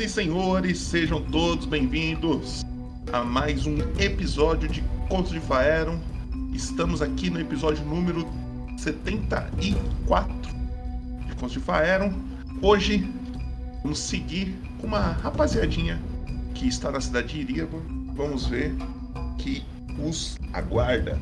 [0.00, 2.64] e senhores, sejam todos bem-vindos
[3.12, 4.80] a mais um episódio de
[5.10, 6.00] Contos de Faeron.
[6.54, 8.26] Estamos aqui no episódio número
[8.78, 10.32] 74
[11.26, 12.14] de Contos de Faeron.
[12.62, 13.06] Hoje
[13.82, 16.00] vamos seguir com uma rapaziadinha
[16.54, 17.82] que está na cidade de Iríago.
[18.14, 18.74] Vamos ver
[19.36, 19.62] que
[20.02, 21.20] os aguarda.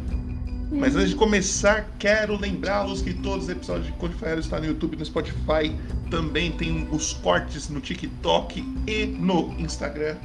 [0.70, 4.66] Mas antes de começar, quero lembrá-los que todos os episódios de Conde Faero estão no
[4.66, 5.74] YouTube e no Spotify.
[6.10, 10.16] Também tem os cortes no TikTok e no Instagram.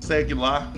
[0.00, 0.72] Segue lá,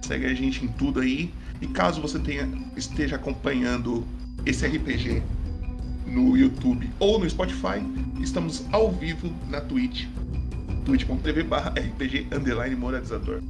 [0.00, 1.32] segue a gente em tudo aí.
[1.60, 4.04] E caso você tenha, esteja acompanhando
[4.44, 5.22] esse RPG
[6.06, 7.80] no YouTube ou no Spotify,
[8.20, 10.06] estamos ao vivo na Twitch,
[10.84, 13.40] twitch.tv RPG underline moralizador.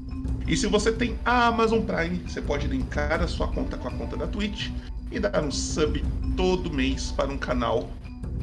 [0.46, 3.91] E se você tem a Amazon Prime, você pode linkar a sua conta com a
[3.91, 4.70] conta da Twitch
[5.10, 6.02] e dar um sub
[6.37, 7.91] todo mês para um canal.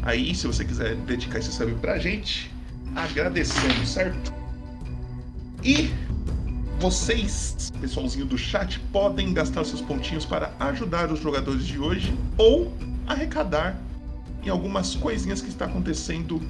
[0.02, 2.52] Aí, se você quiser dedicar esse sub pra gente,
[2.95, 4.34] agradecemos, certo?
[5.63, 5.91] E
[6.80, 12.73] vocês, pessoalzinho do chat, podem gastar seus pontinhos para ajudar os jogadores de hoje ou
[13.05, 13.77] arrecadar
[14.43, 16.41] em algumas coisinhas que está acontecendo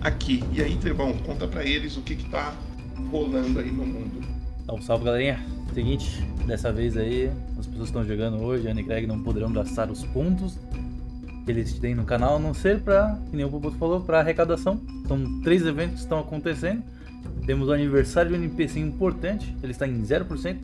[0.00, 0.42] aqui.
[0.52, 2.54] E aí, Trevão, conta para eles o que está
[3.10, 4.33] rolando aí no mundo.
[4.64, 5.38] Então, salve galerinha.
[5.74, 10.04] Seguinte, dessa vez aí, as pessoas estão jogando hoje, a Greg não poderão gastar os
[10.06, 10.58] pontos
[11.44, 14.20] que eles têm no canal, a não ser para, que nem o Boboto falou, para
[14.20, 14.80] arrecadação.
[15.06, 16.82] São três eventos que estão acontecendo.
[17.44, 20.56] Temos o aniversário um NPC importante, ele está em 0%,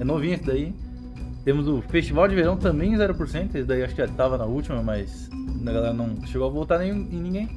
[0.00, 0.74] é novinho esse daí.
[1.44, 4.44] Temos o Festival de Verão também em 0%, esse daí acho que já estava na
[4.44, 5.28] última, mas
[5.60, 7.48] a galera não chegou a voltar em, em ninguém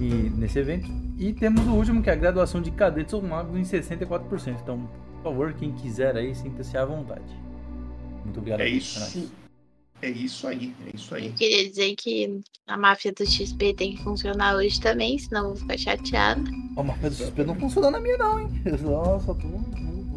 [0.00, 0.90] e, nesse evento.
[1.18, 4.56] E temos o último, que é a graduação de cadetes ou magos em 64%.
[4.60, 4.88] Então,
[5.22, 7.22] por favor, quem quiser aí, sinta-se à vontade.
[8.24, 8.60] Muito obrigado.
[8.60, 9.30] É isso.
[10.02, 11.30] É isso aí, é isso aí.
[11.30, 15.56] Queria dizer que a máfia do XP tem que funcionar hoje também, senão eu vou
[15.56, 16.42] ficar chateada.
[16.76, 18.48] A máfia do XP não funciona na minha não, hein?
[18.82, 19.48] Nossa, tô...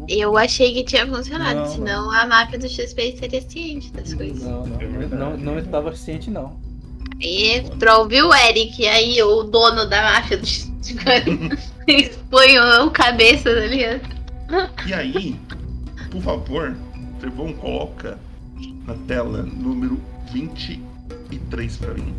[0.08, 2.12] Eu achei que tinha funcionado, não, senão não.
[2.12, 4.42] a máfia do XP seria ciente das coisas.
[4.42, 6.60] Não, não, é não, não estava ciente não.
[7.20, 10.74] E pra ouvir o Eric, aí o dono da máfia do XP
[11.86, 14.15] expõe o cabeça, tá ligado?
[14.86, 15.40] E aí,
[16.10, 16.76] por favor,
[17.18, 18.18] Trevon coloca
[18.86, 20.00] na tela número
[20.32, 22.14] 23 para mim.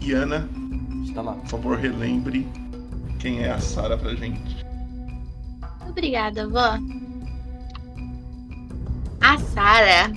[0.00, 0.48] E Ana,
[1.04, 1.32] está lá.
[1.34, 2.46] Por favor, relembre
[3.18, 4.64] quem é a Sara pra gente.
[5.88, 6.78] Obrigada, vó.
[9.20, 10.12] A Sara.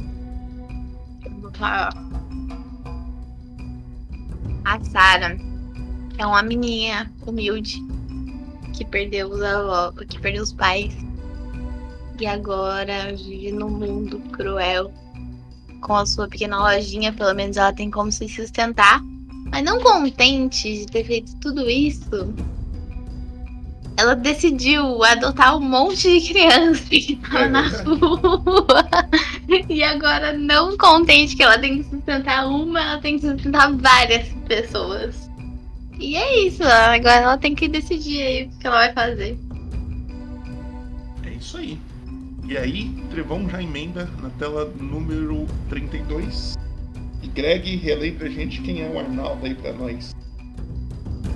[4.66, 5.38] A Sara
[6.18, 7.92] é uma menina humilde
[8.73, 10.94] que perdeu os avós, que perdeu os pais
[12.19, 14.91] e agora vive num mundo cruel.
[15.81, 19.01] Com a sua pequena lojinha, pelo menos ela tem como se sustentar.
[19.51, 22.34] Mas não contente de ter feito tudo isso,
[23.97, 28.88] ela decidiu adotar um monte de criança que tava na rua.
[29.69, 34.28] e agora, não contente que ela tem que sustentar uma, ela tem que sustentar várias
[34.47, 35.29] pessoas.
[35.99, 39.37] E é isso, agora ela tem que decidir aí o que ela vai fazer.
[41.25, 41.77] É isso aí.
[42.47, 46.55] E aí, Trevão já emenda na tela número 32.
[47.21, 50.13] E Greg, relei pra gente quem é o Arnaldo aí pra nós.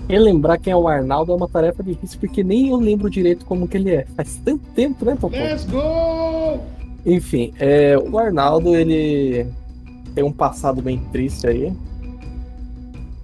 [0.09, 3.67] Relembrar quem é o Arnaldo é uma tarefa difícil, porque nem eu lembro direito como
[3.67, 4.05] que ele é.
[4.15, 5.35] Faz tanto tempo, né, Popô?
[5.35, 6.61] Let's go!
[7.05, 9.47] Enfim, é, o Arnaldo, ele
[10.13, 11.73] tem um passado bem triste aí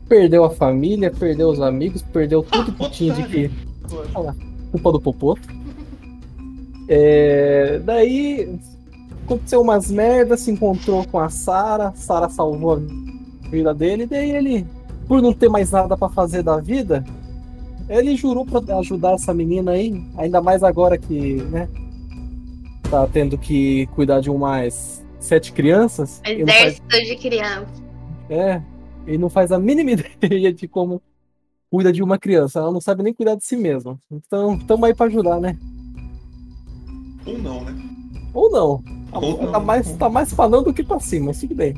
[0.08, 3.52] perdeu a família, perdeu os amigos, perdeu tudo que tinha de que.
[4.16, 4.36] Olha lá,
[4.72, 5.48] culpa do Popoto.
[6.88, 8.60] É, daí
[9.24, 14.66] aconteceu umas merdas, se encontrou com a Sara, Sara salvou a vida dele, daí ele,
[15.08, 17.04] por não ter mais nada para fazer da vida,
[17.88, 21.70] ele jurou para ajudar essa menina aí, ainda mais agora que, né,
[22.90, 26.22] tá tendo que cuidar de umas sete crianças.
[26.26, 27.08] Exército faz...
[27.08, 27.84] de crianças.
[28.30, 28.62] É,
[29.06, 29.92] ele não faz a mínima
[30.22, 31.02] ideia de como
[31.70, 32.60] cuida de uma criança.
[32.60, 34.00] Ela não sabe nem cuidar de si mesma.
[34.12, 35.58] Então, estamos aí para ajudar, né?
[37.26, 37.76] Ou não, né?
[38.34, 38.84] Ou não.
[39.12, 39.66] Ou tá, não.
[39.66, 41.76] Mais, tá mais não do que pra cima, mas tudo bem.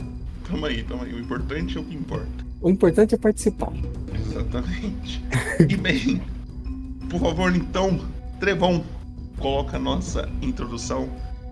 [0.49, 1.13] Tamo aí, tamo aí.
[1.13, 2.45] O importante é o que importa.
[2.61, 3.71] O importante é participar.
[4.13, 5.23] Exatamente.
[5.69, 6.21] e bem,
[7.09, 7.99] por favor, então,
[8.39, 8.83] Trevão,
[9.37, 11.09] coloca a nossa introdução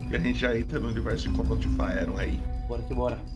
[0.09, 2.39] e a gente já entra no universo de Combat Fire aí.
[2.67, 3.32] Bora que bora.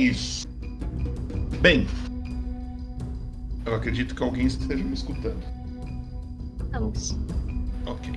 [0.00, 0.48] Isso.
[1.60, 1.86] Bem,
[3.66, 5.42] eu acredito que alguém esteja me escutando.
[6.72, 7.16] Vamos.
[7.86, 8.12] Ok.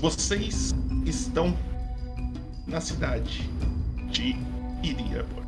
[0.00, 0.74] Vocês
[1.06, 1.56] estão
[2.66, 3.48] na cidade
[4.10, 4.36] de
[4.82, 5.44] Iriabor.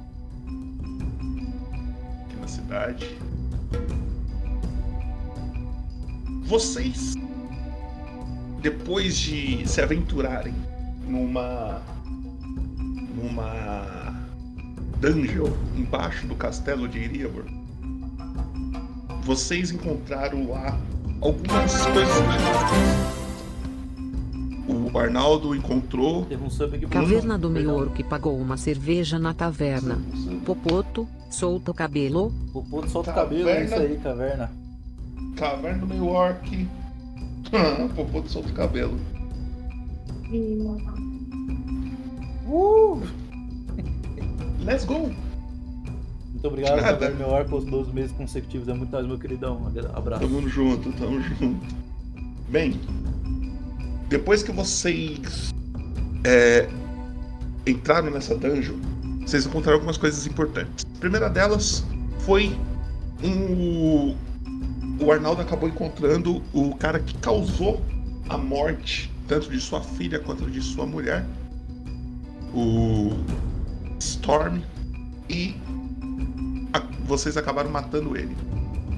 [2.24, 3.18] Aqui na cidade.
[6.44, 7.14] Vocês,
[8.60, 10.54] depois de se aventurarem
[11.06, 11.82] numa.
[15.04, 17.44] Dungeon embaixo do castelo de Iriabor,
[19.22, 20.78] vocês encontraram lá
[21.20, 23.34] algumas coisas.
[24.66, 27.50] O Arnaldo encontrou um Caverna do.
[27.50, 29.98] Meio que pagou uma cerveja na taverna.
[30.46, 32.32] Popoto, solta o cabelo.
[32.54, 34.50] O puto solta o cabelo, é isso aí, caverna.
[35.36, 36.68] Caverna do New York.
[37.94, 38.98] Popô de solto cabelo.
[40.32, 40.93] Uh!
[44.64, 45.10] Let's go!
[46.32, 46.92] Muito obrigado, Nada.
[46.92, 48.68] Caverna Meu Ar, pelos 12 meses consecutivos.
[48.68, 49.60] É muito mais, meu queridão.
[49.94, 50.22] Abraço.
[50.22, 51.66] Tamo junto, tamo junto.
[52.48, 52.80] Bem,
[54.08, 55.54] depois que vocês
[56.24, 56.68] é,
[57.66, 58.76] entraram nessa dungeon,
[59.20, 60.86] vocês encontraram algumas coisas importantes.
[60.96, 61.84] A primeira delas
[62.20, 62.56] foi
[63.22, 64.16] um.
[65.00, 67.82] O Arnaldo acabou encontrando o cara que causou
[68.28, 71.24] a morte tanto de sua filha quanto de sua mulher,
[72.54, 73.10] o
[74.04, 74.60] Storm,
[75.28, 75.54] e
[76.72, 78.36] a- vocês acabaram matando ele.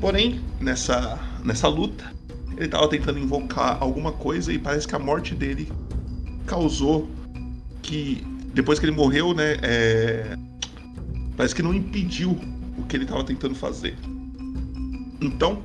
[0.01, 2.13] Porém, nessa, nessa luta,
[2.57, 5.71] ele estava tentando invocar alguma coisa e parece que a morte dele
[6.47, 7.09] causou
[7.83, 10.37] que depois que ele morreu, né, é,
[11.37, 12.39] parece que não impediu
[12.79, 13.97] o que ele estava tentando fazer.
[15.21, 15.63] Então,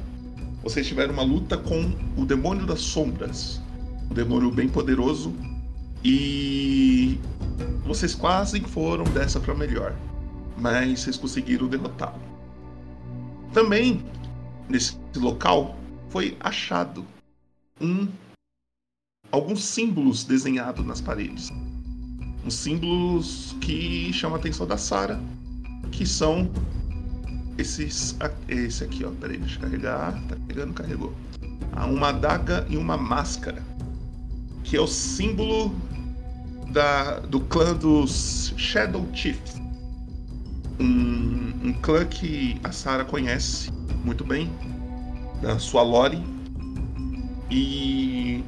[0.64, 3.62] vocês tiveram uma luta com o demônio das sombras,
[4.10, 5.34] um demônio bem poderoso
[6.04, 7.18] e
[7.86, 9.96] vocês quase foram dessa para melhor,
[10.58, 12.22] mas vocês conseguiram derrotá-lo.
[13.54, 14.04] Também
[14.70, 15.78] nesse local
[16.10, 17.06] foi achado
[17.80, 18.08] um
[19.32, 21.50] alguns símbolos desenhados nas paredes.
[22.46, 25.20] Uns símbolos que chamam a atenção da Sara,
[25.92, 26.50] que são
[27.58, 29.12] esses a- esse aqui, ó.
[29.12, 30.14] Peraí, deixa eu carregar.
[30.28, 31.14] Tá carregando, carregou.
[31.74, 33.64] Há uma adaga e uma máscara,
[34.64, 35.74] que é o símbolo
[36.72, 39.60] da, do clã dos Shadow Chiefs.
[40.80, 43.72] Um, um clã que a Sara conhece
[44.04, 44.50] muito bem,
[45.42, 46.24] da sua lore.
[47.50, 48.44] E.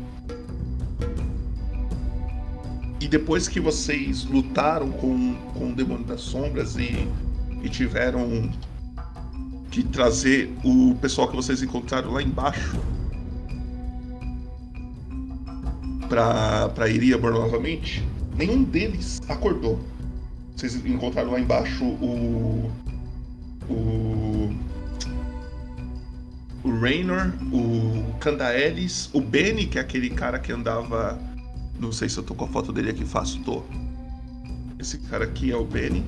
[2.99, 7.07] E depois que vocês lutaram com, com o Demônio das Sombras e,
[7.61, 8.49] e tiveram
[9.69, 12.79] que trazer o pessoal que vocês encontraram lá embaixo
[16.07, 18.03] pra Iriabor novamente,
[18.35, 19.79] nenhum deles acordou.
[20.55, 22.71] Vocês encontraram lá embaixo o.
[23.69, 24.53] O.
[26.63, 31.19] O Raynor, o Candaelis, o Benny, que é aquele cara que andava.
[31.79, 33.63] Não sei se eu tô com a foto dele aqui fácil, tô.
[34.79, 36.05] Esse cara aqui é o Benny,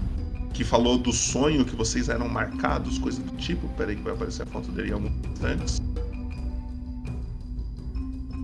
[0.54, 3.68] que falou do sonho que vocês eram marcados, coisa do tipo.
[3.70, 5.82] Peraí que vai aparecer a foto dele em alguns instantes.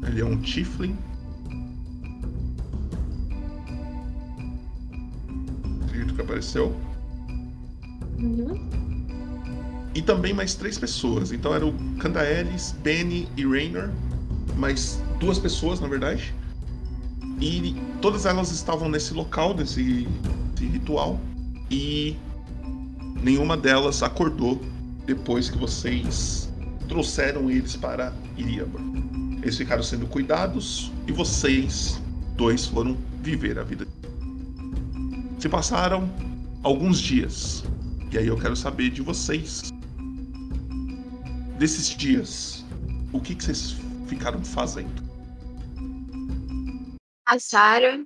[0.06, 0.98] Ele é um Tiflin.
[6.12, 6.76] Espírito que apareceu.
[8.20, 8.70] Uhum.
[9.96, 11.32] E também mais três pessoas.
[11.32, 13.90] Então era o Candaelis, Benny e Raynor.
[14.58, 16.34] Mais duas pessoas, na verdade.
[17.40, 20.08] E todas elas estavam nesse local, nesse,
[20.52, 21.20] nesse ritual.
[21.70, 22.16] E
[23.22, 24.62] nenhuma delas acordou
[25.06, 26.50] depois que vocês
[26.88, 28.80] trouxeram eles para Iriaba.
[29.42, 32.00] Eles ficaram sendo cuidados e vocês
[32.38, 33.88] dois foram viver a vida.
[35.42, 36.08] Se passaram
[36.64, 37.64] alguns dias.
[38.12, 39.72] E aí eu quero saber de vocês.
[41.58, 42.64] Desses dias,
[43.12, 45.02] o que, que vocês ficaram fazendo?
[47.26, 48.04] A Sarah,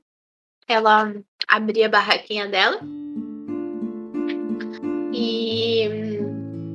[0.65, 1.13] ela
[1.45, 2.79] abria a barraquinha dela.
[5.11, 5.89] E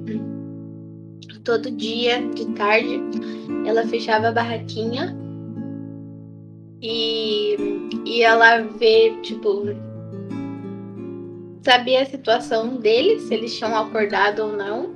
[0.04, 3.00] hum, todo dia, de tarde,
[3.66, 5.16] ela fechava a barraquinha
[6.82, 7.56] e
[8.04, 9.64] ia lá ver, tipo,
[11.62, 14.90] sabia a situação deles, se eles tinham acordado ou não.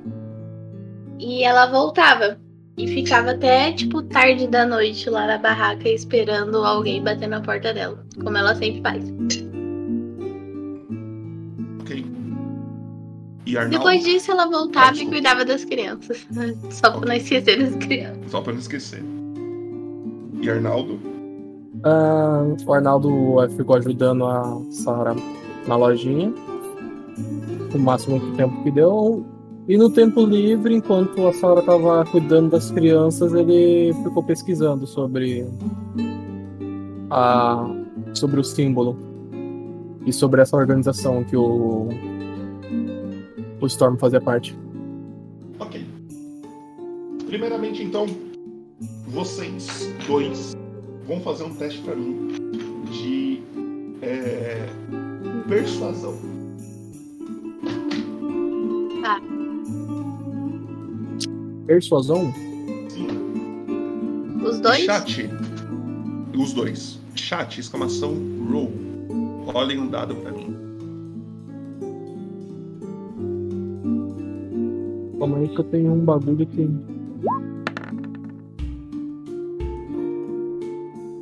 [1.19, 2.37] E ela voltava.
[2.77, 7.73] E ficava até, tipo, tarde da noite lá na barraca esperando alguém bater na porta
[7.73, 8.03] dela.
[8.21, 9.03] Como ela sempre faz.
[11.81, 12.05] Ok.
[13.45, 13.77] E Arnaldo?
[13.77, 16.27] Depois disso, ela voltava Ah, e cuidava das crianças.
[16.69, 17.07] Só pra Ok.
[17.09, 18.31] não esquecer das crianças.
[18.31, 19.03] Só pra não esquecer.
[20.41, 20.99] E Arnaldo?
[21.83, 25.15] Ah, o Arnaldo eh, ficou ajudando a Sara
[25.67, 26.33] na lojinha.
[27.75, 29.25] O máximo de tempo que deu.
[29.67, 35.45] E no tempo livre, enquanto a Sara estava cuidando das crianças, ele ficou pesquisando sobre
[37.09, 37.67] a
[38.13, 38.97] sobre o símbolo
[40.05, 41.89] e sobre essa organização que o
[43.59, 44.57] o Storm fazia parte.
[45.59, 45.85] Ok.
[47.27, 48.05] Primeiramente, então,
[49.07, 50.55] vocês dois
[51.07, 52.27] vão fazer um teste pra mim
[52.91, 53.41] de
[54.01, 54.67] é,
[55.47, 56.34] persuasão.
[61.67, 62.33] Persuasão?
[62.89, 63.07] Sim.
[64.43, 64.83] Os dois?
[64.83, 65.29] Chat.
[66.37, 66.99] Os dois.
[67.15, 68.15] Chat, exclamação,
[68.51, 68.71] roll.
[69.45, 70.55] Rolem um dado pra mim.
[75.17, 76.69] Calma aí que eu tenho um bagulho aqui.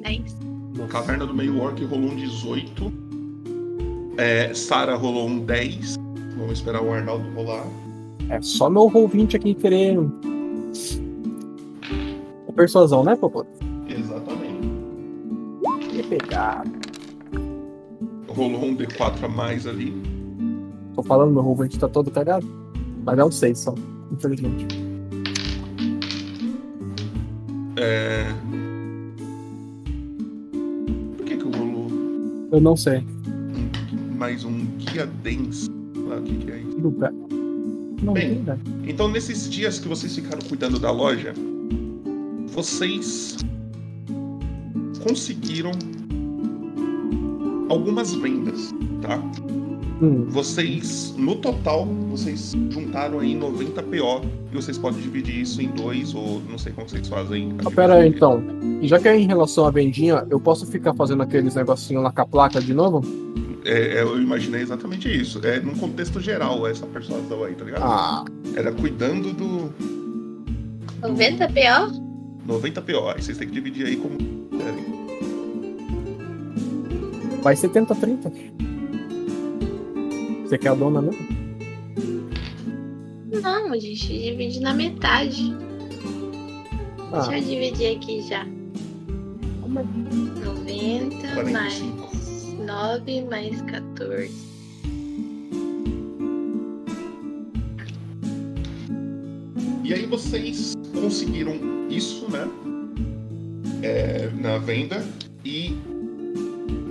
[0.01, 0.43] Dez.
[0.93, 2.93] Caverna do Meio Orc rolou um 18.
[4.17, 5.97] É, Sara rolou um 10.
[6.37, 7.65] Vamos esperar o Arnaldo rolar.
[8.29, 9.97] É só meu 20 aqui querer.
[12.47, 13.45] É persuasão, né, Popô?
[13.87, 14.69] Exatamente.
[15.89, 16.63] Que pegar.
[18.27, 19.93] Rolou um D4 a mais ali.
[20.95, 22.47] Tô falando, meu 20 tá todo cagado.
[23.05, 23.75] Mas é um 6 só,
[24.11, 24.65] infelizmente.
[27.77, 28.25] É...
[31.17, 31.87] Por que que rolou
[32.51, 32.99] Eu não sei.
[32.99, 35.72] um- mais um guia dense?
[36.13, 36.77] Ah, o que, que é isso?
[36.79, 37.11] Lugar.
[38.01, 38.43] Não Bem.
[38.43, 38.55] tem?
[38.89, 41.33] Então, nesses dias que vocês ficaram cuidando da loja,
[42.47, 43.37] vocês
[45.01, 45.71] conseguiram
[47.69, 49.17] algumas vendas, tá?
[50.01, 55.69] Hum, Vocês, no total, vocês juntaram aí 90 PO e vocês podem dividir isso em
[55.69, 57.53] dois ou não sei como vocês fazem.
[57.65, 58.43] ah, pera aí, então.
[58.81, 62.21] Já que é em relação à vendinha, eu posso ficar fazendo aqueles negocinhos lá com
[62.21, 63.01] a placa de novo?
[63.65, 65.39] É, é, eu imaginei exatamente isso.
[65.45, 67.83] É num contexto geral essa persuasão aí, tá ligado?
[67.83, 69.73] Ah, Era cuidando do
[71.01, 72.03] 90 PO?
[72.45, 73.09] 90 PO.
[73.09, 74.83] Aí vocês têm que dividir aí como querem.
[77.41, 78.31] vai 70, 30.
[80.45, 81.27] Você quer a dona mesmo?
[83.41, 85.55] Não, a gente divide na metade.
[87.11, 88.45] Ah, Deixa eu dividir aqui já.
[89.67, 91.51] 90 45.
[91.51, 92.02] mais
[92.73, 94.31] 9 mais 14.
[99.83, 101.53] E aí vocês conseguiram
[101.89, 102.47] isso, né?
[103.83, 105.05] É, na venda
[105.45, 105.75] e.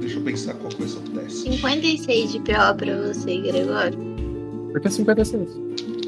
[0.00, 1.50] Deixa eu pensar qual foi o seu teste.
[1.50, 3.98] 56 de PO pra você, Gregório.
[4.70, 5.48] por que 56?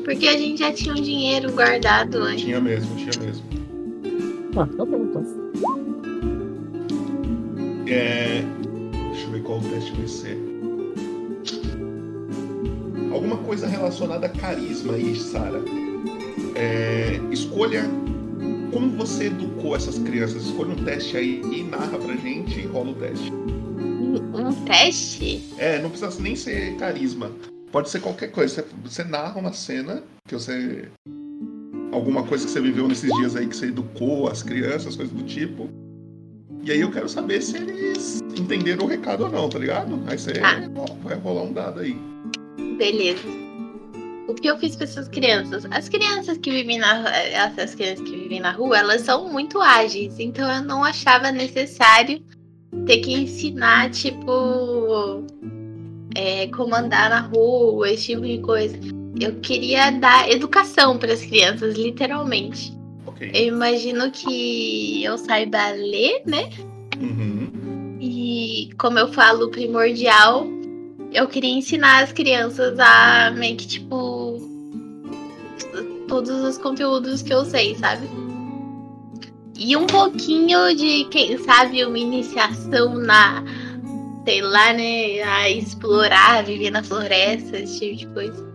[0.04, 2.44] Porque a gente já tinha um dinheiro guardado antes.
[2.44, 3.44] Tinha mesmo, tinha mesmo.
[4.56, 5.24] Ah, tá bom, então.
[7.88, 8.44] É,
[9.44, 10.38] qual o teste vai ser.
[13.12, 15.62] Alguma coisa relacionada a carisma aí, Sara.
[16.56, 17.84] É, escolha
[18.72, 20.46] como você educou essas crianças.
[20.46, 23.32] Escolha um teste aí e narra pra gente e rola o teste.
[23.32, 25.42] Um teste?
[25.58, 27.30] É, não precisa nem ser carisma.
[27.70, 28.54] Pode ser qualquer coisa.
[28.54, 30.88] Você, você narra uma cena que você.
[31.92, 35.22] Alguma coisa que você viveu nesses dias aí que você educou as crianças, coisas do
[35.22, 35.68] tipo.
[36.64, 40.02] E aí eu quero saber se eles entenderam o recado ou não, tá ligado?
[40.06, 40.60] Aí você Tá.
[41.02, 41.94] vai rolar um dado aí.
[42.78, 43.28] Beleza.
[44.26, 45.66] O que eu fiz com essas crianças?
[45.70, 50.18] As crianças que vivem na essas crianças que vivem na rua, elas são muito ágeis,
[50.18, 52.22] então eu não achava necessário
[52.86, 55.22] ter que ensinar, tipo,
[56.16, 58.74] é, comandar na rua, esse tipo de coisa.
[59.20, 62.73] Eu queria dar educação para as crianças, literalmente.
[63.14, 63.30] Ok.
[63.32, 66.50] Eu imagino que eu saiba ler, né?
[67.00, 67.96] Uhum.
[68.00, 70.46] E como eu falo primordial,
[71.12, 74.38] eu queria ensinar as crianças a meio que tipo
[76.08, 78.08] todos os conteúdos que eu sei, sabe?
[79.56, 83.42] E um pouquinho de, quem sabe, uma iniciação na,
[84.24, 88.53] sei lá, né, a explorar, viver na floresta, esse tipo de coisa.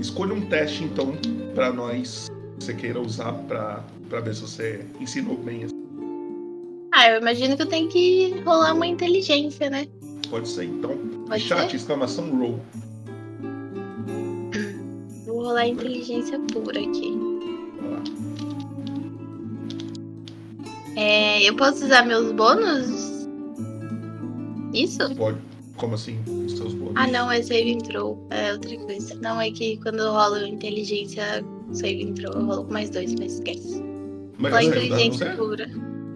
[0.00, 1.12] Escolha um teste então
[1.54, 5.66] pra nós que você queira usar pra, pra ver se você ensinou bem.
[6.92, 9.86] Ah, eu imagino que eu tenho que rolar uma inteligência, né?
[10.30, 10.96] Pode ser então.
[11.28, 11.76] Pode Chat, ser?
[11.76, 12.60] exclamação roll.
[15.26, 17.18] Vou rolar inteligência pura aqui.
[20.96, 23.28] É, eu posso usar meus bônus?
[24.72, 25.14] Isso?
[25.14, 25.49] Pode.
[25.80, 26.18] Como assim?
[26.46, 26.92] Os seus bônus?
[26.96, 28.26] Ah, não, é save throw.
[28.30, 29.14] É outra coisa.
[29.16, 33.34] Não, é que quando eu rolo inteligência, save throw, eu rolo com mais dois, mas
[33.34, 33.82] esquece.
[34.38, 35.66] Mas dado, inteligência pura.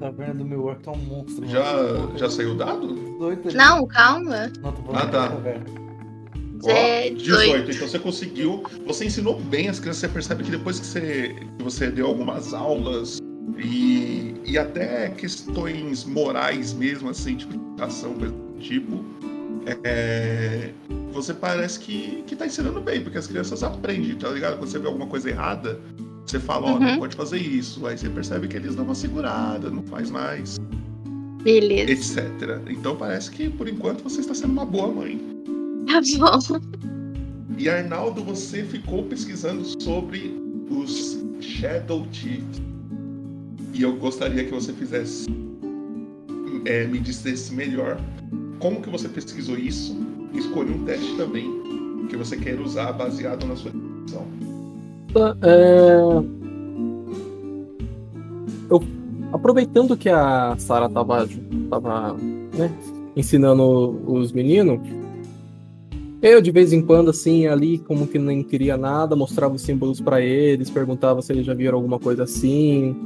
[0.00, 1.46] Taverna do meu orc tá um monstro.
[1.48, 2.18] Já, mano.
[2.18, 2.94] já saiu o dado?
[3.54, 4.52] Não, calma.
[4.62, 5.28] Não, tô falando Ah, tá.
[5.28, 5.64] taverna.
[6.62, 7.18] Zé, 18.
[7.18, 7.70] 18.
[7.70, 8.62] Então você conseguiu.
[8.86, 10.00] Você ensinou bem as crianças.
[10.00, 13.18] Você percebe que depois que você, que você deu algumas aulas
[13.58, 19.04] e, e até questões morais mesmo, assim, tipo educação, coisa do tipo,
[19.84, 20.70] é,
[21.12, 24.58] você parece que, que tá ensinando bem, porque as crianças aprendem, tá ligado?
[24.58, 25.78] Quando você vê alguma coisa errada,
[26.26, 26.98] você fala, ó, não Uhum.
[26.98, 27.86] pode fazer isso.
[27.86, 30.56] Aí você percebe que eles dão uma segurada, não faz mais,
[31.42, 31.90] Beleza.
[32.20, 32.60] etc.
[32.68, 35.20] Então parece que, por enquanto, você está sendo uma boa mãe.
[35.86, 36.60] Tá bom.
[37.58, 40.34] E Arnaldo, você ficou pesquisando sobre
[40.70, 42.62] os Shadow Chiefs.
[43.74, 45.26] E eu gostaria que você fizesse.
[46.64, 48.00] é, me dissesse melhor
[48.64, 49.94] como que você pesquisou isso.
[50.32, 54.26] Escolha um teste também que você quer usar baseado na sua descrição.
[55.12, 56.00] Tá, é,
[58.70, 58.82] Eu,
[59.34, 61.28] aproveitando que a Sara tava,
[61.68, 62.14] tava
[62.56, 62.72] né,
[63.14, 64.80] ensinando os meninos,
[66.22, 70.00] eu de vez em quando, assim, ali, como que nem queria nada, mostrava os símbolos
[70.00, 72.96] pra eles, perguntava se eles já viram alguma coisa assim,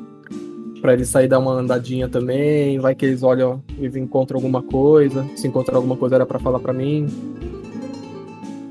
[0.81, 5.27] pra eles sair dar uma andadinha também, vai que eles olham e encontram alguma coisa,
[5.37, 7.07] se encontrar alguma coisa era pra falar pra mim.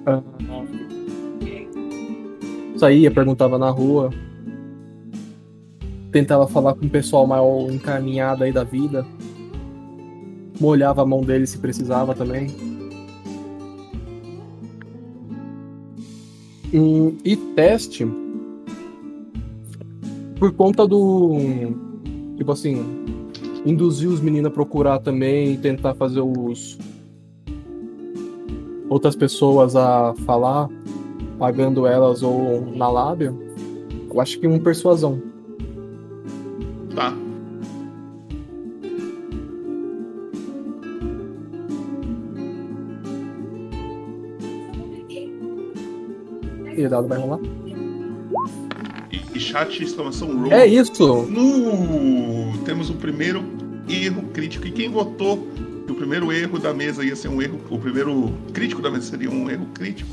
[0.05, 0.21] Ah,
[2.77, 4.11] saía, perguntava na rua.
[6.11, 9.05] Tentava falar com o pessoal mal encaminhado aí da vida.
[10.59, 12.47] Molhava a mão dele se precisava também.
[16.73, 18.07] Hum, e teste.
[20.39, 21.86] Por conta do.
[22.37, 22.85] Tipo assim.
[23.65, 26.77] Induzir os meninos a procurar também e tentar fazer os.
[28.89, 30.69] Outras pessoas a falar
[31.37, 33.33] pagando elas ou na lábia,
[34.09, 35.21] eu acho que um persuasão.
[36.95, 37.13] Tá.
[46.75, 47.39] E o dado vai rolar?
[49.47, 50.51] Chat exclamação roll.
[50.51, 51.23] É isso!
[51.23, 52.57] No...
[52.65, 53.43] Temos o primeiro
[53.89, 54.67] erro crítico.
[54.67, 55.47] E quem votou
[55.85, 57.59] que o primeiro erro da mesa ia ser um erro.
[57.69, 60.09] O primeiro crítico da mesa seria um erro crítico.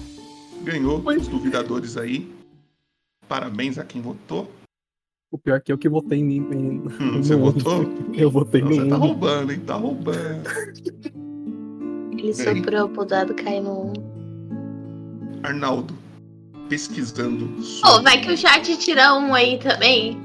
[0.62, 2.30] Ganhou os duvidadores aí.
[3.28, 4.50] Parabéns a quem votou.
[5.32, 6.36] O pior é que eu que votei em mim.
[6.36, 7.84] em- Hum, você votou?
[8.12, 9.00] Eu votei Não, você no tá um.
[9.00, 9.60] roubando, hein?
[9.66, 10.48] Tá roubando.
[12.12, 13.92] Ele soprou pro dado cair no 1.
[15.42, 15.92] Arnaldo,
[16.68, 17.62] pesquisando.
[17.62, 20.18] Sobre- vai que o chat tira um aí também.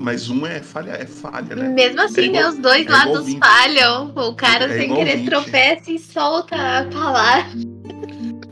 [0.00, 1.68] Mas um é falha, é falha, né?
[1.70, 2.48] Mesmo assim, É igual- né?
[2.50, 3.38] Os dois é lados 20.
[3.38, 4.12] falham.
[4.14, 5.26] O cara, É sem querer, 20.
[5.28, 7.46] tropeça e solta a palavra.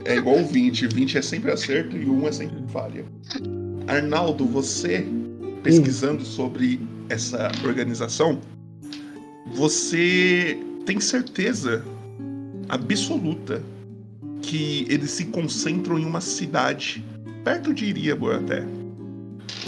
[0.04, 0.86] É igual 20.
[0.88, 3.04] 20 é sempre acerto e um é sempre falha.
[3.86, 5.06] Arnaldo, você
[5.62, 8.40] pesquisando sobre essa organização,
[9.54, 11.84] você tem certeza
[12.68, 13.62] absoluta
[14.42, 17.04] que eles se concentram em uma cidade
[17.46, 18.64] perto de Iriabor até.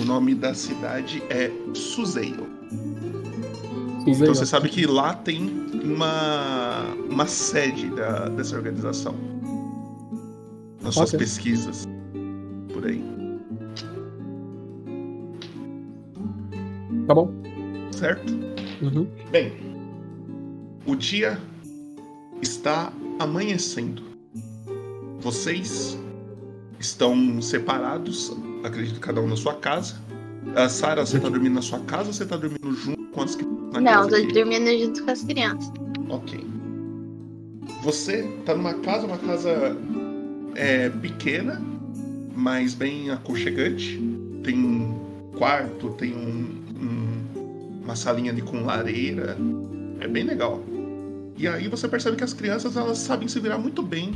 [0.01, 2.45] O nome da cidade é Suzeio.
[4.05, 5.49] Fiz aí, Então você sabe que lá tem
[5.85, 9.15] uma, uma sede da- dessa organização.
[10.83, 11.21] Nas suas Ok.
[11.21, 11.85] pesquisas.
[12.73, 13.01] Por aí.
[17.07, 17.33] Tá bom.
[17.93, 18.33] certo?
[18.83, 19.07] Uhum.
[19.31, 19.53] Bem,
[20.85, 21.39] o dia
[22.43, 24.03] está amanhecendo.
[25.21, 25.97] Vocês
[26.79, 29.97] estão separados, acredito cada um na sua casa.
[30.55, 33.35] A Sara, você tá dormindo na sua casa ou você tá dormindo junto com as
[33.35, 33.59] crianças?
[33.73, 34.33] na Não, casa tô aqui?
[34.33, 35.73] dormindo junto com as crianças.
[36.09, 36.45] Ok.
[37.83, 39.77] Você tá numa casa, uma casa
[40.55, 41.61] é, pequena,
[42.35, 44.01] mas bem aconchegante.
[44.43, 44.99] Tem um
[45.37, 49.37] quarto, tem um- um- uma salinha ali com lareira.
[50.01, 50.63] É bem legal.
[51.37, 54.15] E aí você percebe que as crianças elas sabem se virar muito bem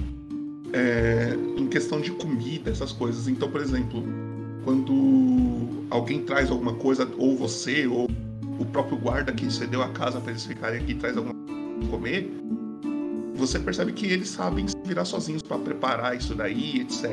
[0.73, 3.29] é, em questão de comida, essas coisas.
[3.29, 4.03] Então, por exemplo,
[4.65, 8.09] quando alguém traz alguma coisa, ou você, ou
[8.59, 11.89] o próprio guarda que cedeu a casa para eles ficarem aqui traz alguma coisa pra
[11.89, 12.31] comer,
[13.35, 17.11] você percebe que eles sabem se virar sozinhos para preparar isso daí, etc.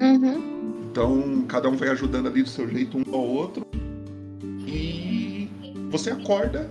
[0.00, 0.62] Uhum.
[0.90, 3.66] Então, cada um vai ajudando ali do seu jeito um ao outro.
[4.66, 5.48] E
[5.90, 6.70] você acorda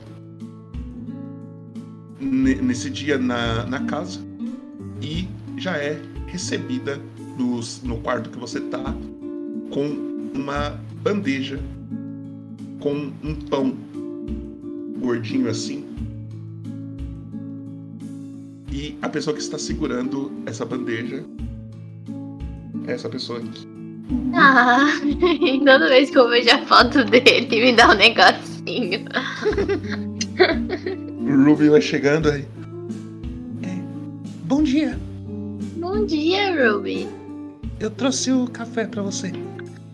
[2.19, 4.19] ne- nesse dia na, na casa
[5.01, 5.27] e
[5.61, 6.99] já é recebida
[7.37, 8.95] nos- no quarto que você tá
[9.69, 9.85] com
[10.35, 11.59] uma bandeja
[12.79, 13.77] com um pão
[14.99, 15.85] gordinho assim.
[18.71, 21.23] E a pessoa que está segurando essa bandeja
[22.87, 23.67] é essa pessoa aqui.
[24.33, 24.87] Ah,
[25.63, 29.05] toda vez que eu vejo a foto dele, me dá um negocinho.
[31.21, 32.41] O Ruby vai chegando aí.
[33.63, 33.77] É,
[34.45, 34.97] Bom dia,
[35.93, 37.05] Bom dia, Ruby.
[37.77, 39.29] eu trouxe o café pra você.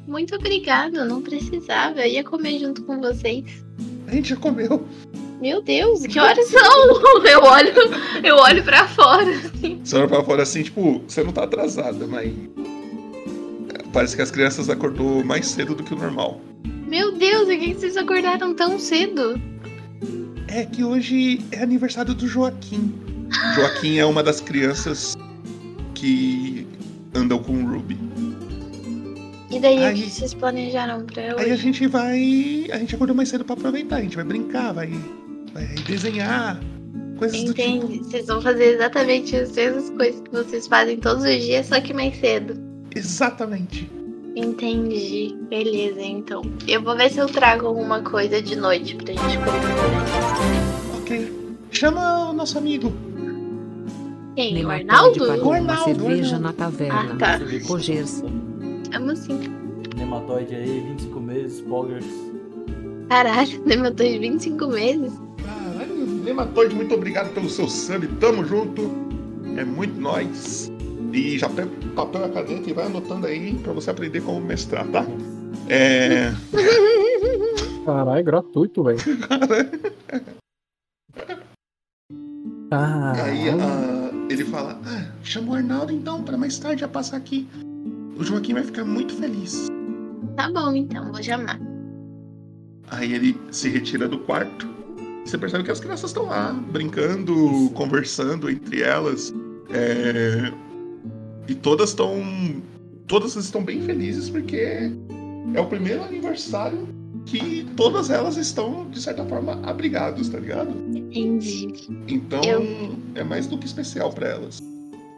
[0.08, 2.02] Muito obrigada, não precisava.
[2.02, 3.66] Eu ia comer junto com vocês.
[4.06, 4.86] A gente já comeu.
[5.42, 7.02] Meu Deus, que horas são?
[7.26, 7.74] Eu olho,
[8.24, 9.28] eu olho pra fora.
[9.28, 9.82] assim.
[9.84, 12.32] Você olha pra fora assim, tipo, você não tá atrasada, mas.
[13.92, 16.40] Parece que as crianças acordou mais cedo do que o normal.
[16.88, 19.42] Meu Deus, por que vocês acordaram tão cedo?
[20.48, 22.94] É que hoje é aniversário do Joaquim.
[23.56, 25.18] Joaquim é uma das crianças
[25.98, 26.68] que
[27.16, 27.98] andam com o Ruby.
[29.50, 31.58] E daí, o Aí- que vocês planejaram pra Aí a hoje?
[31.58, 32.68] gente vai.
[32.72, 33.98] A gente acordou mais cedo pra aproveitar.
[33.98, 34.92] A gente vai brincar, vai,
[35.54, 36.60] vai desenhar.
[37.18, 37.68] Coisas do tipo.
[37.68, 37.98] Entendi.
[38.00, 41.94] Vocês vão fazer exatamente as mesmas coisas que vocês fazem todos os dias, só que
[41.94, 42.56] mais cedo.
[42.96, 43.90] Exatamente.
[44.36, 45.36] Entendi.
[45.50, 46.44] Beleza, então.
[46.68, 51.02] Eu vou ver se eu trago alguma coisa de noite pra gente comer.
[51.02, 51.32] Ok.
[51.72, 52.94] Chama o nosso amigo.
[54.38, 54.52] Quem?
[54.52, 55.28] O Nematóide Arnaldo?
[55.28, 56.44] pagou uma Arnaldo, cerveja Arnaldo.
[56.44, 57.12] na taverna.
[57.12, 57.40] Ah, tá.
[57.68, 58.24] Rogers.
[58.96, 59.40] Como assim?
[59.96, 62.06] Nematóide aí, 25 meses, Poggers.
[63.10, 65.12] Caralho, eu tô de 25 meses.
[65.44, 68.06] Caralho, Nematóide, muito obrigado pelo seu sub.
[68.20, 68.92] Tamo junto.
[69.58, 70.72] É muito nóis.
[71.12, 74.22] E já pega o papel e a caneta e vai anotando aí pra você aprender
[74.22, 75.04] como mestrar, tá?
[75.68, 76.32] É.
[77.84, 79.00] Caralho, gratuito, velho.
[79.28, 79.70] Caralho.
[82.72, 83.14] ah,
[84.30, 87.48] ele fala: ah, chama o Arnaldo então, pra mais tarde já passar aqui.
[88.18, 89.68] O Joaquim vai ficar muito feliz.
[90.36, 91.60] Tá bom, então, vou chamar.
[92.90, 94.68] Aí ele se retira do quarto.
[95.26, 99.34] Você percebe que as crianças estão lá, brincando, conversando entre elas.
[99.70, 100.52] É,
[101.48, 102.22] E todas estão.
[103.08, 104.92] Todas estão bem felizes porque
[105.54, 106.88] é o primeiro aniversário
[107.28, 110.70] que todas elas estão, de certa forma, abrigados, tá ligado?
[110.96, 111.68] Entendi.
[112.08, 114.60] Então Eu- é mais do que especial pra elas.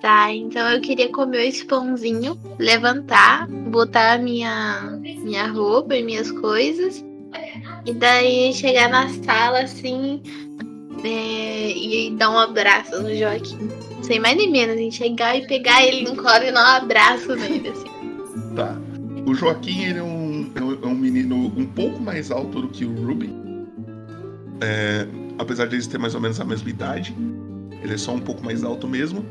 [0.02, 7.04] Tá, então eu queria comer esse pãozinho, levantar, botar minha, minha roupa e minhas coisas.
[7.86, 10.22] E daí chegar na sala assim
[11.04, 13.58] é, e dar um abraço no Joaquim.
[14.02, 16.78] Sem mais nem menos, a gente chegar e pegar ele no colo e dar um
[16.84, 18.56] abraço nele, assim.
[18.56, 18.76] Tá.
[19.26, 22.86] O Joaquim, ele é um, um- é um menino um pouco mais alto do que
[22.86, 23.30] o Ruby.
[24.62, 25.08] É,
[25.38, 27.16] apesar de eles terem mais ou menos a mesma idade.
[27.82, 29.24] Ele é só um pouco mais alto mesmo.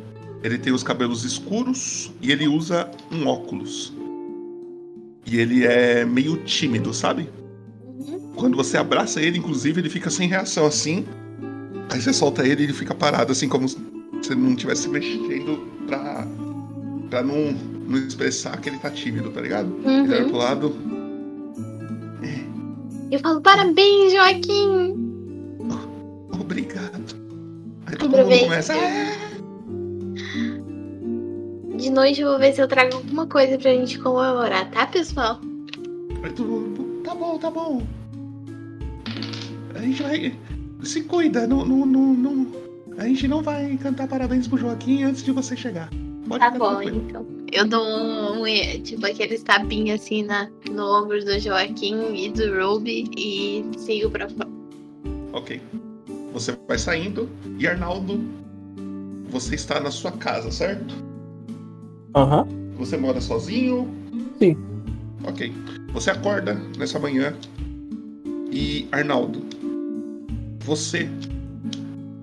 [0.43, 3.93] Ele tem os cabelos escuros e ele usa um óculos.
[5.27, 7.29] E ele é meio tímido, sabe?
[7.85, 8.33] Uhum.
[8.37, 11.05] Quando você abraça ele, inclusive, ele fica sem reação assim.
[11.91, 13.77] Aí você solta ele e ele fica parado, assim, como se
[14.23, 16.27] você não estivesse mexendo pra,
[17.11, 17.53] pra não,
[17.87, 19.75] não expressar que ele tá tímido, tá ligado?
[19.85, 20.29] Ele olha Uhum.
[20.29, 20.75] pro lado.
[23.11, 24.95] Eu falo, parabéns, Joaquim!
[26.41, 27.17] Obrigado.
[27.87, 28.75] Aí todo mundo começa.
[28.75, 29.17] "É".
[31.77, 35.41] De noite eu vou ver se eu trago alguma coisa pra gente comemorar, tá, pessoal?
[36.23, 37.03] Aí todo mundo.
[37.05, 37.83] Tá bom, tá bom.
[39.75, 40.35] A gente vai.
[40.83, 42.47] Se cuida, não, não, não, não-
[42.99, 45.89] A gente não vai cantar parabéns pro Joaquim antes de você chegar.
[46.29, 47.05] Pode Tá bom, tranquilo.
[47.09, 47.27] então.
[47.53, 52.45] Eu dou um, um- tipo aqueles tapinhos assim na, no ombro do Joaquim e do
[52.55, 54.49] Ruby e sigo pra fora.
[55.33, 55.61] Ok.
[56.33, 58.21] Você vai saindo e Arnaldo,
[59.31, 60.95] você está na sua casa, certo?
[62.15, 62.47] Aham.
[62.77, 63.89] Você mora sozinho?
[64.39, 64.57] Sim.
[65.25, 65.53] Ok.
[65.93, 67.35] Você acorda nessa manhã
[68.53, 69.43] e Arnaldo,
[70.61, 71.09] você,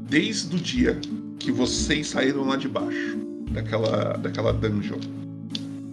[0.07, 0.99] desde o dia
[1.39, 3.17] que vocês saíram lá de baixo
[3.55, 4.99] daquela, daquela dungeon,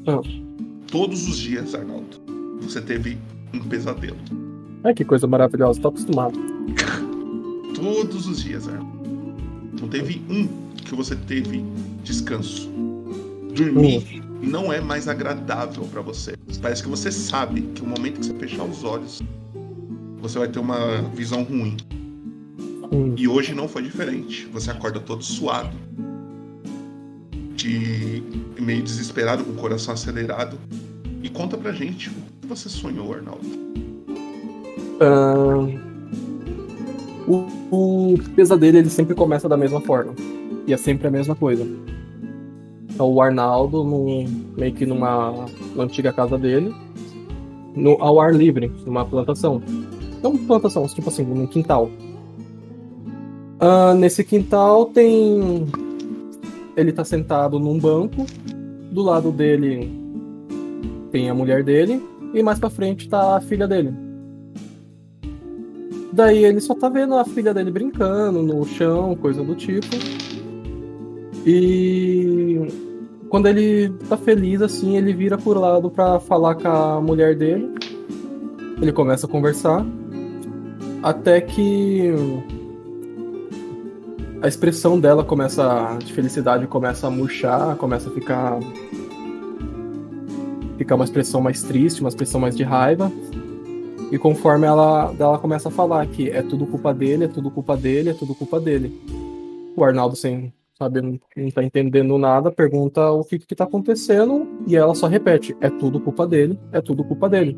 [0.06, 0.20] Ah.
[0.90, 2.20] todos os dias, Arnaldo,
[2.60, 3.16] você teve
[3.54, 4.16] um pesadelo.
[4.84, 6.38] Ai, que coisa maravilhosa, tô acostumado.
[7.74, 8.92] Todos os dias, Arnaldo.
[9.80, 10.46] Não teve um
[10.76, 11.64] que você teve
[12.04, 12.70] descanso.
[13.54, 16.34] Dormir não é mais agradável pra você.
[16.60, 19.22] Parece que você sabe que o momento que você fechar os olhos,
[20.20, 21.76] você vai ter uma visão ruim.
[22.92, 23.14] Hum.
[23.16, 24.46] E hoje não foi diferente.
[24.52, 25.76] Você acorda todo suado,
[27.68, 28.22] de
[28.60, 30.56] meio desesperado, com o coração acelerado.
[31.22, 33.46] E conta pra gente o que você sonhou, Arnaldo.
[35.00, 35.78] Ahn,
[37.28, 40.14] o, o pesadelo ele sempre começa da mesma forma.
[40.66, 41.66] E é sempre a mesma coisa.
[42.90, 46.74] Então o Arnaldo, num- meio que numa, numa antiga casa dele,
[47.74, 49.62] no, ao ar livre, numa plantação.
[50.22, 51.90] Não plantação, tipo assim, num quintal.
[53.58, 55.66] Ah, nesse quintal tem.
[56.76, 58.26] Ele tá sentado num banco.
[58.90, 59.90] Do lado dele
[61.10, 62.02] tem a mulher dele.
[62.34, 63.92] E mais pra frente tá a filha dele.
[66.12, 69.86] Daí ele só tá vendo a filha dele brincando no chão, coisa do tipo.
[71.46, 72.60] E
[73.28, 77.70] quando ele tá feliz assim, ele vira pro lado pra falar com a mulher dele.
[78.80, 79.86] Ele começa a conversar.
[81.02, 82.12] Até que
[84.42, 88.58] a expressão dela começa de felicidade começa a murchar, começa a ficar
[90.76, 93.10] ficar uma expressão mais triste, uma expressão mais de raiva.
[94.10, 97.76] E conforme ela, ela começa a falar que é tudo culpa dele, é tudo culpa
[97.76, 99.00] dele, é tudo culpa dele.
[99.76, 101.18] O Arnaldo, sem saber, não,
[101.54, 106.00] tá entendendo nada, pergunta o que que tá acontecendo e ela só repete: é tudo
[106.00, 107.56] culpa dele, é tudo culpa dele.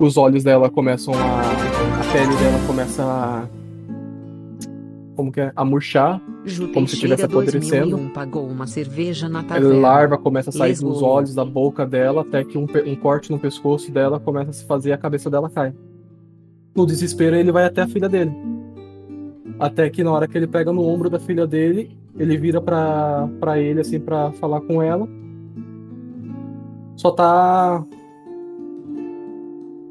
[0.00, 1.40] Os olhos dela começam a.
[1.42, 3.61] A pele dela começa a.
[5.14, 5.52] Como que é?
[5.54, 6.20] A murchar.
[6.44, 7.90] Ju Como se estivesse apodrecendo.
[7.90, 12.22] 2001 pagou uma cerveja na A larva começa a sair dos olhos, da boca dela,
[12.22, 15.28] até que um, um corte no pescoço dela começa a se fazer e a cabeça
[15.28, 15.74] dela cai.
[16.74, 18.32] No desespero, ele vai até a filha dele.
[19.58, 23.28] Até que na hora que ele pega no ombro da filha dele, ele vira pra,
[23.38, 25.06] pra ele, assim, pra falar com ela.
[26.96, 27.84] Só tá.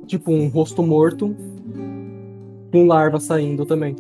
[0.08, 1.36] Tipo, um rosto morto,
[2.72, 3.96] com larva saindo também.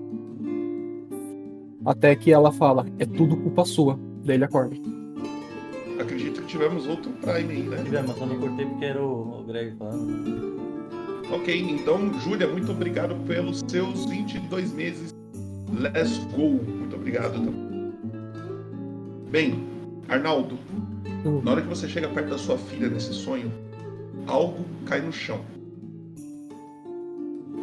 [1.86, 4.00] Até que ela fala: É tudo culpa sua.
[4.24, 4.76] Daí ele acorda.
[6.00, 7.84] Acredito que tivemos outro Prime aí, né?
[7.84, 10.60] Tivemos, mas só não cortei porque era o, o Greg falando.
[11.32, 15.13] Ok, então, Júlia, muito obrigado pelos seus 22 meses.
[15.80, 16.60] Let's go.
[16.63, 17.34] Muito obrigado.
[17.34, 17.94] também.
[19.32, 19.63] Bem,
[20.10, 20.58] Arnaldo,
[21.26, 21.39] Hum.
[21.44, 23.52] na hora que você chega perto da sua filha nesse sonho,
[24.28, 25.39] algo cai no chão.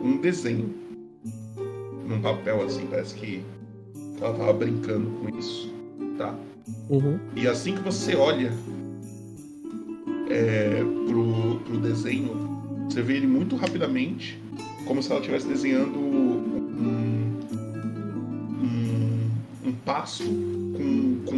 [0.02, 0.72] Um desenho.
[2.06, 3.42] Num papel assim, parece que
[4.20, 5.72] ela tava brincando com isso.
[6.16, 6.34] Tá?
[6.88, 7.18] Uhum.
[7.36, 8.52] E assim que você olha
[10.28, 14.40] é, pro, pro desenho, você vê ele muito rapidamente,
[14.84, 17.38] como se ela estivesse desenhando um,
[18.62, 19.30] um,
[19.66, 21.36] um pasto com, com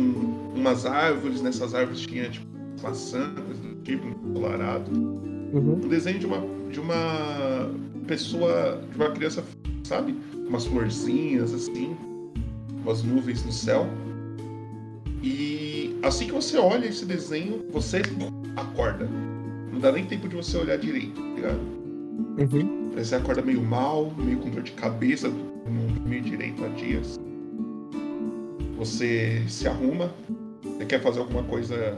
[0.59, 1.43] umas árvores.
[1.43, 2.47] Nessas árvores tinha tipo
[2.83, 4.91] maçã, coisa do tipo, ensolarado.
[4.91, 5.81] Uhum.
[5.85, 7.71] Um desenho de uma, de uma
[8.07, 9.45] pessoa, de uma criança,
[9.85, 10.17] sabe?
[10.49, 11.97] Umas florzinhas assim,
[12.83, 13.87] umas nuvens no céu.
[15.23, 18.03] E assim que você olha esse desenho, você
[18.57, 19.09] acorda.
[19.73, 21.61] Não dá nem tempo de você olhar direito, tá ligado?
[22.39, 22.91] Uhum.
[22.97, 27.19] Você acorda meio mal, meio com dor de cabeça, não dormiu direito há dias.
[28.77, 30.11] Você se arruma.
[30.63, 31.97] Você quer fazer alguma coisa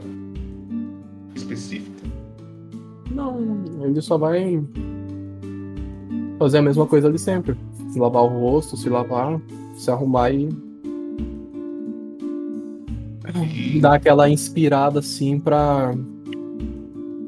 [1.35, 2.03] específica?
[3.09, 4.61] Não, ele só vai
[6.37, 7.55] fazer a mesma coisa de sempre.
[7.89, 9.39] Se lavar o rosto, se lavar,
[9.75, 10.49] se arrumar E
[13.81, 15.93] dar aquela inspirada assim pra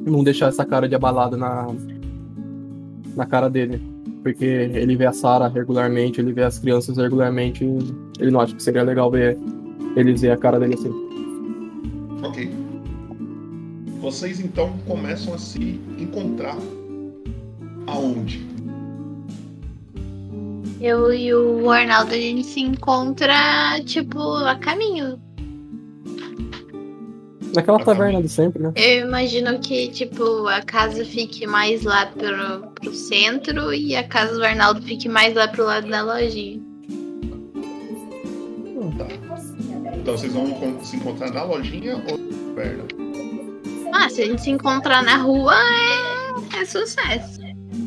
[0.06, 1.68] não deixar essa cara de abalada na,
[3.15, 3.82] na cara dele.
[4.22, 7.78] Porque ele vê a Sarah regularmente, ele vê as crianças regularmente, e
[8.20, 9.38] ele não acha que seria legal ver
[9.96, 10.91] eles ver a cara dele assim.
[12.24, 12.52] Ok.
[14.00, 16.58] Vocês então começam a se encontrar
[17.88, 18.46] aonde?
[20.82, 25.20] Eu e o Arnaldo, a gente se encontra, tipo, a caminho.
[27.56, 28.74] Naquela taverna de sempre, né?
[28.76, 34.36] Eu imagino que, tipo, a casa fique mais lá pro, pro centro e a casa
[34.36, 36.62] do Arnaldo fique mais lá pro lado da lojinha.
[38.98, 39.08] Tá.
[39.96, 42.84] Então vocês vão se encontrar na lojinha ou na taverna?
[43.94, 45.56] Ah, se a gente se encontrar na rua,
[46.54, 47.39] é, é sucesso.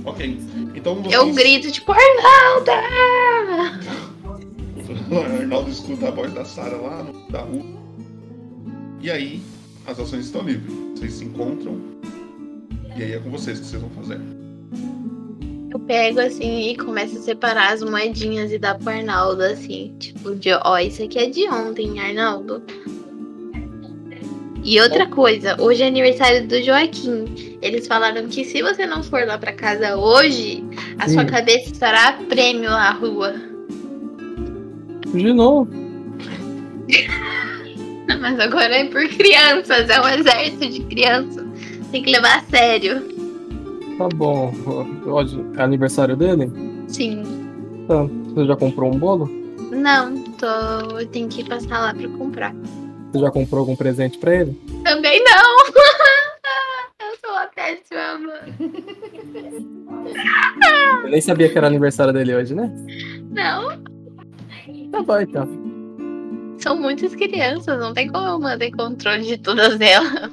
[0.04, 0.38] Ok.
[0.74, 1.14] Então vocês...
[1.14, 2.70] Eu grito, tipo, Arnaldo!
[5.11, 7.78] O Arnaldo escuta a voz da Sara lá no, da rua.
[9.00, 9.42] E aí,
[9.88, 10.72] as ações estão livres.
[10.94, 11.81] Vocês se encontram.
[12.96, 14.20] E aí é com vocês que vocês vão fazer.
[15.70, 20.35] Eu pego assim e começo a separar as moedinhas e dar pro Arnaldo, assim, tipo,
[20.35, 22.62] de ó, isso aqui é de ontem, Arnaldo.
[24.64, 27.59] E outra coisa, hoje é aniversário do Joaquim.
[27.62, 30.62] Eles falaram que se você não for lá pra casa hoje,
[30.98, 31.27] a sua Hum.
[31.27, 33.35] cabeça estará prêmio à rua.
[35.14, 35.70] De novo.
[38.21, 41.47] Mas agora é por crianças, é um exército de crianças.
[41.90, 43.03] Tem que levar a sério.
[43.99, 44.53] Tá bom.
[45.07, 46.51] Hoje é aniversário dele?
[46.87, 47.23] Sim.
[47.87, 48.05] Tá.
[48.35, 49.29] Você já comprou um bolo?
[49.71, 50.47] Não, tô.
[50.99, 52.55] Eu tenho que passar lá pra comprar.
[53.12, 54.53] Você já comprou algum presente pra ele?
[54.85, 55.66] Também não!
[57.01, 58.55] Eu sou uma péssima mãe.
[61.05, 62.71] Eu nem sabia que era aniversário dele hoje, né?
[63.31, 63.83] Não,
[64.90, 65.67] Tá bom, então.
[66.59, 70.31] São muitas crianças, não tem como eu manter controle de todas elas.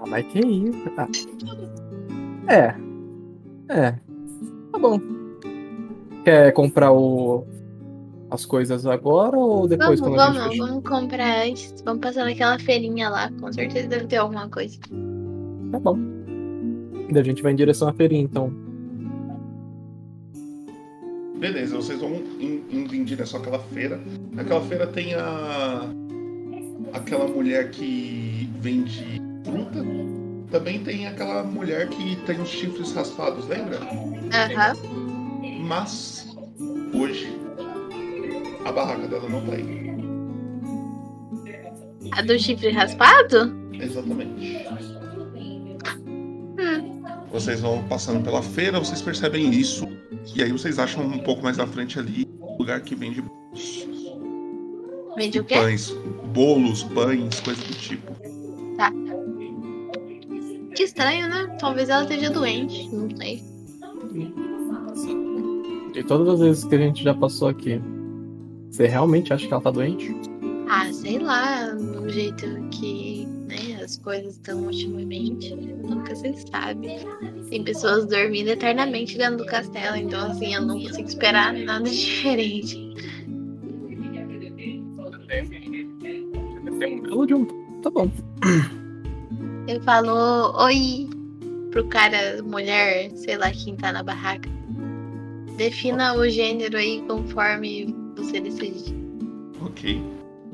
[0.00, 0.90] Ah, mas que isso?
[0.96, 1.08] Ah.
[2.52, 2.74] É.
[3.68, 3.92] É.
[4.72, 5.00] Tá bom.
[6.24, 7.46] Quer comprar o...
[8.30, 11.74] as coisas agora ou depois Vamos, quando a gente vamos, vamos comprar antes.
[11.84, 14.78] Vamos passar naquela feirinha lá, com certeza deve ter alguma coisa.
[15.70, 15.98] Tá bom.
[17.12, 18.69] E a gente vai em direção à feirinha, então.
[21.40, 23.98] Beleza, vocês vão in- indo em direção àquela feira.
[24.30, 25.88] Naquela feira tem a.
[26.92, 29.82] aquela mulher que vende fruta.
[30.50, 33.78] Também tem aquela mulher que tem os chifres raspados, lembra?
[33.78, 34.76] Aham.
[35.66, 36.28] Mas
[36.92, 37.32] hoje
[38.64, 39.90] a barraca dela não tá aí.
[42.12, 43.56] A do chifre raspado?
[43.72, 44.58] Exatamente.
[47.32, 49.86] Vocês vão passando pela feira, vocês percebem isso.
[50.34, 53.22] E aí vocês acham um pouco mais à frente ali um lugar que vende
[55.16, 55.54] Vende o quê?
[55.54, 55.90] pães,
[56.32, 58.12] bolos, pães, coisa do tipo.
[60.74, 61.46] Que estranho, né?
[61.60, 63.42] Talvez ela esteja doente, não sei.
[65.92, 67.80] De todas as vezes que a gente já passou aqui,
[68.70, 70.14] você realmente acha que ela tá doente?
[70.68, 76.88] Ah, sei lá, do jeito que né, as coisas estão ultimamente, nunca se sabe.
[77.50, 82.94] Tem pessoas dormindo eternamente dentro do castelo, então assim, eu não consigo esperar nada diferente.
[86.78, 87.46] Tem um belo de um.
[87.82, 88.10] Tá bom.
[89.66, 91.08] Ele falou oi
[91.70, 94.48] pro cara, mulher, sei lá quem tá na barraca.
[95.56, 98.94] Defina o gênero aí conforme você decidir.
[99.60, 100.02] Ok.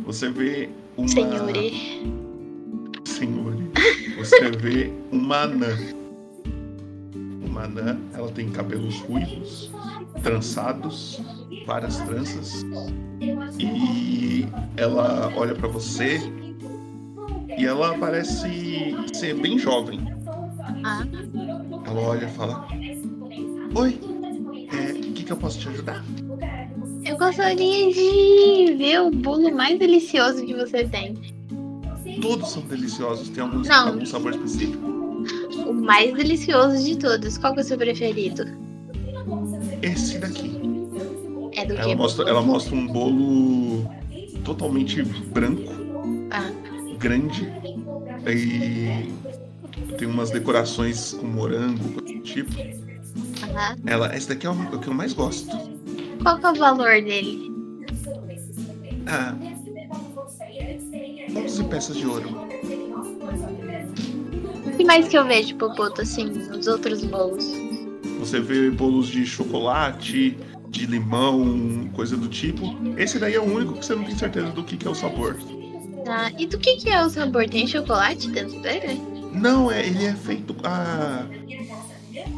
[0.00, 1.08] Você vê uma.
[1.08, 2.25] Senhore.
[3.16, 3.70] Senhore.
[4.18, 5.76] Você vê uma anã.
[7.46, 9.70] Uma anã, ela tem cabelos ruivos,
[10.22, 11.20] trançados,
[11.66, 12.66] várias tranças.
[13.58, 16.20] E ela olha pra você
[17.56, 20.00] e ela parece ser bem jovem.
[20.84, 21.06] Ah,
[21.86, 22.68] Ela olha e fala:
[23.74, 23.98] Oi,
[24.72, 26.04] é, o que, que eu posso te ajudar?
[27.04, 31.14] eu gostaria de ver o bolo mais delicioso que você tem.
[32.20, 33.88] Todos são deliciosos, tem algum, Não.
[33.88, 34.86] algum sabor específico?
[35.66, 37.36] O mais delicioso de todos.
[37.38, 38.44] Qual que é o seu preferido?
[39.82, 40.60] Esse daqui.
[41.54, 41.94] É do Ela que?
[41.96, 43.90] mostra, ela mostra um bolo
[44.44, 45.72] totalmente branco,
[46.30, 46.50] Ah,
[46.98, 47.50] grande,
[48.28, 49.10] e
[49.96, 52.52] tem umas decorações com morango, coisa do tipo.
[53.42, 53.76] aham.
[53.86, 55.56] Ela, esse daqui é o, o que eu mais gosto.
[56.22, 57.50] Qual que é o valor dele?
[59.06, 59.34] Ah,
[61.56, 62.28] 11 peças de ouro.
[64.66, 67.46] O que mais que eu vejo, Popoto, assim, nos outros bolos?
[68.18, 70.36] Você vê bolos de chocolate,
[70.68, 72.76] de limão, coisa do tipo.
[72.98, 74.94] Esse daí é o único que você não tem certeza do que, que é o
[74.94, 75.34] sabor.
[76.04, 76.30] Tá.
[76.38, 77.48] E do que, que é o sabor?
[77.48, 79.00] Tem chocolate dentro dele?
[79.32, 81.26] Não, é, ele é feito a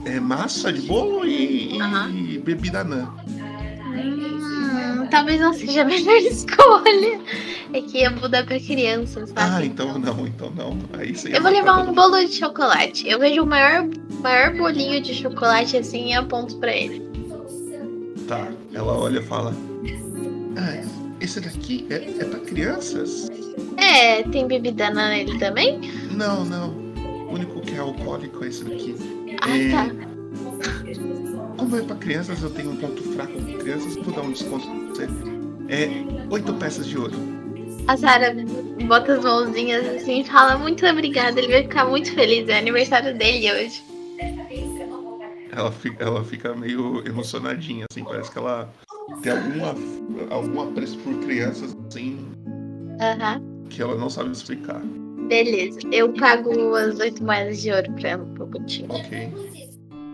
[0.05, 2.41] é massa de bolo e, e Aham.
[2.45, 3.12] bebida anã.
[3.27, 7.21] Hum, talvez não seja a melhor escolha.
[7.73, 9.33] É que eu vou dar pra criança, sabe?
[9.37, 10.79] Ah, então não, então não.
[10.99, 13.07] Aí você Eu vou levar um bolo de chocolate.
[13.09, 13.87] Eu vejo o maior,
[14.21, 17.07] maior bolinho de chocolate assim e aponto pra ele.
[18.27, 19.55] Tá, ela olha e fala:
[20.57, 20.83] Ah,
[21.21, 23.29] esse daqui é, é pra crianças?
[23.77, 25.79] É, tem bebida nele também?
[26.11, 26.71] Não, não.
[27.29, 28.97] O único que é alcoólico é esse daqui.
[29.43, 29.71] Ah, É.
[29.71, 30.09] tá.
[31.59, 34.66] Como é pra crianças, eu tenho um ponto fraco com crianças, vou dar um desconto
[34.66, 35.09] pra você.
[35.69, 35.89] É
[36.31, 37.14] oito peças de ouro.
[37.89, 38.34] A Sara
[38.86, 41.41] bota as mãozinhas assim e fala muito obrigada.
[41.41, 42.47] Ele vai ficar muito feliz.
[42.47, 43.82] É aniversário dele hoje.
[45.51, 48.70] Ela fica, ela fica meio emocionadinha, assim, parece que ela
[49.22, 49.74] tem alguma,
[50.28, 52.28] algum apreço por crianças, assim,
[53.01, 53.43] Aham.
[53.70, 54.80] que ela não sabe explicar.
[55.26, 55.80] Beleza.
[55.91, 58.93] Eu pago as oito moedas de ouro pra ela um pouquinho.
[58.93, 59.32] Ok.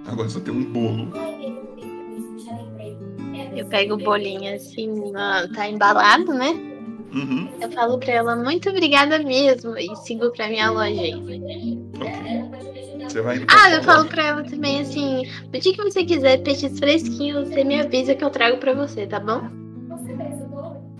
[0.07, 1.12] Agora só tem um bolo.
[3.57, 5.12] Eu pego o bolinho assim,
[5.55, 6.74] tá embalado, né?
[7.15, 11.03] Uhum, Eu falo pra ela muito obrigada mesmo e sigo pra minha loja.
[13.09, 16.77] Você vai Ah, eu falo pra ela também assim: o dia que você quiser peixes
[16.79, 19.43] fresquinhos, você me avisa que eu trago pra você, tá bom?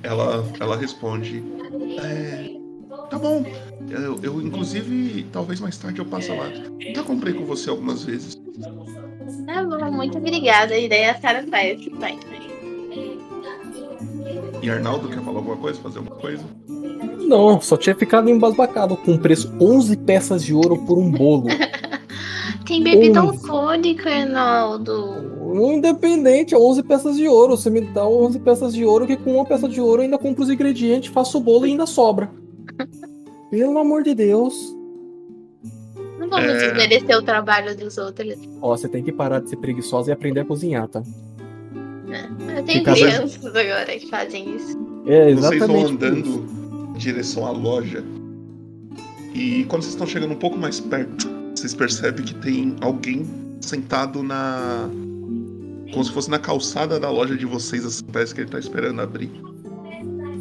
[0.05, 1.43] Ela, ela responde.
[1.99, 2.45] É,
[3.11, 3.45] tá bom.
[3.91, 6.53] Eu, eu, inclusive, talvez mais tarde eu passe lá.
[6.95, 8.35] Já comprei com você algumas vezes.
[9.47, 10.79] Tá bom, muito obrigada.
[10.79, 11.85] E daí a Sara faz.
[11.99, 12.17] Vai.
[14.65, 15.79] E Arnaldo quer falar alguma coisa?
[15.81, 16.43] Fazer alguma coisa?
[17.27, 21.49] Não, só tinha ficado embasbacado com o preço 11 peças de ouro por um bolo.
[22.67, 23.29] Tem bebida Hum.
[23.29, 25.35] alcoólica, Arnaldo.
[25.55, 27.57] Independente, 11 peças de ouro.
[27.59, 30.17] Você me dá 11 peças de ouro, que com uma peça de ouro eu ainda
[30.19, 32.31] compro os ingredientes, faço o bolo e ainda sobra.
[33.51, 34.75] Pelo amor de Deus.
[36.19, 36.69] Não vamos É.
[36.69, 38.35] desmerecer o trabalho dos outros.
[38.62, 41.03] Ó, você tem que parar de ser preguiçosa e aprender a cozinhar, tá?
[42.09, 44.79] Eu tenho Fica- crianças agora que fazem isso.
[45.07, 45.93] É, Vocês vão exatamente.
[45.93, 46.47] andando
[46.95, 48.03] em direção à loja.
[49.35, 53.27] E quando vocês estão chegando um pouco mais perto, vocês percebem que tem alguém
[53.61, 54.89] sentado na.
[55.93, 58.05] Como se fosse na calçada da loja de vocês, assim.
[58.13, 59.31] Parece que ele tá esperando abrir.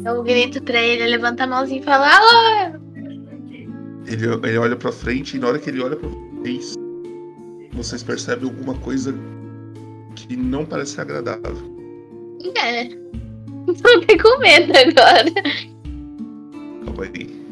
[0.04, 2.78] Eu grito pra ele, levanta a mãozinha e fala: Alô!
[4.06, 6.74] Ele, ele olha pra frente e na hora que ele olha pra vocês,
[7.72, 9.14] vocês percebem alguma coisa
[10.14, 11.74] que não parece ser agradável.
[12.56, 12.84] É.
[13.66, 15.32] Tô até com medo agora.
[16.84, 17.44] Calma aí.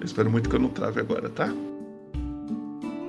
[0.00, 1.46] Eu espero muito que eu não trave agora, tá?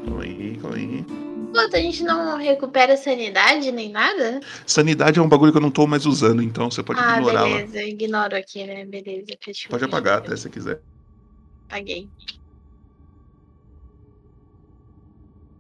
[0.06, 1.06] Calma aí, calma aí.
[1.54, 4.40] Puta, a gente não recupera a sanidade nem nada?
[4.66, 7.48] Sanidade é um bagulho que eu não tô mais usando, então você pode ah, ignorá-la.
[7.48, 7.80] beleza.
[7.80, 8.86] Eu ignoro aqui, né?
[8.86, 9.28] Beleza.
[9.40, 10.82] fechou, Pode apagar até se quiser.
[11.68, 12.10] Apaguei.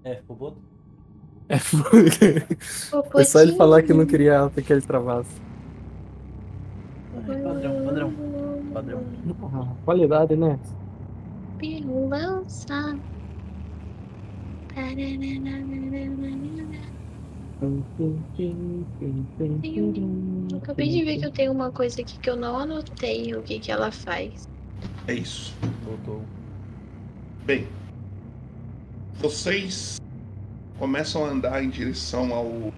[0.03, 0.72] É, Popoto?
[1.49, 1.57] É,
[3.11, 5.41] Pô, é só ele falar que não queria que ele travasse.
[7.27, 8.13] É, padrão, padrão,
[8.73, 9.03] padrão.
[9.53, 10.59] Ah, qualidade, né?
[12.09, 12.97] Lança.
[20.61, 23.59] Acabei de ver que eu tenho uma coisa aqui que eu não anotei o que,
[23.59, 24.49] que ela faz.
[25.07, 25.55] É isso.
[25.85, 26.21] Voltou.
[27.45, 27.67] Bem,
[29.15, 30.01] vocês
[30.87, 32.73] começam a andar em direção ao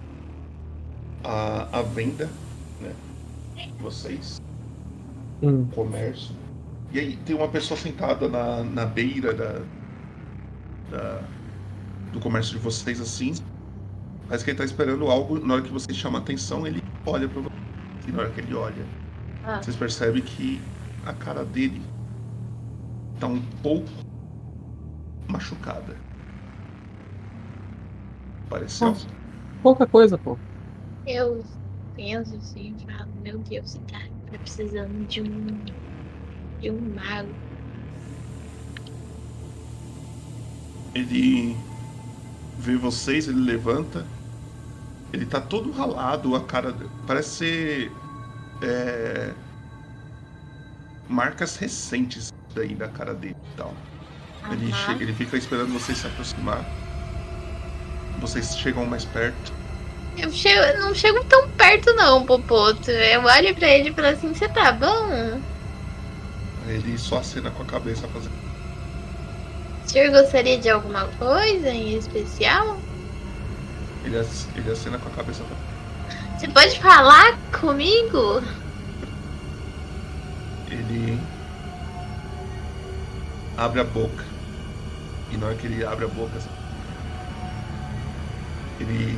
[1.24, 2.30] a, a venda,
[2.80, 2.92] né?
[3.80, 4.40] Vocês,
[5.42, 5.66] Hum.
[5.74, 6.32] comércio.
[6.92, 9.60] E aí tem uma pessoa sentada na, na beira da,
[10.88, 11.20] da-
[12.12, 13.34] do comércio de vocês assim.
[14.28, 15.44] Parece que ele tá esperando algo.
[15.44, 17.60] Na hora que vocês chamam a atenção, ele olha pra vocês.
[18.06, 18.86] E na hora que ele olha,
[19.44, 19.60] Ah.
[19.60, 20.60] vocês percebem que
[21.04, 21.82] a cara dele
[23.18, 23.88] tá um pouco
[25.26, 26.05] machucada.
[28.48, 28.88] Pareceu?
[28.88, 29.06] Nossa.
[29.62, 30.40] Pouca coisa, pô.
[31.06, 31.42] Eu
[31.94, 35.64] penso assim, e falo, meu Deus, você tá, tá precisando de um.
[36.60, 37.38] de um mago.
[40.94, 41.56] Ele
[42.58, 44.06] vê vocês, ele levanta.
[45.12, 46.72] Ele tá todo ralado, a cara.
[47.06, 47.92] Parece ser.
[48.62, 49.34] é,
[51.08, 53.76] marcas recentes daí da cara dele e tal.
[54.50, 56.85] Ele, chega, ele fica esperando vocês se aproximar.
[58.20, 59.52] Vocês chegam mais perto.
[60.16, 62.90] Eu chego, não chego tão perto não, Popoto.
[62.90, 65.40] Eu olho pra ele e falo assim, você tá bom?
[66.66, 68.32] Ele só acena com a cabeça fazendo.
[69.84, 72.78] O senhor gostaria de alguma coisa em especial?
[74.04, 74.16] Ele,
[74.56, 75.76] ele acena com a cabeça fazendo.
[76.38, 78.42] Você pode falar comigo?
[80.68, 81.20] Ele
[83.56, 84.24] abre a boca.
[85.30, 86.50] E na hora que ele abre a boca, assim,
[88.80, 89.16] ele.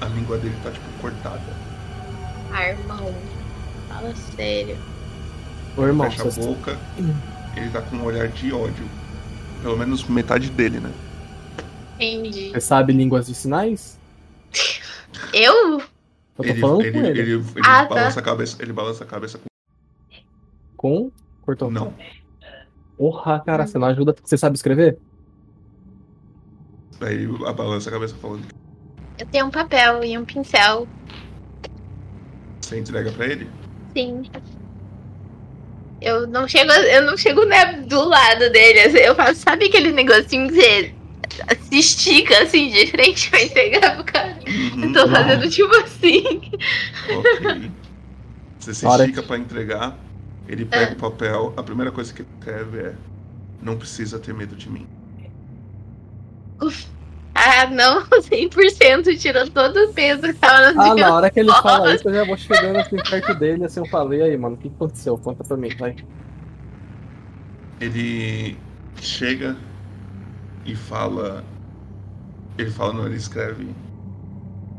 [0.00, 1.40] A língua dele tá tipo cortada.
[2.52, 3.14] Ah, irmão,
[3.88, 4.76] fala sério.
[5.76, 6.78] Ô, irmão, Fecha a boca,
[7.56, 8.88] ele tá com um olhar de ódio.
[9.62, 10.90] Pelo menos metade dele, né?
[11.96, 12.50] Entendi.
[12.50, 13.98] você sabe línguas de sinais?
[15.34, 15.78] Eu?
[15.80, 15.82] Eu
[16.36, 17.20] tô Ele, falando ele, com ele.
[17.20, 17.94] ele, ele Ah, tá.
[17.94, 18.56] balança a cabeça.
[18.62, 19.48] Ele balança a cabeça com.
[20.76, 21.10] com.
[21.42, 21.70] Cortou.
[21.70, 21.92] Não.
[22.96, 24.14] Porra, cara, você não ajuda.
[24.24, 24.98] Você sabe escrever?
[27.00, 28.46] Aí a balança a cabeça falando.
[29.18, 30.86] Eu tenho um papel e um pincel.
[32.60, 33.48] Você entrega pra ele?
[33.96, 34.22] Sim.
[36.00, 38.80] Eu não chego, eu não chego né, do lado dele.
[38.80, 40.94] assim, Eu faço, sabe aquele negocinho que você
[41.62, 44.38] se estica assim de frente pra entregar pro cara?
[44.46, 46.24] Uhum, Eu tô fazendo tipo assim.
[47.10, 47.70] Ok.
[48.58, 49.98] Você se Hora estica pra entregar,
[50.48, 52.94] ele pega o papel, a primeira coisa que ele escreve é
[53.62, 54.86] não precisa ter medo de mim.
[57.34, 61.52] Ah, não, 100% tirou todo o peso que tava no Ah, na hora que ele
[61.52, 64.58] fala isso, eu já vou chegando assim perto dele, assim, eu falei, aí, mano, o
[64.58, 65.16] que aconteceu?
[65.16, 65.96] Conta pra mim, vai.
[67.80, 68.58] Ele
[69.00, 69.56] chega
[70.66, 71.44] e fala.
[72.58, 73.74] Ele fala, não, ele escreve.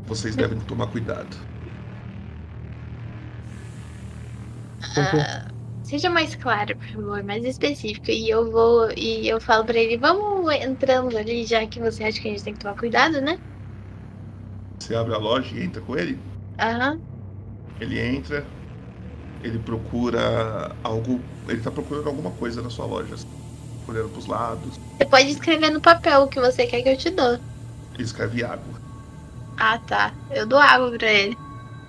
[0.06, 1.36] Vocês devem tomar cuidado.
[4.96, 5.51] Ah,
[5.92, 8.10] seja mais claro, por favor, mais específico.
[8.10, 8.90] E eu vou.
[8.96, 12.44] E eu falo pra ele, vamos entrando ali, já que você acha que a gente
[12.44, 13.38] tem que tomar cuidado, né?
[14.78, 16.30] Você abre a loja e entra com ele.
[16.58, 17.02] Aham.
[17.80, 18.50] Ele entra,
[19.40, 21.28] ele procura algo.
[21.48, 23.14] Ele tá procurando alguma coisa na sua loja.
[23.14, 23.24] assim,
[23.88, 24.76] Olhando pros lados.
[24.98, 27.38] Você pode escrever no papel o que você quer que eu te dou.
[27.94, 28.78] Ele escreve água.
[29.56, 30.18] Ah, tá.
[30.28, 31.40] Eu dou água pra ele.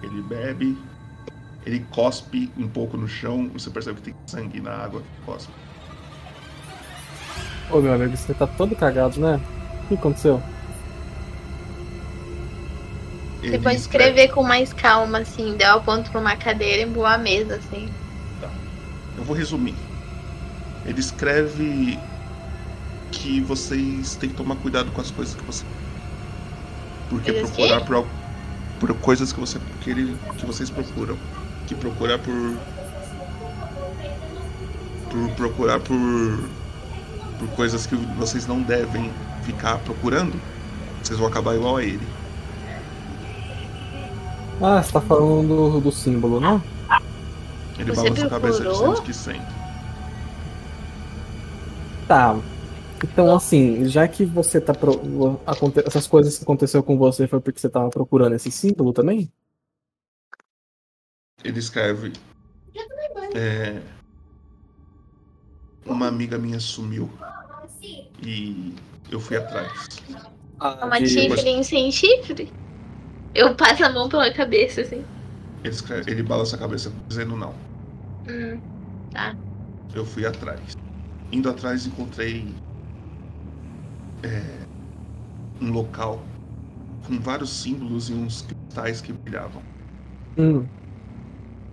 [0.04, 0.93] Ele bebe,
[1.66, 3.50] ele cospe um pouco no chão.
[3.54, 5.02] Você percebe que tem sangue na água.
[5.26, 5.52] Cospe.
[7.72, 9.40] Ô, meu amigo, você tá todo cagado, né?
[9.86, 10.42] O que aconteceu?
[13.40, 15.56] Você Ele pode escreve- escrever com mais calma, assim.
[15.58, 17.90] Deu aponto pra uma cadeira e boa mesa, assim.
[19.18, 19.76] Eu vou resumir.
[20.86, 22.00] Ele escreve
[23.12, 25.64] que vocês têm que tomar cuidado com as coisas que você.
[27.10, 28.08] Porque procurar por,
[28.80, 31.18] por coisas que você que, ele, que vocês procuram.
[31.68, 32.58] Que procurar por.
[35.10, 36.50] Por procurar por.
[37.40, 39.12] Por coisas que vocês não devem
[39.44, 40.40] ficar procurando.
[41.02, 42.08] Vocês vão acabar igual a ele.
[44.62, 46.62] Ah, você tá falando do, do símbolo, né?
[47.78, 49.64] Ele Você balança a cabeça dizendo que sente.
[52.08, 52.40] Tá.
[53.04, 54.74] Então, assim, já que você tá.
[54.74, 55.02] Pro...
[55.86, 59.30] Essas coisas que aconteceu com você foi porque você tava procurando esse símbolo também?
[61.44, 62.14] Ele escreve.
[63.36, 63.82] É,
[65.86, 67.10] uma amiga minha sumiu.
[68.22, 68.74] E
[69.12, 69.88] eu fui atrás.
[70.60, 72.52] Ah, Uma de- chifre sem chifre?
[73.36, 75.04] Eu passo a mão pela cabeça, assim.
[75.64, 77.54] Ele, escreve, ele balança a cabeça dizendo não.
[78.28, 78.60] Hum.
[79.94, 80.60] Eu fui atrás.
[81.32, 82.46] Indo atrás encontrei
[84.24, 84.64] é,
[85.62, 86.24] um local
[87.06, 89.62] com vários símbolos e uns cristais que brilhavam.
[90.38, 90.66] Hum,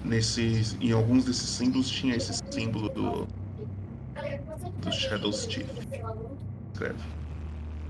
[0.04, 3.28] Nesses, em alguns desses símbolos tinha esse símbolo do,
[4.80, 5.66] do Shadow Chief.
[6.72, 6.98] Escreve.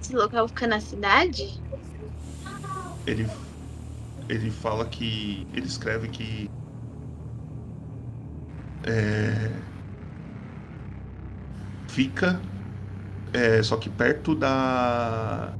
[0.02, 1.60] Esse local fica na cidade?
[3.06, 3.26] ele
[4.28, 6.48] ele fala que ele escreve que
[8.84, 9.50] é,
[11.88, 12.40] fica
[13.32, 15.52] é, só que perto da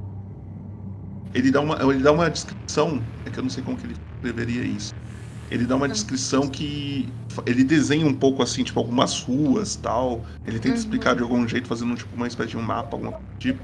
[1.33, 3.95] ele dá uma ele dá uma descrição é que eu não sei como que ele
[4.15, 4.93] escreveria isso
[5.51, 7.07] ele dá uma descrição que
[7.45, 10.79] ele desenha um pouco assim tipo algumas ruas tal ele tenta Uhum.
[10.79, 13.61] explicar de algum jeito fazendo tipo uma espécie de um mapa do tipo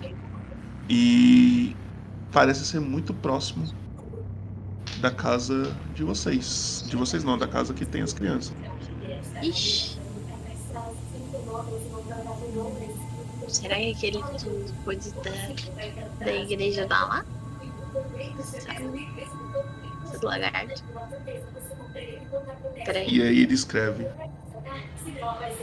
[0.89, 1.75] e
[2.31, 3.65] parece ser muito próximo
[4.99, 6.83] da casa de vocês.
[6.87, 8.53] De vocês não, da casa que tem as crianças.
[9.43, 9.97] Ixi.
[13.47, 14.23] Será que aquele
[14.83, 17.25] coisa da, da igreja dá lá?
[18.43, 19.07] Sabe?
[20.05, 20.83] Esses lagartos.
[23.07, 24.07] E aí ele escreve.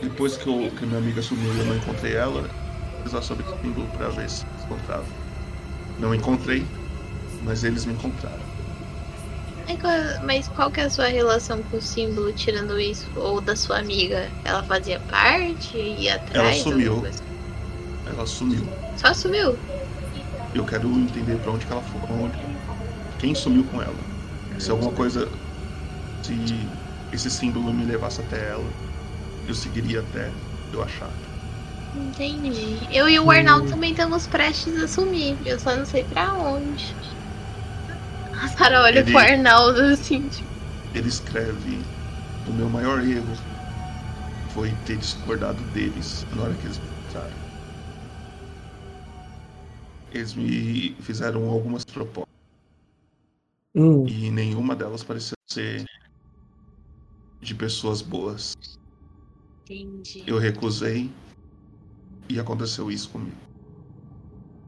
[0.01, 2.49] Depois que, eu, que minha amiga sumiu e eu não encontrei ela,
[2.97, 5.05] pesquisar sobre esse símbolo pra ver se encontrava.
[5.99, 6.65] Não encontrei,
[7.45, 8.55] mas eles me encontraram.
[10.25, 13.07] Mas qual- que é a sua relação com o símbolo, tirando isso?
[13.17, 14.29] Ou da sua amiga?
[14.45, 15.77] Ela fazia parte?
[15.77, 16.59] Ia atrás?
[16.59, 16.93] sumiu.
[16.93, 17.23] alguma coisa?
[18.07, 18.69] Ela sumiu.
[18.97, 19.57] Só sumiu?
[20.55, 22.01] Eu quero entender pra onde que ela foi.
[22.17, 22.39] Onde,
[23.19, 23.95] quem sumiu com ela.
[24.59, 25.29] Se alguma coisa.
[26.25, 26.71] Se
[27.13, 28.73] esse símbolo me levasse até ela,
[29.47, 30.33] eu seguiria até
[30.73, 31.13] eu achar.
[31.95, 32.87] Entendi.
[32.91, 35.39] Eu e o Arnaldo também estamos prestes a sumir.
[35.47, 36.97] Eu só não sei pra onde.
[38.43, 40.51] A Sara olha Ele- pro Arnaldo assim, tipo,
[40.95, 41.83] Ele escreve:
[42.47, 43.35] O meu maior erro
[44.49, 47.37] foi ter discordado deles na hora que eles me encontraram.
[50.11, 52.33] Eles me fizeram algumas propostas
[53.75, 55.85] hum, e nenhuma delas parecia ser
[57.45, 58.57] de pessoas boas.
[59.65, 60.25] Entendi.
[60.27, 61.11] Eu recusei
[62.29, 63.37] e aconteceu isso comigo.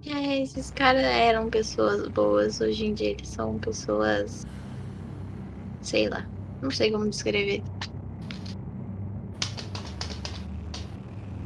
[0.04, 4.46] É, esses caras eram pessoas boas, hoje em dia eles são pessoas.
[5.80, 6.26] Sei lá.
[6.62, 7.62] Não sei como descrever.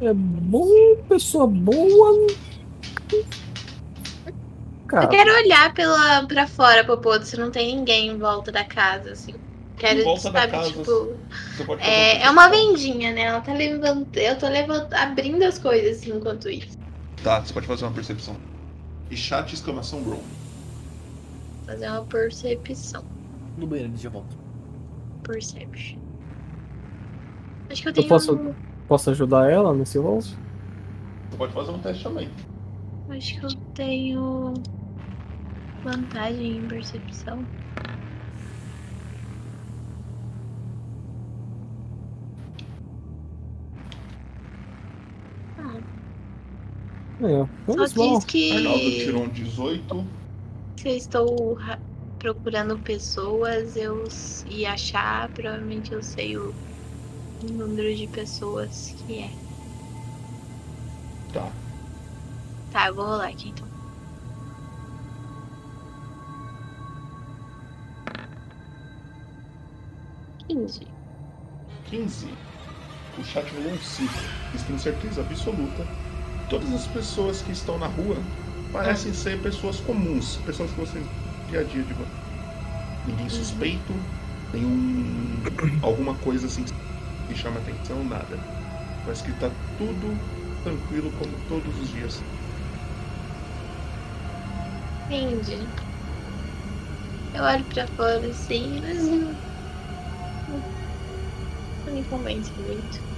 [0.02, 2.26] É bom, pessoa boa.
[4.86, 8.64] Cara, Eu quero olhar pela, pra fora, Popoto, se não tem ninguém em volta da
[8.64, 9.34] casa, assim.
[9.80, 11.16] Quero, da sabe, casa, tipo.
[11.80, 13.22] É, uma é uma vendinha, né?
[13.22, 14.06] Ela tá levando.
[14.14, 16.78] Eu tô levando, abrindo as coisas assim, enquanto isso.
[17.24, 18.36] Tá, você pode fazer uma percepção.
[19.10, 20.22] E chat exclamação roll.
[21.66, 23.04] Fazer uma percepção.
[23.56, 24.36] No banheiro, eu volto.
[25.22, 25.98] Perception.
[27.70, 28.08] Acho que eu tenho.
[28.08, 28.54] posso- um-
[28.86, 30.20] posso ajudar ela nesse rol?
[30.20, 30.36] Você
[31.38, 32.28] pode fazer um teste também.
[33.08, 34.54] Acho que eu tenho.
[35.84, 37.44] Vantagem em percepção.
[47.22, 48.06] É, só vamos lá.
[48.16, 48.52] diz que.
[48.52, 50.06] Arnaldo tirou um 18.
[50.78, 51.78] Se eu estou ra-
[52.18, 54.04] procurando pessoas, eu
[54.48, 56.54] e achar, provavelmente eu sei o
[57.52, 59.30] número de pessoas que é.
[61.32, 61.50] Tá.
[62.72, 63.68] Tá, eu vou rolar aqui então.
[70.46, 70.86] Quinze.
[71.90, 72.28] 15.
[73.18, 74.12] O chat rolou um 5.
[74.50, 75.86] Eles têm certeza absoluta.
[76.50, 78.16] Todas as pessoas que estão na rua
[78.72, 81.00] parecem ser pessoas comuns, pessoas que você
[81.48, 81.94] dia a dia de.
[83.06, 83.92] Ninguém suspeito,
[84.52, 85.42] nenhum.
[85.82, 86.64] alguma coisa assim
[87.28, 88.38] que chama atenção, nada.
[89.04, 90.18] Parece que tá tudo
[90.62, 92.22] tranquilo como todos os dias.
[95.08, 95.74] Entendi.
[97.34, 99.36] Eu olho pra fora assim, mas não,
[101.84, 103.09] não me convence muito.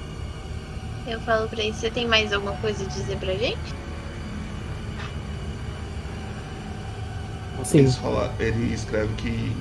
[1.07, 3.83] Eu falo pra ele, você tem mais alguma coisa a dizer pra gente?
[7.65, 7.79] Sim.
[7.79, 9.53] Eles falam, ele escreve que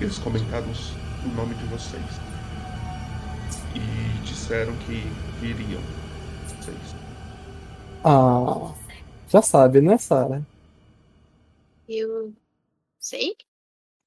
[0.00, 0.66] eles comentaram
[1.24, 2.02] o nome de vocês.
[3.74, 5.02] E disseram que
[5.40, 5.80] viriam.
[6.46, 6.76] Vocês.
[8.04, 8.72] Ah,
[9.28, 10.46] já sabe, né, Sara?
[11.88, 12.32] Eu
[12.98, 13.34] sei?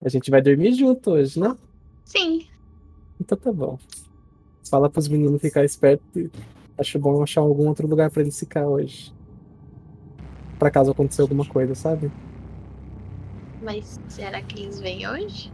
[0.03, 1.55] A gente vai dormir junto hoje, né?
[2.05, 2.47] Sim.
[3.19, 3.77] Então tá bom.
[4.69, 6.29] Fala pros meninos ficar espertos.
[6.81, 9.13] Acho bom achar algum outro lugar pra eles ficar hoje.
[10.57, 12.11] Pra caso aconteça alguma coisa, sabe?
[13.61, 15.53] Mas será que eles vêm hoje?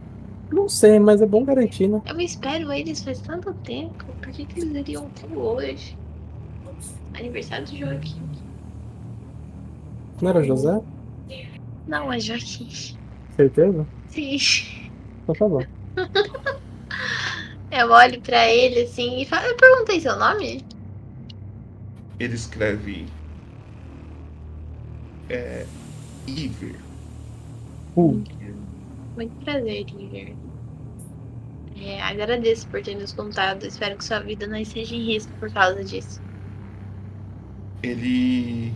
[0.50, 2.00] Não sei, mas é bom garantir, né?
[2.06, 4.06] Eu espero eles faz tanto tempo.
[4.22, 5.98] Por que, que eles iriam ter hoje?
[7.12, 8.22] Aniversário do Joaquim.
[10.22, 10.80] Não era José?
[11.86, 12.70] Não, é Joaquim.
[13.36, 13.86] Certeza?
[14.06, 14.38] Sim.
[15.24, 15.60] Então tá bom.
[17.70, 19.46] Eu olho pra ele assim e falo.
[19.46, 20.64] Eu perguntei seu nome?
[22.20, 23.06] Ele escreve.
[25.30, 25.66] É.
[26.26, 26.80] Iver.
[27.96, 28.22] Uh,
[29.16, 30.40] Muito prazer, Iver.
[31.74, 33.64] É, agradeço por ter nos contado.
[33.66, 36.20] Espero que sua vida não esteja em risco por causa disso.
[37.82, 38.72] Ele.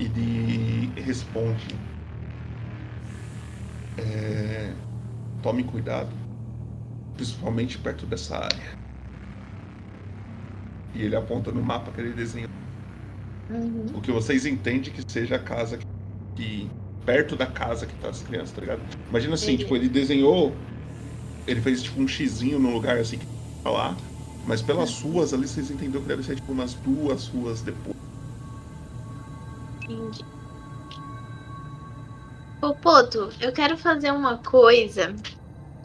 [0.00, 1.86] Ele responde.
[3.96, 4.74] É,
[5.42, 6.12] tome cuidado.
[7.14, 8.79] Principalmente perto dessa área.
[10.94, 12.46] E ele aponta no mapa que ele desenhou.
[13.48, 13.86] Uhum.
[13.94, 15.84] O que vocês entendem que seja a casa que.
[16.36, 16.70] que-
[17.04, 18.84] perto da casa que tá as crianças, tá ligado?
[19.10, 19.64] Imagina assim, Entendi.
[19.64, 20.56] tipo, ele desenhou.
[21.46, 23.26] Ele fez tipo um xizinho num lugar assim que
[23.64, 23.96] tá lá.
[24.46, 27.94] Mas pelas ruas ali vocês entenderam que deve ser tipo umas duas ruas depois.
[29.82, 30.24] Entendi.
[32.62, 35.14] Ô, Poto, eu quero fazer uma coisa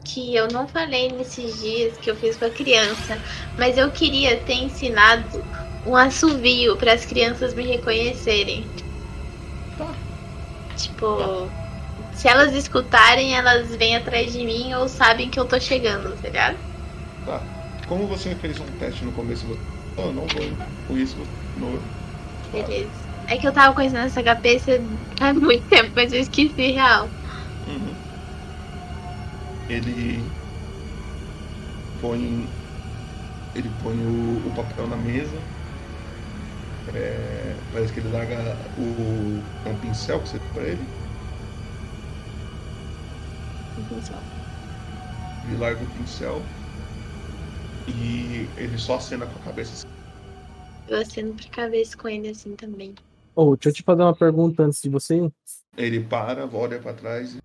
[0.06, 3.22] que eu não falei nesses dias que eu fiz com a criança,
[3.58, 5.44] mas eu queria ter ensinado
[5.86, 8.72] um assovio para as crianças me reconhecerem.
[10.76, 11.52] Tipo,
[12.12, 16.28] se elas escutarem, elas vêm atrás de mim ou sabem que eu tô chegando, tá
[16.28, 16.58] ligado?
[17.26, 17.42] Tá.
[17.88, 19.60] Como você fez um teste no começo, você.
[19.98, 20.42] Oh, não vou
[20.88, 21.18] com isso
[21.56, 21.80] no.
[22.52, 23.06] Beleza.
[23.28, 24.72] É que eu tava isso nessa cabeça
[25.20, 27.10] há muito tempo, mas eu esqueci real.
[27.68, 28.15] Uhum.
[29.70, 30.20] Ele
[32.00, 32.48] põe.
[33.56, 35.32] Ele põe o, o papel na mesa.
[36.94, 38.38] É, parece que ele larga
[38.78, 39.68] o.
[39.68, 40.84] É um pincel que você deu pra ele.
[45.48, 46.42] Ele larga o pincel.
[47.88, 49.74] E ele só acena com a cabeça.
[49.74, 49.84] assim.
[50.88, 52.94] Eu aceno pra cabeça com ele assim também.
[53.36, 55.32] oh, deixa eu te fazer uma pergunta antes de você ir.
[55.76, 57.40] Ele para, olha pra trás e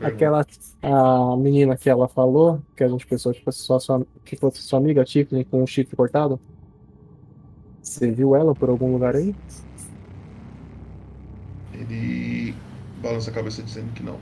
[0.00, 0.44] Aquela
[0.82, 4.62] a menina que ela falou, que a gente pensou que fosse só sua, que fosse
[4.62, 6.40] sua amiga Tiffany com o chifre cortado.
[7.82, 9.34] Você viu ela por algum lugar aí?
[11.72, 12.54] Ele
[13.02, 14.18] balança a cabeça dizendo que não.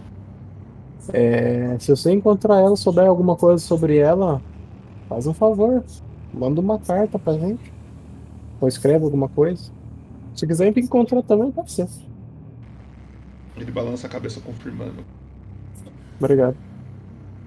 [1.12, 4.42] É, se você encontrar ela, souber alguma coisa sobre ela,
[5.08, 5.84] faz um favor.
[6.32, 7.72] Manda uma carta pra gente.
[8.60, 9.70] Ou escreve alguma coisa.
[10.34, 11.88] Se quiser encontrar também, pode ser.
[13.56, 15.04] Ele balança a cabeça confirmando.
[16.20, 16.56] Obrigado.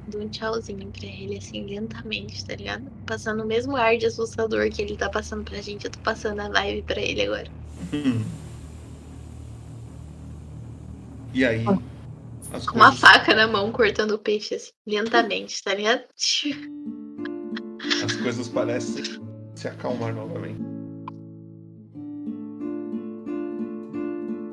[0.08, 2.92] Dou um tchauzinho pra ele, assim, lentamente, tá ligado?
[3.06, 6.40] Passando o mesmo ar de assustador que ele tá passando pra gente, eu tô passando
[6.40, 7.48] a vibe pra ele agora.
[7.94, 8.24] Hum.
[11.34, 11.78] E aí, Ah.
[12.54, 16.04] as Com uma coisas, faca na mão, cortando o peixe, assim, lentamente, tá ligado?
[18.04, 19.04] as coisas parecem
[19.56, 20.60] se acalmar novamente.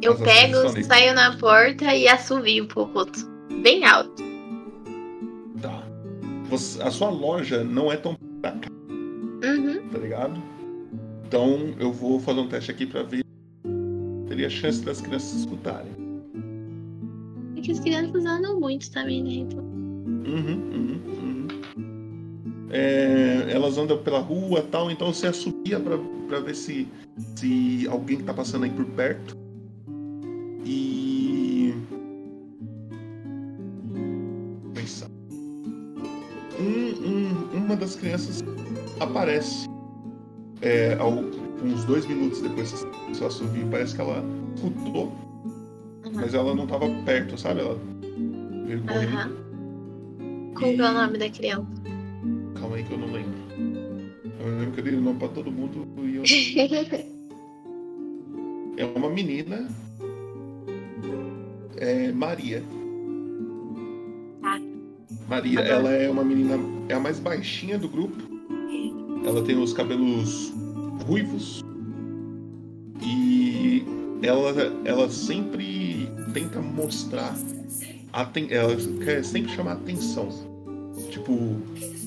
[0.03, 3.36] Eu as pego, saio na porta e assovio o Popoto.
[3.63, 4.23] Bem alto.
[5.61, 5.83] Tá.
[6.49, 9.89] Você- a sua loja não é tão pra cá, Uhum.
[9.91, 10.41] tá ligado?
[11.27, 15.91] Então eu vou fazer um teste aqui pra ver se teria chance das crianças escutarem.
[17.57, 19.31] É que as crianças andam muito também, né?
[19.31, 19.59] Então,
[20.27, 21.49] Uhum, uhum, uhum.
[22.71, 25.97] É, elas andam pela rua tal, então você assobia pra,
[26.29, 26.87] pra ver se,
[27.37, 29.37] se alguém que tá passando aí por perto.
[36.67, 37.09] Um,
[37.55, 38.43] um- uma das crianças
[39.01, 39.69] aparece
[40.63, 41.13] é, ao-
[41.65, 43.67] uns dois minutos depois que seu assovio.
[43.71, 45.07] Parece que ela escutou,
[46.05, 46.13] uhum.
[46.15, 47.61] mas ela não tava perto, sabe?
[47.61, 47.79] Ela
[48.67, 49.37] veio correndo.
[50.55, 51.67] Qual que é o nome da criança?
[52.59, 53.37] Calma aí que eu não lembro.
[54.41, 56.23] Eu lembro que eu dei o nome pra todo mundo e eu...
[58.79, 59.67] É uma menina.
[61.79, 62.63] É Maria.
[65.29, 66.59] Maria, ela é uma menina.
[66.89, 68.17] É a mais baixinha do grupo.
[69.25, 70.53] Ela tem os cabelos
[71.07, 71.63] ruivos.
[73.03, 73.85] E
[74.23, 74.53] ela,
[74.85, 77.37] ela sempre tenta mostrar.
[78.51, 80.29] Ela quer sempre chamar atenção.
[81.11, 81.57] Tipo,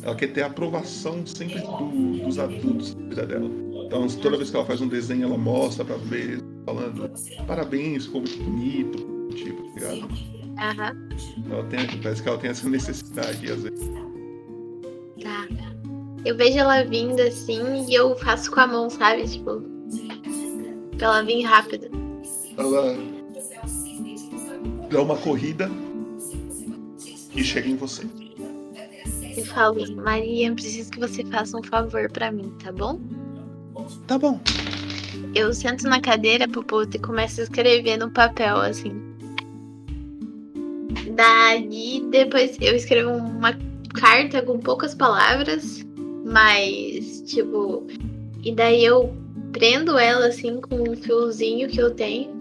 [0.01, 3.51] ela quer ter a aprovação sempre do- dos adultos da vida dela.
[3.85, 7.09] Então, toda vez que ela faz um desenho, ela mostra pra ver, falando
[7.45, 10.38] parabéns, ficou muito bonito, tipo, tá ligado?
[10.59, 11.09] Aham.
[11.49, 13.89] Ela tem, parece que ela tem essa necessidade, às vezes.
[15.21, 15.47] Tá.
[16.25, 19.27] Eu vejo ela vindo assim e eu faço com a mão, sabe?
[19.27, 19.61] Tipo.
[20.97, 21.89] Pra ela vir rápido.
[22.57, 22.97] Ela
[24.91, 25.71] dá uma corrida
[27.33, 28.03] e chega em você.
[29.37, 32.99] Eu falo, Maria, eu preciso que você faça um favor pra mim, tá bom?
[34.05, 34.41] Tá bom.
[35.33, 39.08] Eu sento na cadeira, Popoto, e começo a escrever no papel, assim.
[41.19, 43.53] Daí, depois eu escrevo uma
[43.93, 45.85] carta com poucas palavras,
[46.23, 47.85] mas, tipo.
[48.41, 49.13] E daí eu
[49.51, 52.31] prendo ela, assim, com um fiozinho que eu tenho,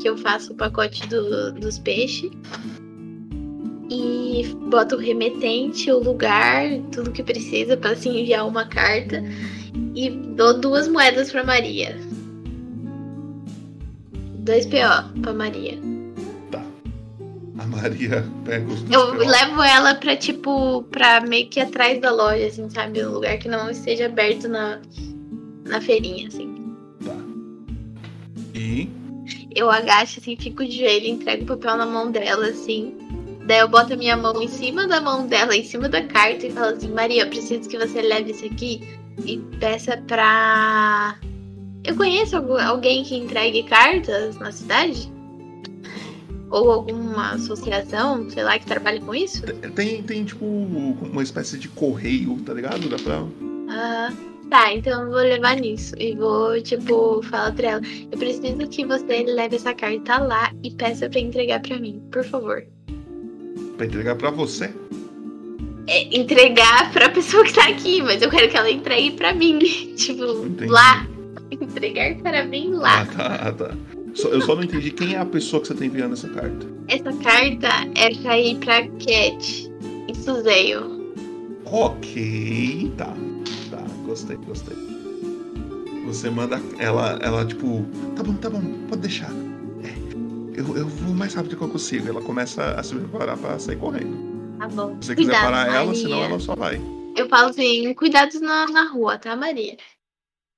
[0.00, 2.30] que eu faço o pacote do- dos peixes.
[3.90, 6.62] E boto o remetente, o lugar,
[6.92, 9.20] tudo que precisa para se enviar uma carta.
[9.96, 11.98] E dou duas moedas pra Maria.
[14.38, 15.97] Dois PO pra Maria.
[17.68, 22.68] Maria pega os Eu levo ela pra, tipo, pra meio que atrás da loja, assim,
[22.70, 23.04] sabe?
[23.04, 24.80] Um lugar que não esteja aberto na,
[25.66, 26.74] na feirinha, assim.
[27.04, 27.14] Tá.
[28.54, 28.88] E
[29.54, 32.94] Eu agacho, assim, fico de joelho, entrego o papel na mão dela, assim.
[33.46, 36.46] Daí eu boto a minha mão em cima da mão dela, em cima da carta,
[36.46, 38.82] e falo assim: Maria, eu preciso que você leve isso aqui
[39.24, 41.16] e peça pra.
[41.84, 45.10] Eu conheço algu- alguém que entregue cartas na cidade?
[46.50, 49.42] Ou alguma associação, sei lá, que trabalhe com isso?
[49.74, 52.88] tem, tem tipo uma espécie de correio, tá ligado?
[52.88, 53.22] Dá pra.
[53.68, 54.12] Ah,
[54.48, 55.94] tá, então eu vou levar nisso.
[55.98, 60.70] E vou, tipo, falar pra ela: Eu preciso que você leve essa carta lá e
[60.70, 62.64] peça pra entregar pra mim, por favor.
[63.76, 64.72] Pra entregar pra você.
[65.86, 69.58] É, entregar pra pessoa que tá aqui, mas eu quero que ela entregue pra mim.
[69.96, 70.70] tipo, Entendi.
[70.70, 71.06] lá.
[71.50, 73.02] Entregar para mim lá.
[73.02, 73.97] Ah, tá, tá.
[74.26, 76.66] Eu só não entendi quem é a pessoa que você tá enviando essa carta.
[76.88, 79.72] Essa carta é pra ir pra Cat
[80.08, 81.14] e Suzeio.
[81.66, 83.14] Ok, tá.
[83.70, 84.76] Tá, gostei, gostei.
[86.06, 87.84] Você manda ela, ela tipo,
[88.16, 89.30] tá bom, tá bom, pode deixar.
[89.84, 92.08] É, eu, eu vou mais rápido que eu consigo.
[92.08, 94.16] Ela começa a se preparar pra sair correndo.
[94.58, 94.96] Tá bom.
[95.00, 96.00] Se você quiser Cuidado, parar ela, Maria.
[96.00, 96.80] senão ela só vai.
[97.14, 99.76] Eu falo assim, cuidados na, na rua, tá, Maria?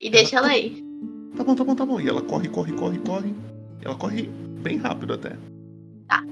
[0.01, 0.83] E deixa ela aí.
[1.37, 2.01] Tá bom, tá bom, tá bom.
[2.01, 3.35] E ela corre, corre, corre, corre.
[3.83, 4.28] Ela corre
[4.62, 5.37] bem rápido até.
[6.09, 6.22] Tá.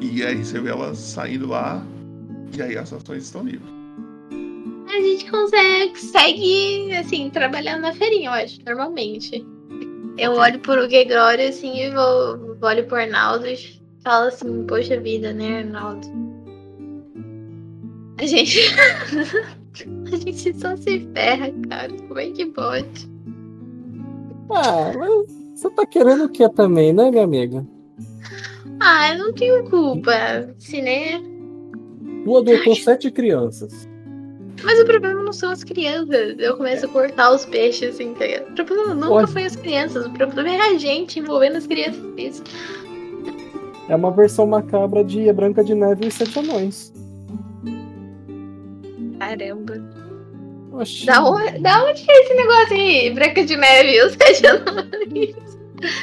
[0.00, 1.84] E aí você vê ela saindo lá.
[2.56, 3.70] E aí as ações estão livres.
[4.88, 9.44] A gente consegue, segue, assim, trabalhando na feirinha, eu acho, normalmente.
[10.18, 13.56] Eu olho pro Gegrório, assim, e vou, olho pro Arnaldo e
[14.04, 16.06] falo assim, poxa vida, né, Arnaldo?
[18.18, 18.58] A gente.
[20.12, 21.92] a gente só se ferra, cara.
[22.08, 23.10] Como é que pode?
[24.50, 27.64] Ah, mas você tá querendo o que também, né, minha amiga?
[28.80, 30.12] Ah, eu não tenho culpa.
[30.58, 31.22] Se né?
[32.24, 33.88] Tu adotou sete crianças.
[34.64, 36.36] Mas o problema não são as crianças.
[36.38, 38.50] Eu começo a cortar os peixes, assim, tá ligado?
[38.50, 39.26] O problema nunca Olha.
[39.26, 40.06] foi as crianças.
[40.06, 42.02] O problema é a gente envolvendo as crianças.
[42.16, 42.42] Isso.
[43.88, 46.92] É uma versão macabra de Branca de Neve e Sete Anões.
[49.18, 50.01] Caramba.
[50.72, 51.06] Oxi.
[51.06, 53.10] Da onde, da onde que é esse negócio aí?
[53.14, 55.34] Branca de neve os sete anões?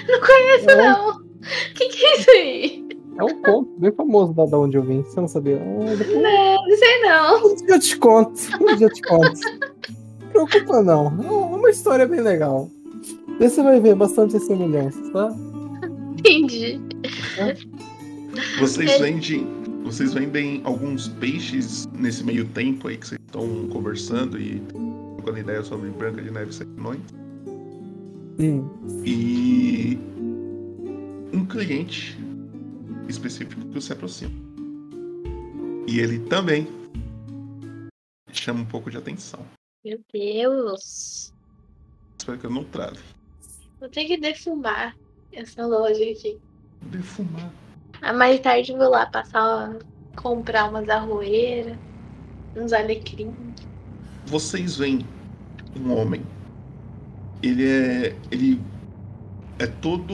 [0.08, 0.76] Não conheço, É.
[0.76, 1.10] não.
[1.18, 2.90] O que, que é isso aí?
[3.18, 5.02] É um conto bem famoso da, da onde eu vim.
[5.04, 5.58] Você não sabia?
[5.62, 7.46] Ah, depois Não, não sei não.
[7.52, 8.40] um dia eu te conto.
[8.62, 9.40] Um dia eu te conto.
[10.36, 11.08] Não preocupa não.
[11.08, 12.70] É uma história bem legal.
[13.40, 15.30] E você vai ver bastante semelhanças, tá?
[16.18, 16.80] Entendi.
[18.60, 18.98] Vocês É.
[19.00, 19.48] vendem.
[19.84, 24.60] Vocês vendem alguns peixes nesse meio tempo aí que vocês estão conversando e
[25.16, 27.02] trocando ideia sobre Branca de Neve e Sete Anões.
[28.40, 28.70] Hum.
[29.06, 30.00] E
[31.32, 32.18] um cliente
[33.08, 34.32] específico que se aproxima.
[35.88, 36.68] E ele também
[38.32, 39.46] chama um pouco de atenção.
[39.86, 41.34] Meu Deus.
[42.18, 43.00] Espero que eu não trave.
[43.80, 44.96] Vou ter que defumar
[45.32, 46.38] essa loja aqui.
[46.84, 47.52] Defumar.
[48.02, 49.78] Ah, mais tarde eu vou lá passar,
[50.16, 51.78] comprar umas arroeiras,
[52.56, 53.34] uns alecrim.
[54.26, 55.06] Vocês veem
[55.76, 56.22] um homem.
[57.42, 58.16] Ele é.
[58.32, 58.60] Ele
[59.60, 60.14] é todo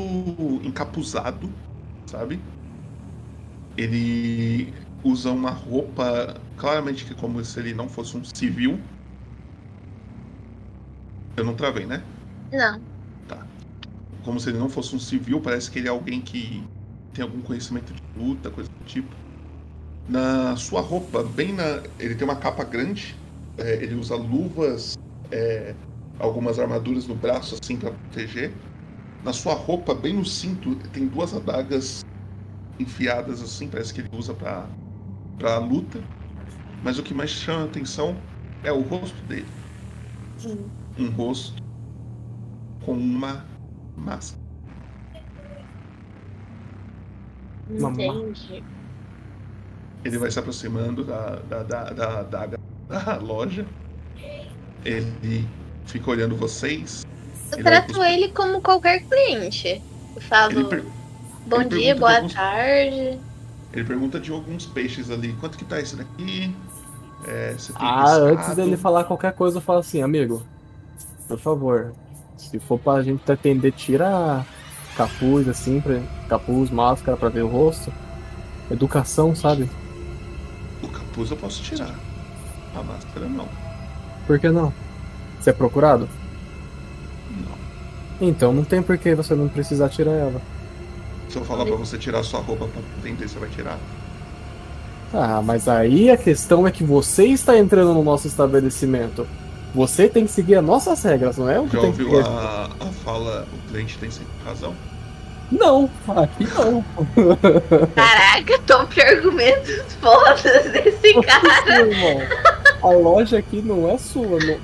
[0.64, 1.50] encapuzado,
[2.08, 2.40] sabe?
[3.78, 4.74] Ele
[5.04, 8.80] usa uma roupa claramente que como se ele não fosse um civil.
[11.38, 12.02] Eu não travei, né?
[12.52, 12.82] Não.
[14.24, 16.64] Como se ele não fosse um civil, parece que ele é alguém que
[17.14, 19.25] tem algum conhecimento de luta, coisa do tipo.
[20.08, 21.84] Na sua roupa, bem na.
[22.00, 23.16] Ele tem uma capa grande,
[23.58, 24.94] é, ele usa luvas,
[25.32, 25.76] é,
[26.20, 28.54] algumas armaduras no braço, assim, para proteger.
[29.24, 32.02] Na sua roupa, bem no cinto, tem duas adagas
[32.80, 34.70] enfiadas, assim, parece que ele usa pra,
[35.38, 36.04] pra luta.
[36.84, 38.22] Mas o que mais chama a atenção
[38.64, 39.50] é o rosto dele.
[40.44, 40.70] Hum.
[40.98, 41.56] Um rosto
[42.84, 43.44] com uma
[43.96, 44.40] máscara.
[47.68, 48.75] Entendi.
[50.06, 52.48] Ele vai se aproximando da, da, da, da, da,
[52.88, 53.66] da loja.
[54.84, 55.48] Ele
[55.86, 57.04] fica olhando vocês.
[57.52, 59.82] Eu Ele trato ele como qualquer cliente.
[60.16, 60.86] Eu falo per-
[61.48, 63.20] bom ele dia, boa alguns- tarde.
[63.74, 65.34] ele pergunta de alguns peixes ali.
[65.40, 66.56] Quanto que tá esse daqui?
[67.28, 68.26] É, você tem Ah, pescado?
[68.26, 70.44] antes dele falar qualquer coisa, eu falo assim, amigo,
[71.28, 71.94] por favor,
[72.38, 74.46] se for pra gente te atender, tira
[74.96, 76.00] capuz, assim, pra,
[76.30, 77.92] capuz, máscara pra ver o rosto.
[78.70, 79.68] Educação, sabe?
[81.16, 81.96] Capuz eu posso tirar.
[82.76, 83.48] A máscara não.
[84.28, 84.74] Por que não?
[85.40, 86.10] Você é procurado?
[87.32, 88.28] Não.
[88.28, 90.42] Então não tem por que você não precisar tirar ela.
[91.30, 93.80] Se eu falar pra você tirar sua roupa pra atender, você vai tirar?
[95.14, 99.26] Ah, mas aí a questão é que você está entrando no nosso estabelecimento.
[99.74, 102.20] Você tem que seguir as nossas regras, não é o que Já tem que ouviu
[102.20, 104.74] a, a fala, o cliente tem sempre razão?
[105.52, 106.84] Não, aqui não.
[107.96, 110.42] Caraca, top argumentos fodas
[110.72, 111.80] desse cara.
[111.82, 112.20] Irmão,
[112.82, 114.60] a loja aqui não é sua, não-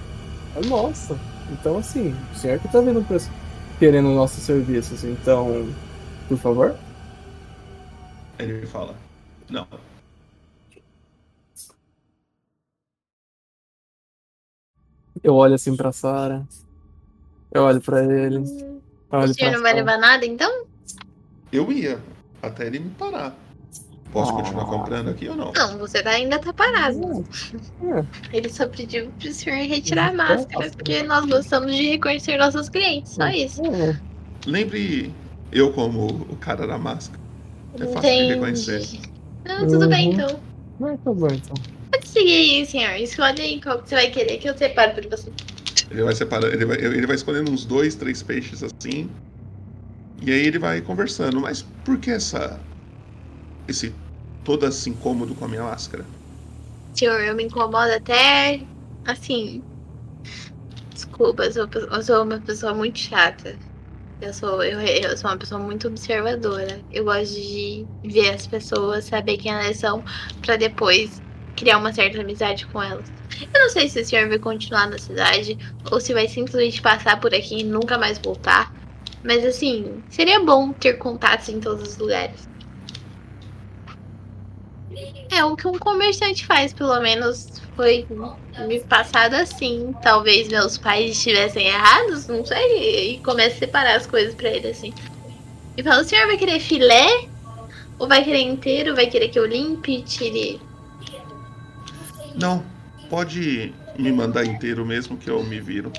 [0.55, 1.17] é nossa.
[1.51, 3.29] Então, assim, o senhor que tá vendo preço,
[3.77, 5.03] querendo nossos serviços.
[5.03, 5.69] Então,
[6.27, 6.75] por favor.
[8.39, 8.95] Ele fala,
[9.49, 9.67] não.
[15.23, 16.47] Eu olho assim pra Sara.
[17.51, 18.37] Eu olho pra ele.
[18.37, 20.65] eu O olho senhor pra não vai levar nada, então?
[21.51, 21.99] Eu ia,
[22.41, 23.35] até ele me parar.
[24.11, 24.67] Posso continuar Ah.
[24.67, 25.51] comprando aqui ou não?
[25.53, 27.25] Não, você tá- ainda tá parado.
[27.81, 28.37] É.
[28.37, 32.67] Ele só pediu pro senhor retirar a Hum, máscara, porque nós gostamos de reconhecer nossos
[32.69, 33.61] clientes, só isso.
[33.65, 33.99] É,
[34.45, 35.13] Lembre
[35.51, 37.21] eu como o cara da máscara.
[37.75, 38.33] É fácil de Entendi.
[38.33, 38.99] reconhecer.
[39.45, 40.13] Não, tudo bem Uhum.
[40.13, 40.39] então.
[40.79, 41.55] Mas tá bom, então.
[41.91, 42.95] Pode seguir aí, senhor.
[42.97, 45.31] Escolhe aí qual que você vai querer que eu separo pra você.
[45.89, 49.09] Ele vai separando, ele vai, ele vai escolhendo uns dois, três peixes assim.
[50.21, 51.41] E aí ele vai conversando.
[51.41, 52.59] Mas por que essa.
[53.67, 53.93] Esse.
[54.43, 56.05] Todo esse incômodo com a minha máscara?
[56.93, 58.61] Senhor, eu me incomodo até.
[59.05, 59.63] Assim.
[60.93, 63.57] Desculpa, eu sou, eu sou uma pessoa muito chata.
[64.21, 66.79] Eu sou, eu, eu sou uma pessoa muito observadora.
[66.91, 70.03] Eu gosto de ver as pessoas, saber quem elas são,
[70.41, 71.21] pra depois
[71.55, 73.11] criar uma certa amizade com elas.
[73.53, 75.57] Eu não sei se o senhor vai continuar na cidade
[75.91, 78.71] ou se vai simplesmente passar por aqui e nunca mais voltar.
[79.23, 82.49] Mas assim, seria bom ter contatos em todos os lugares.
[85.31, 88.05] É o que um comerciante faz, pelo menos foi
[88.67, 89.95] me passado assim.
[90.01, 93.13] Talvez meus pais estivessem errados, não sei.
[93.13, 94.93] E comece a separar as coisas pra ele assim.
[95.77, 97.27] E fala, o senhor vai querer filé?
[97.97, 98.95] Ou vai querer inteiro?
[98.95, 100.59] Vai querer que eu limpe, tire.
[102.35, 102.65] Não,
[103.09, 105.91] pode me mandar inteiro mesmo que eu me viro.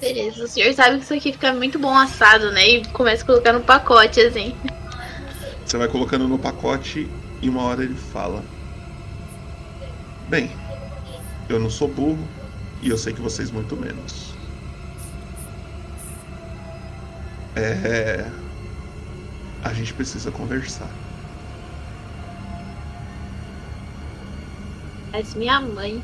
[0.00, 2.68] Beleza, o senhor sabe que isso aqui fica muito bom assado, né?
[2.68, 4.54] E começa a colocar no pacote, assim.
[5.64, 7.08] Você vai colocando no pacote
[7.42, 8.44] e uma hora ele fala:
[10.28, 10.50] Bem,
[11.48, 12.26] eu não sou burro
[12.80, 14.32] e eu sei que vocês muito menos.
[17.56, 18.30] É.
[19.64, 20.88] A gente precisa conversar.
[25.10, 26.02] Parece minha mãe.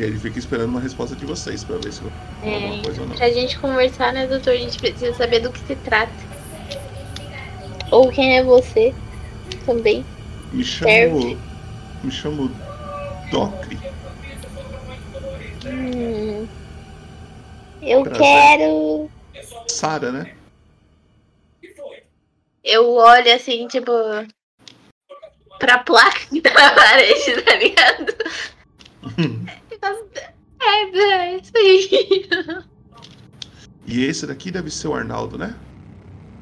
[0.00, 2.00] E aí ele fica esperando uma resposta de vocês pra ver se
[2.42, 3.14] É, alguma coisa ou não.
[3.16, 4.54] pra gente conversar, né, doutor?
[4.54, 6.10] A gente precisa saber do que se trata.
[7.90, 8.94] Ou quem é você
[9.66, 10.02] também.
[10.54, 10.90] Me chamo.
[10.90, 11.38] serve.
[12.02, 12.50] Me chamo
[13.30, 13.78] Docri.
[15.66, 16.48] Hum.
[17.82, 18.22] Eu Prazer.
[18.22, 19.10] quero.
[19.68, 20.32] Sara, né?
[22.64, 23.92] Eu olho assim, tipo.
[25.58, 28.14] Pra placa que tá na parede, tá ligado?
[29.82, 32.64] E É, é isso aí.
[33.86, 35.54] E esse daqui deve ser o Arnaldo, né?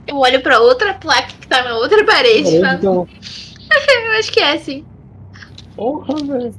[0.06, 3.08] Eu olho pra outra placa que tá na outra parede e falo, Então,
[4.06, 4.84] eu acho que é assim.
[5.76, 6.54] porra, velho.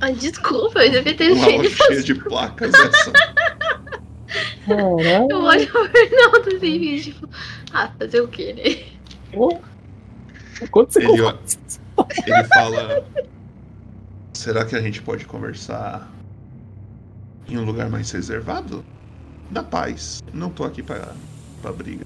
[0.00, 3.12] Ah, desculpa, eu devia ter Uma feito cheia de placas essa.
[4.66, 5.26] Caralho.
[5.30, 7.28] Eu olho pro Fernando assim, e tipo,
[7.72, 8.98] ah, fazer o quê, né?
[9.32, 9.58] Pô.
[10.70, 11.12] Quanto você Ele,
[12.26, 13.04] ele fala:
[14.38, 16.08] Será que a gente pode conversar
[17.48, 18.82] em um lugar mais reservado?
[19.50, 20.18] Na paz.
[20.32, 21.12] Não tô aqui pra,
[21.60, 22.02] pra briga.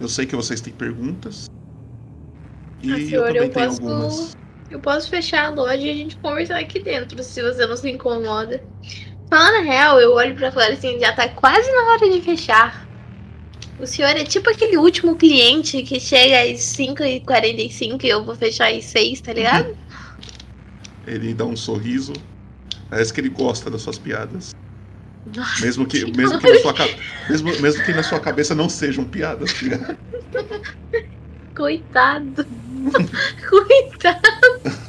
[0.00, 1.44] Eu sei que vocês têm perguntas.
[2.82, 4.30] E Ah, eu senhor, também eu tenho posso- algumas.
[4.70, 7.90] Eu posso fechar a loja e a gente conversar aqui dentro, se você não se
[7.90, 8.66] incomoda.
[9.28, 12.89] Falando real, eu olho pra Clara assim, já tá quase na hora de fechar.
[13.80, 18.70] O senhor é tipo aquele último cliente que chega às 5h45 e eu vou fechar
[18.70, 19.74] às 6, tá ligado?
[21.06, 22.12] Ele dá um sorriso.
[22.90, 24.54] Parece que ele gosta das suas piadas.
[25.34, 26.74] Nossa, Mesmo que, mesmo que, na, sua,
[27.28, 29.98] mesmo, mesmo que na sua cabeça não sejam piadas, tá ligado?
[31.56, 32.46] coitado.
[33.48, 34.80] coitado.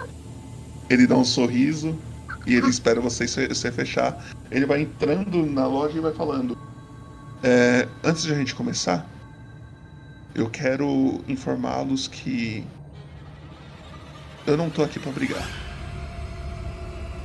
[0.90, 1.98] Ele dá um sorriso
[2.46, 4.26] e ele espera você se, se fechar.
[4.50, 6.58] Ele vai entrando na loja e vai falando:
[7.44, 9.06] "É, Antes de a gente começar,
[10.34, 12.64] eu quero informá-los que
[14.46, 15.48] eu não tô aqui pra brigar.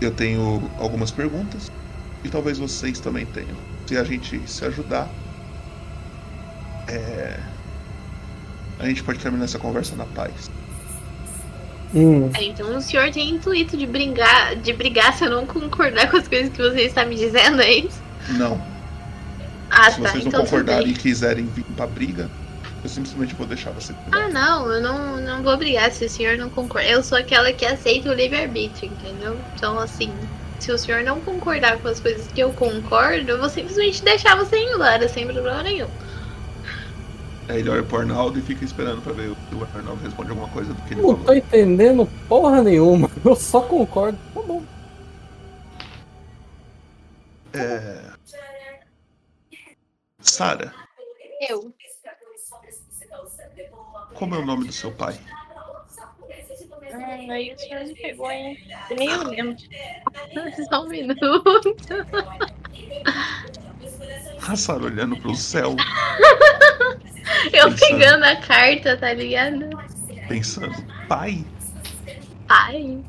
[0.01, 1.71] Eu tenho algumas perguntas
[2.23, 3.57] e talvez vocês também tenham.
[3.87, 5.09] Se a gente se ajudar,
[6.89, 7.39] é,
[8.79, 10.51] a gente pode terminar essa conversa na paz.
[11.95, 12.31] Hum.
[12.35, 16.17] Ah, Então o senhor tem intuito de brigar, de brigar se eu não concordar com
[16.17, 18.03] as coisas que você está me dizendo, é isso?
[18.31, 18.61] Não,
[19.71, 20.11] Ah, Se tá.
[20.11, 22.31] vocês não Então concordarem e quiserem vir pra briga,
[22.83, 23.93] eu simplesmente vou deixar você.
[24.13, 26.89] Ah, não, eu não, não vou brigar se o senhor não concorda.
[26.89, 29.37] Eu sou aquela que aceita o livre-arbítrio, entendeu?
[29.55, 30.13] Então, assim,
[30.61, 34.37] se o senhor não concordar com as coisas que eu concordo, eu vou simplesmente deixar
[34.37, 35.89] você ir embora, sem problema nenhum.
[37.49, 40.49] Aí ele olha pro Arnaldo e fica esperando pra ver se o Arnaldo responde alguma
[40.49, 41.25] coisa do que ele Não falou.
[41.25, 43.09] tô entendendo porra nenhuma.
[43.25, 44.19] Eu só concordo.
[44.35, 44.63] Tá bom.
[47.53, 48.16] É...
[50.27, 50.73] Sara,
[51.49, 51.73] Eu.
[54.15, 55.19] como é o nome do seu pai?
[56.93, 58.59] Ai, aí o senhor me pegou, hein?
[58.97, 59.57] Nem eu lembro.
[60.69, 61.55] Só um minuto.
[64.49, 65.75] A Sara olhando pro céu,
[67.53, 67.79] Eu Pensando.
[67.99, 69.69] pegando a carta, tá ligado?
[70.29, 70.75] pensando,
[71.09, 71.45] pai?
[72.49, 73.05] Pai.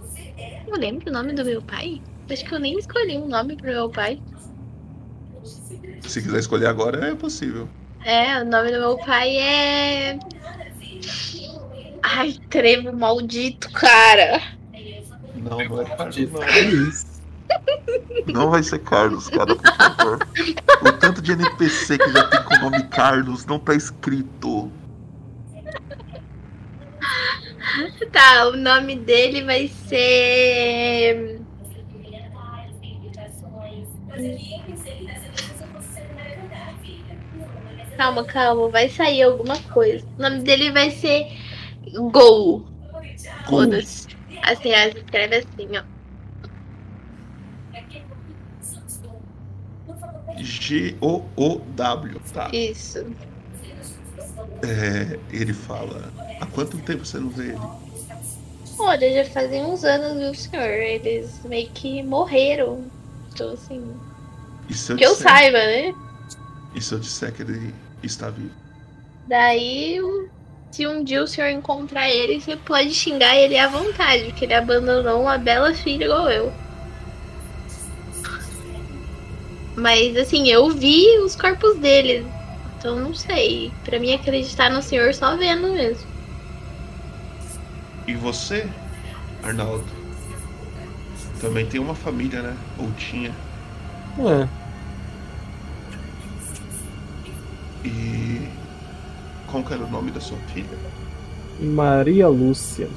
[0.68, 2.02] Eu lembro o nome do meu pai.
[2.30, 4.22] Acho que eu nem escolhi um nome pro meu pai.
[6.08, 7.68] Se quiser escolher agora, é possível.
[8.04, 10.20] É, o nome do meu pai é.
[12.02, 14.42] Ai, trevo maldito, cara.
[15.36, 16.32] Não, não é Carlos.
[16.32, 16.48] Não.
[16.88, 17.18] Isso.
[18.28, 20.28] não vai ser Carlos, cara, por favor.
[20.82, 24.72] O tanto de NPC que já tem com o nome Carlos não tá escrito.
[28.12, 31.42] Tá, o nome dele vai ser.
[37.98, 40.06] Calma, calma, vai sair alguma coisa.
[40.18, 41.28] O nome dele vai ser
[42.12, 42.66] Gol.
[43.48, 44.08] Foda-se.
[44.44, 45.84] Assim, ela escreve assim, ó.
[50.38, 52.50] G-O-O-W, tá?
[52.54, 53.06] Isso.
[54.62, 56.12] É, ele fala.
[56.40, 57.60] Há quanto tempo você não vê ele?
[58.80, 60.68] Olha, já fazem uns anos, viu, senhor?
[60.68, 62.86] Eles meio que morreram.
[63.34, 63.84] Então, assim.
[64.70, 65.96] Eu Que eu disser, saiba, né?
[66.76, 67.74] E se eu disser que ele
[68.04, 68.52] está vivo?
[69.28, 70.00] Daí,
[70.72, 74.54] se um dia o senhor encontrar ele, você pode xingar ele à vontade, porque ele
[74.54, 76.54] abandonou uma bela filha igual eu.
[79.76, 82.26] Mas, assim, eu vi os corpos deles.
[82.78, 83.72] Então, não sei.
[83.84, 86.08] Pra mim, acreditar no senhor só vendo mesmo.
[88.08, 88.68] E você,
[89.44, 89.86] Arnaldo?
[91.40, 92.58] Também tem uma família, né?
[92.78, 93.32] Ou tinha.
[94.20, 94.67] É.
[97.88, 98.50] E.
[99.50, 100.78] Qual que era o nome da sua filha?
[101.60, 102.90] Maria Lúcia.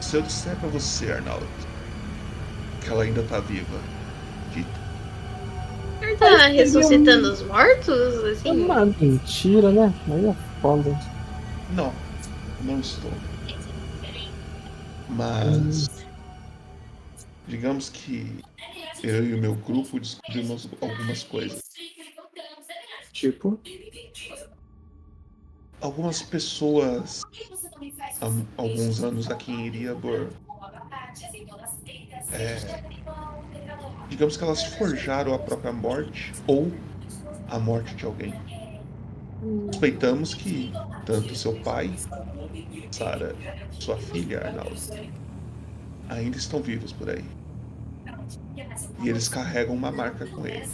[0.00, 1.46] Se eu disser pra você, Arnaldo,
[2.80, 3.78] que ela ainda tá viva,
[4.52, 4.80] dita.
[6.00, 8.64] Ele tá ressuscitando os mortos, É assim?
[8.64, 9.92] uma mentira, né?
[10.10, 10.98] Aí é foda.
[11.74, 11.92] Não,
[12.62, 13.12] não estou.
[15.10, 15.88] Mas.
[17.46, 18.38] Digamos que
[19.02, 21.60] eu e o meu grupo descobrimos algumas coisas.
[23.12, 23.60] Tipo,
[25.80, 27.22] Algumas pessoas,
[28.20, 28.26] há
[28.58, 30.28] alguns anos aqui em Iriabor,
[32.32, 32.82] é,
[34.10, 36.70] digamos que elas forjaram a própria morte ou
[37.48, 38.34] a morte de alguém.
[39.72, 40.70] Suspeitamos que
[41.06, 41.90] tanto seu pai,
[42.90, 43.34] Sara,
[43.70, 44.76] sua filha, Arnaldo,
[46.10, 47.24] ainda estão vivos por aí.
[49.02, 50.68] E eles carregam uma marca com ele.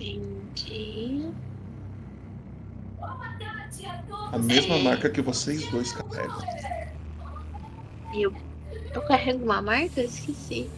[0.00, 1.30] Entendi.
[4.32, 6.38] A mesma marca que vocês dois carregam.
[8.14, 8.32] Eu,
[8.94, 10.00] eu carrego uma marca?
[10.02, 10.70] Esqueci.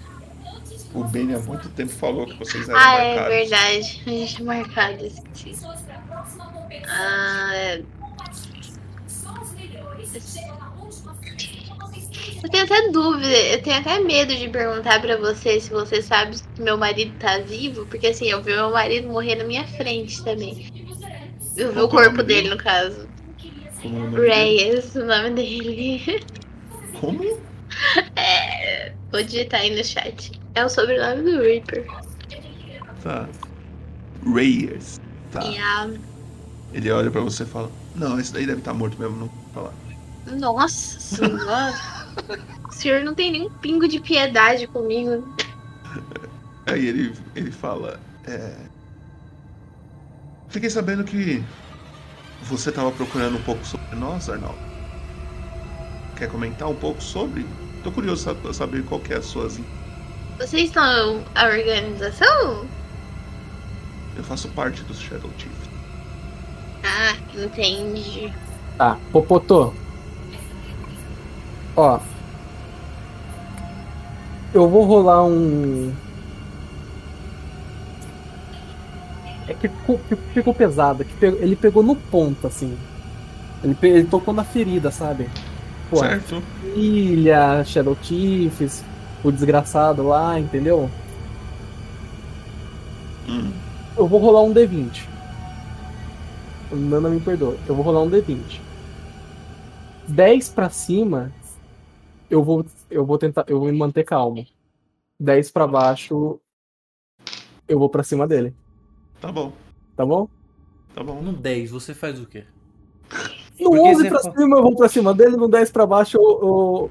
[0.95, 3.35] O Benny há muito tempo falou que vocês eram Ah, é marcados.
[3.51, 4.03] verdade.
[4.07, 5.67] A gente é marcado, esqueci.
[6.89, 7.81] Ah,
[12.43, 16.37] eu tenho até dúvida, eu tenho até medo de perguntar pra você se você sabe
[16.37, 20.22] se meu marido tá vivo, porque assim, eu vi meu marido morrer na minha frente
[20.22, 20.66] também.
[21.57, 22.51] Eu vi o é o corpo dele, dele?
[22.51, 23.09] no caso.
[23.83, 24.35] Como é o nome dele?
[24.35, 26.25] Reyes, o nome dele.
[27.01, 27.22] Como?
[28.14, 30.31] É, vou digitar aí no chat.
[30.55, 31.85] É o sobrenome do Reaper.
[33.03, 33.29] Tá.
[34.33, 35.01] Reyes.
[35.33, 35.41] Tá.
[35.41, 35.91] A.
[36.72, 39.75] Ele olha pra você e fala: Não, esse daí deve estar morto mesmo, não falar.
[40.27, 42.04] Nossa senhora.
[42.69, 45.27] O senhor não tem nenhum pingo de piedade comigo.
[46.67, 48.55] Aí ele, ele fala: é...
[50.49, 51.43] Fiquei sabendo que
[52.43, 54.59] você estava procurando um pouco sobre nós, Arnaldo.
[56.17, 57.45] Quer comentar um pouco sobre?
[57.83, 59.59] Tô curioso sa- saber qual que é as suas.
[60.39, 62.67] Vocês são a organização?
[64.17, 65.53] Eu faço parte dos Shadow Chief.
[66.85, 68.33] Ah, entendi.
[68.79, 69.73] Tá, Popotô.
[71.77, 71.99] Ó.
[74.53, 75.93] Eu vou rolar um.
[79.49, 80.01] É que ficou,
[80.33, 81.05] ficou pesado.
[81.05, 82.77] Que pe- ele pegou no ponto, assim.
[83.63, 85.29] Ele, ele tocou na ferida, sabe?
[85.91, 86.43] Pô, certo?
[86.75, 88.83] filha, Shadow Chiefs,
[89.23, 90.89] o desgraçado lá, entendeu?
[93.29, 93.51] Hum.
[93.97, 95.03] Eu vou rolar um D20.
[96.71, 97.57] O Nana me perdoa.
[97.67, 98.61] Eu vou rolar um D20.
[100.09, 101.31] 10 pra cima,
[102.35, 104.44] eu vou eu vou tentar, eu vou me manter calmo.
[105.20, 106.40] 10 pra baixo,
[107.69, 108.52] eu vou pra cima dele,
[109.20, 109.52] Tá bom,
[109.97, 110.28] tá bom?
[110.94, 111.23] tá bom.
[111.23, 112.44] No 10, você faz o quê?
[113.61, 115.86] No Porque 11 você pra fa- cima eu vou pra cima dele, no 10 pra
[115.86, 116.90] baixo eu,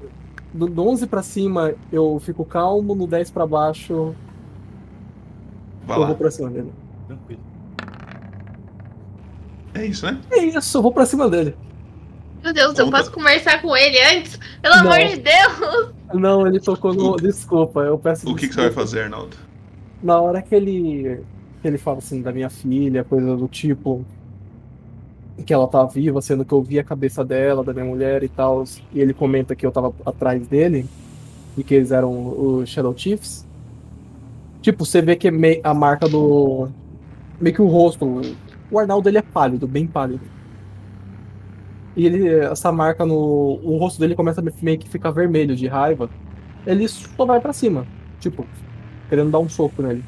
[0.54, 4.14] eu do 11 pra cima eu fico calmo, no 10 pra baixo
[5.86, 6.06] Vai eu lá.
[6.06, 6.72] vou pra cima dele.
[7.06, 7.42] Tranquilo.
[9.74, 10.18] É isso, né?
[10.30, 11.54] É isso, eu vou pra cima dele.
[12.44, 12.98] Meu Deus, eu Conta.
[12.98, 14.38] posso conversar com ele antes?
[14.60, 14.92] Pelo Não.
[14.92, 15.94] amor de Deus!
[16.12, 17.16] Não, ele tocou no.
[17.16, 19.34] Desculpa, eu peço O que, que você vai fazer, Arnaldo?
[20.02, 21.20] Na hora que ele.
[21.62, 24.04] que ele fala assim da minha filha, coisa do tipo.
[25.46, 28.28] Que ela tá viva, sendo que eu vi a cabeça dela, da minha mulher e
[28.28, 28.64] tal.
[28.92, 30.86] E ele comenta que eu tava atrás dele.
[31.56, 33.46] E que eles eram os Shadow Chiefs.
[34.60, 36.68] Tipo, você vê que é meio a marca do.
[37.40, 38.20] Meio que o rosto.
[38.70, 40.20] O Arnaldo ele é pálido, bem pálido.
[41.96, 43.14] E ele, essa marca no.
[43.62, 46.10] O rosto dele começa a meio que ficar vermelho de raiva.
[46.66, 47.86] Ele só vai pra cima.
[48.20, 48.46] Tipo,
[49.08, 50.04] querendo dar um soco nele.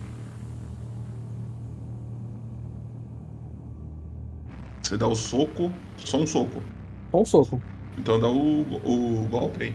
[4.82, 6.62] Você dá o soco, só um soco.
[7.10, 7.62] Só um soco.
[7.98, 9.74] Então dá o, o golpe aí.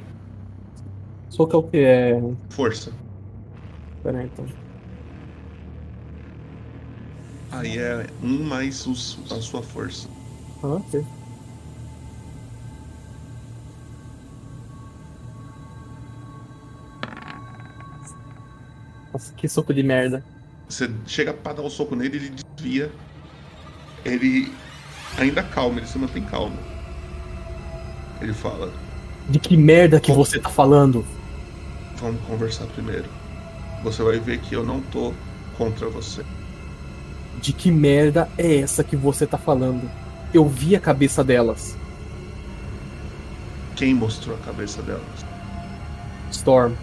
[1.30, 1.78] Soco é o que?
[1.78, 2.22] É.
[2.50, 2.92] Força.
[4.04, 4.46] Pera aí, então.
[7.52, 10.08] Aí é um mais os- a sua força.
[10.64, 11.06] Ah, ok.
[19.14, 20.24] Nossa, que soco de merda.
[20.68, 22.92] Você chega pra dar o soco nele, ele desvia.
[24.06, 24.52] Ele
[25.18, 26.58] ainda calmo, ele se mantém calmo.
[28.22, 28.72] Ele fala:
[29.30, 31.06] De que merda que você tá falando?
[31.98, 33.06] Vamos conversar primeiro.
[33.84, 35.14] Você vai ver que eu não tô
[35.58, 36.24] contra você.
[37.42, 39.90] De que merda é essa que você tá falando?
[40.34, 41.76] Eu vi a cabeça delas.
[43.76, 45.26] Quem mostrou a cabeça delas?
[46.32, 46.74] Storm.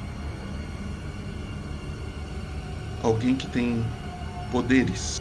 [3.03, 3.83] Alguém que tem
[4.51, 5.19] poderes,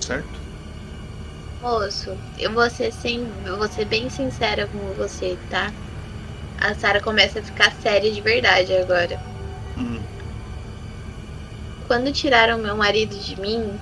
[0.00, 0.40] certo?
[1.60, 5.72] Moço, eu vou ser, sem, eu vou ser bem sincera com você, tá?
[6.60, 9.18] A Sarah começa a ficar séria de verdade agora.
[9.78, 9.98] Hum,
[11.86, 13.78] Quando tiraram meu marido de mim,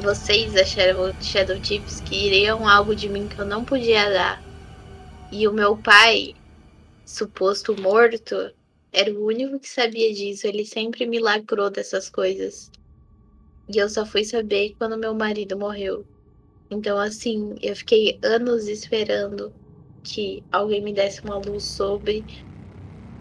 [0.00, 4.42] vocês, a Shadow, Shadow Chiefs, queriam algo de mim que eu não podia dar.
[5.30, 6.34] E o meu pai,
[7.04, 8.34] suposto morto,
[8.92, 10.46] era o único que sabia disso.
[10.46, 12.70] Ele sempre me lacrou dessas coisas.
[13.68, 16.06] E eu só fui saber quando meu marido morreu.
[16.70, 19.54] Então, assim, eu fiquei anos esperando
[20.04, 22.26] que alguém me desse uma luz sobre.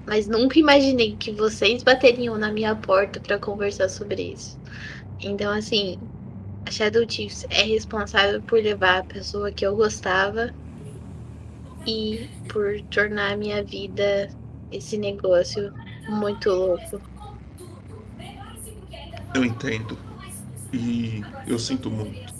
[0.07, 4.59] Mas nunca imaginei que vocês bateriam na minha porta pra conversar sobre isso.
[5.23, 5.97] Então, assim,
[6.65, 10.53] a Shadow Chiefs é responsável por levar a pessoa que eu gostava
[11.85, 14.29] e por tornar a minha vida
[14.71, 15.73] esse negócio
[16.07, 17.01] muito louco.
[19.33, 19.97] eu entendo.
[20.73, 22.33] E eu sinto muito.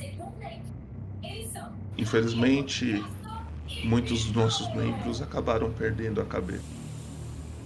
[1.98, 3.04] Infelizmente,
[3.84, 6.64] muitos dos nossos membros acabaram perdendo a cabeça.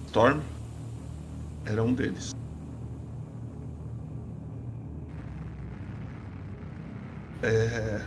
[0.06, 0.40] Storm
[1.66, 2.30] era um deles.
[7.42, 8.00] É,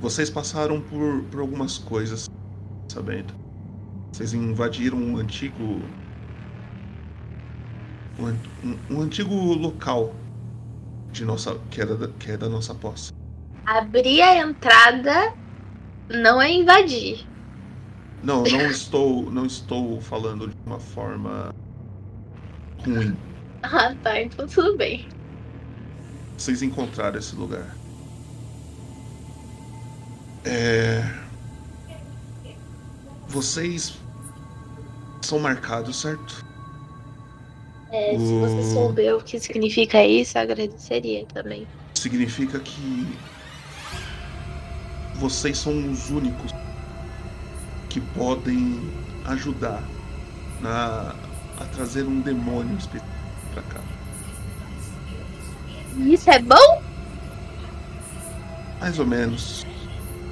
[0.00, 2.26] Vocês passaram por, por algumas coisas,
[2.90, 3.43] sabendo?
[4.14, 5.82] Vocês invadiram um antigo.
[8.16, 8.28] Um,
[8.62, 10.14] um- um antigo local
[11.10, 13.12] de nossa, que, era da, que é da nossa posse.
[13.66, 15.34] Abrir a entrada
[16.08, 17.26] não é invadir.
[18.22, 21.52] Não, não estou, não estou falando de uma forma
[22.86, 23.16] ruim.
[23.66, 25.08] Ah, tá, então tudo bem.
[26.36, 27.74] Vocês encontraram esse lugar.
[30.44, 31.02] É...
[33.26, 34.03] Vocês
[35.26, 36.44] são marcados, certo?
[37.92, 41.66] É, se você souber o que significa isso, eu agradeceria também.
[41.94, 43.06] Significa que
[45.14, 46.52] vocês são os únicos
[47.88, 48.80] que podem
[49.26, 49.82] ajudar
[50.60, 51.14] na,
[51.60, 52.76] a trazer um demônio
[53.52, 53.80] pra cá.
[55.98, 56.82] Isso é bom?
[58.80, 59.64] Mais ou menos.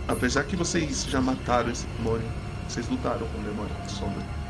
[0.09, 2.29] Apesar que vocês já mataram esse demônio,
[2.69, 4.42] vocês lutaram com o demônio de sombra.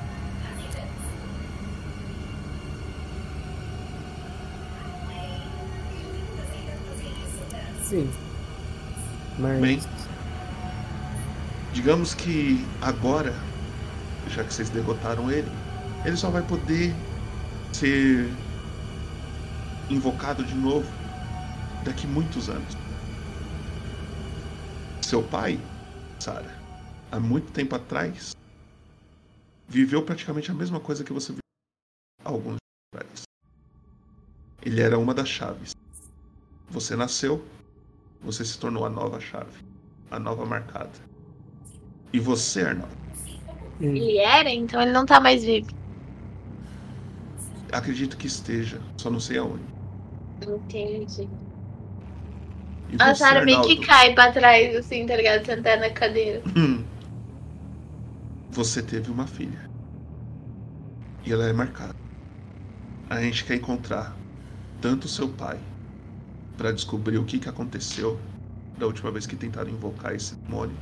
[7.92, 8.10] Sim.
[9.38, 9.60] Mas.
[9.60, 9.80] Bem,
[11.74, 13.34] digamos que agora,
[14.28, 15.50] já que vocês derrotaram ele,
[16.02, 16.94] ele só vai poder
[17.70, 18.30] ser
[19.90, 20.90] invocado de novo
[21.84, 22.74] daqui muitos anos.
[25.02, 25.60] Seu pai,
[26.18, 26.58] Sarah,
[27.10, 28.34] há muito tempo atrás,
[29.68, 31.42] viveu praticamente a mesma coisa que você viveu
[32.24, 32.60] há alguns anos
[32.94, 33.22] atrás.
[34.62, 35.72] Ele era uma das chaves.
[36.70, 37.44] Você nasceu,
[38.22, 39.64] você se tornou a nova chave,
[40.10, 40.90] a nova marcada.
[42.12, 42.96] E você, Arnaldo,
[43.80, 45.68] Ele era, então ele não tá mais vivo.
[47.72, 49.64] acredito que esteja, só não sei aonde.
[50.42, 51.28] Entendi.
[52.90, 55.44] E A Sarah meio que cai pra trás, assim, tá ligado?
[55.46, 56.42] Sentar na cadeira.
[56.56, 56.84] Hum.
[58.50, 59.70] Você teve uma filha.
[61.24, 61.96] E ela é marcada.
[63.08, 64.14] A gente quer encontrar
[64.80, 65.58] tanto seu pai
[66.56, 68.20] para descobrir o que, que aconteceu
[68.76, 70.78] da última vez que tentaram invocar esse demônio,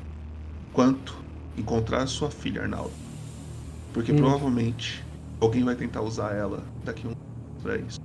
[0.73, 1.25] quanto
[1.57, 2.97] encontrar sua filha, Arnaldo.
[3.93, 4.17] Porque Hum.
[4.17, 5.07] provavelmente
[5.41, 7.15] alguém vai tentar usar ela daqui a um
[7.63, 7.99] pra isso.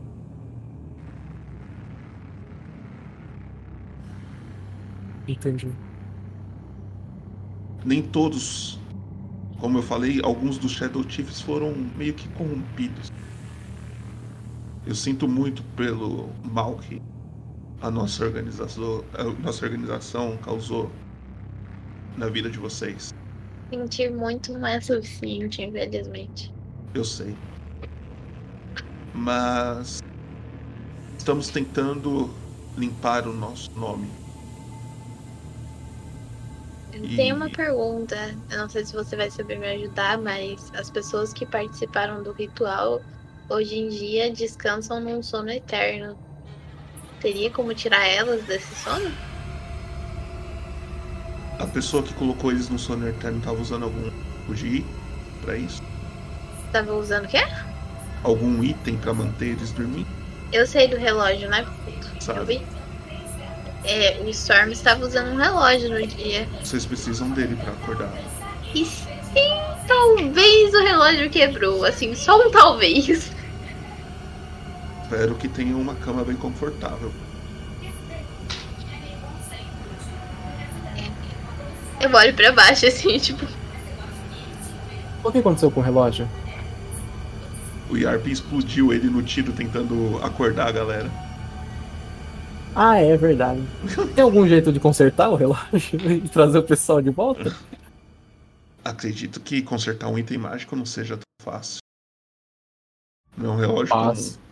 [5.28, 5.78] Entendi.
[7.86, 8.80] nem todos,
[9.58, 13.08] como eu falei, alguns dos Shadow Chiefs foram meio que corrompidos.
[14.86, 16.98] Eu sinto muito pelo mal que
[17.86, 20.92] a nossa organização, a nossa organização causou
[22.18, 23.10] na vida de vocês.
[23.72, 26.52] Sentir muito não é suficiente, infelizmente.
[26.96, 27.36] Eu sei.
[29.14, 30.00] Mas
[31.18, 32.34] estamos tentando
[32.76, 34.10] limpar o nosso nome.
[36.92, 38.16] E- tenho uma pergunta.
[38.50, 42.32] Eu não sei se você vai saber me ajudar, mas as pessoas que participaram do
[42.34, 43.04] ritual
[43.50, 46.18] hoje em dia descansam num sono eterno.
[47.26, 49.12] Teria como tirar elas desse sono?
[51.58, 54.12] A pessoa que colocou eles no sono eterno estava usando algum
[54.54, 54.86] de
[55.42, 55.82] para isso?
[56.72, 57.44] Tava usando o quê?
[58.22, 60.06] Algum item para manter eles dormindo?
[60.54, 61.66] Eu sei do relógio, né?
[61.88, 62.60] Eu Sabe?
[62.60, 62.66] vi.
[63.86, 66.48] É, o Storm estava usando um relógio no dia.
[66.64, 68.14] Vocês precisam dele para acordar.
[68.76, 69.10] E sim,
[69.88, 71.86] talvez o relógio quebrou.
[71.86, 73.32] Assim, só um talvez.
[75.06, 77.12] Espero que tenham uma cama bem confortável.
[82.02, 83.46] Eu olho pra baixo, assim, tipo,
[85.24, 86.28] O que aconteceu com o relógio?
[87.88, 91.12] O Yarp explodiu ele no tiro tentando acordar a galera.
[92.76, 93.62] Ah, é verdade.
[94.16, 97.56] Tem algum jeito de consertar o relógio e trazer o pessoal de volta?
[98.84, 101.78] Acredito que consertar um item mágico não seja tão fácil.
[103.38, 104.45] Não é um relógio Fácil.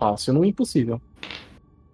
[0.00, 1.00] Fácil, não é impossível.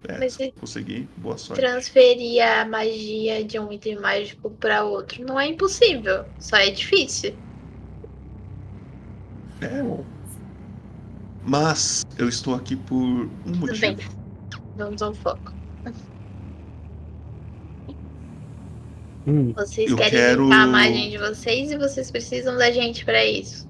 [0.07, 1.59] É, Mas se conseguir, boa sorte.
[1.61, 7.35] transferir a magia de um item mágico pra outro não é impossível, só é difícil.
[9.59, 9.83] É.
[11.43, 13.27] Mas eu estou aqui por um
[13.59, 13.91] Tudo bem.
[13.91, 14.17] motivo.
[14.77, 15.51] Vamos ao foco.
[19.25, 23.03] Hum, Vocês Eu querem quero- limpar a imagem de vocês e vocês precisam da gente
[23.03, 23.67] pra isso.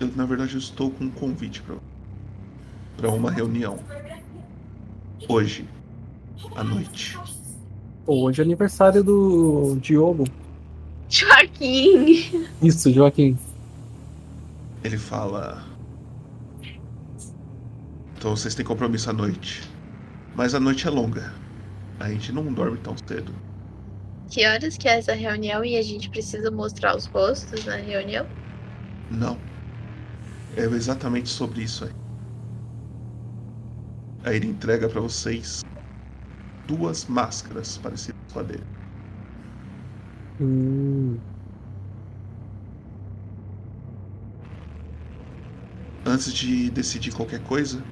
[0.00, 1.76] Eu, na verdade, eu estou com um convite para
[2.96, 3.78] para uma reunião.
[5.28, 5.66] Hoje,
[6.54, 7.18] à noite.
[8.06, 10.24] hoje é aniversário do Diogo.
[11.08, 12.46] Joaquim!
[12.62, 13.38] Isso, Joaquim.
[14.82, 15.64] Ele fala.
[18.16, 19.62] Então vocês têm compromisso à noite.
[20.34, 21.32] Mas a noite é longa.
[22.00, 23.32] A gente não dorme tão cedo.
[24.28, 28.26] Que horas que é essa reunião e a gente precisa mostrar os rostos na reunião?
[29.10, 29.38] Não.
[30.56, 32.03] É exatamente sobre isso aí.
[34.24, 35.60] Aí ele entrega pra vocês
[36.66, 38.64] duas máscaras parecidas com a dele.
[40.38, 41.20] Hum,
[46.06, 47.82] Antes de decidir qualquer coisa,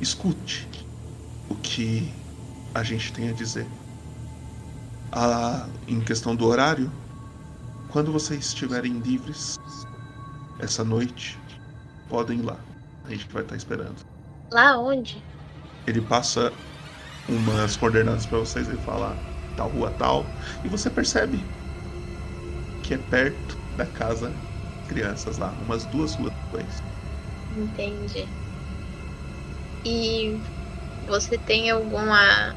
[0.00, 0.68] escute
[1.48, 2.12] o que
[2.74, 3.66] a gente tem a dizer.
[5.12, 6.90] Ah, em questão do horário,
[7.90, 9.56] quando vocês estiverem livres
[10.58, 11.38] essa noite,
[12.08, 12.58] podem ir lá.
[13.04, 14.00] A gente vai estar esperando.
[14.52, 15.35] Lá onde?
[15.86, 16.52] Ele passa
[17.28, 19.16] umas coordenadas pra vocês e fala
[19.56, 20.24] tal rua tal,
[20.64, 21.38] e você percebe
[22.82, 24.30] que é perto da casa
[24.88, 26.82] crianças lá, umas duas ruas depois.
[27.56, 28.26] Entendi.
[29.84, 30.38] E
[31.06, 32.54] você tem alguma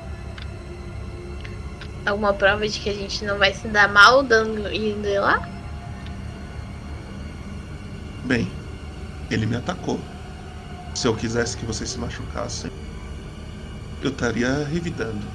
[2.05, 5.39] alguma prova de que a gente não vai se dar mal dando indo lá?
[8.25, 8.47] Bem,
[9.29, 9.99] ele me atacou.
[10.95, 12.68] Se eu quisesse que vocês se machucassem,
[14.01, 15.25] eu estaria revidando.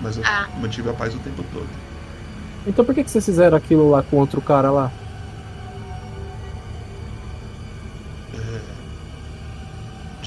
[0.00, 0.48] Mas eu Ah.
[0.60, 1.68] mantive a paz o tempo todo.
[2.66, 4.90] Então por que, que vocês fizeram aquilo lá com outro cara lá?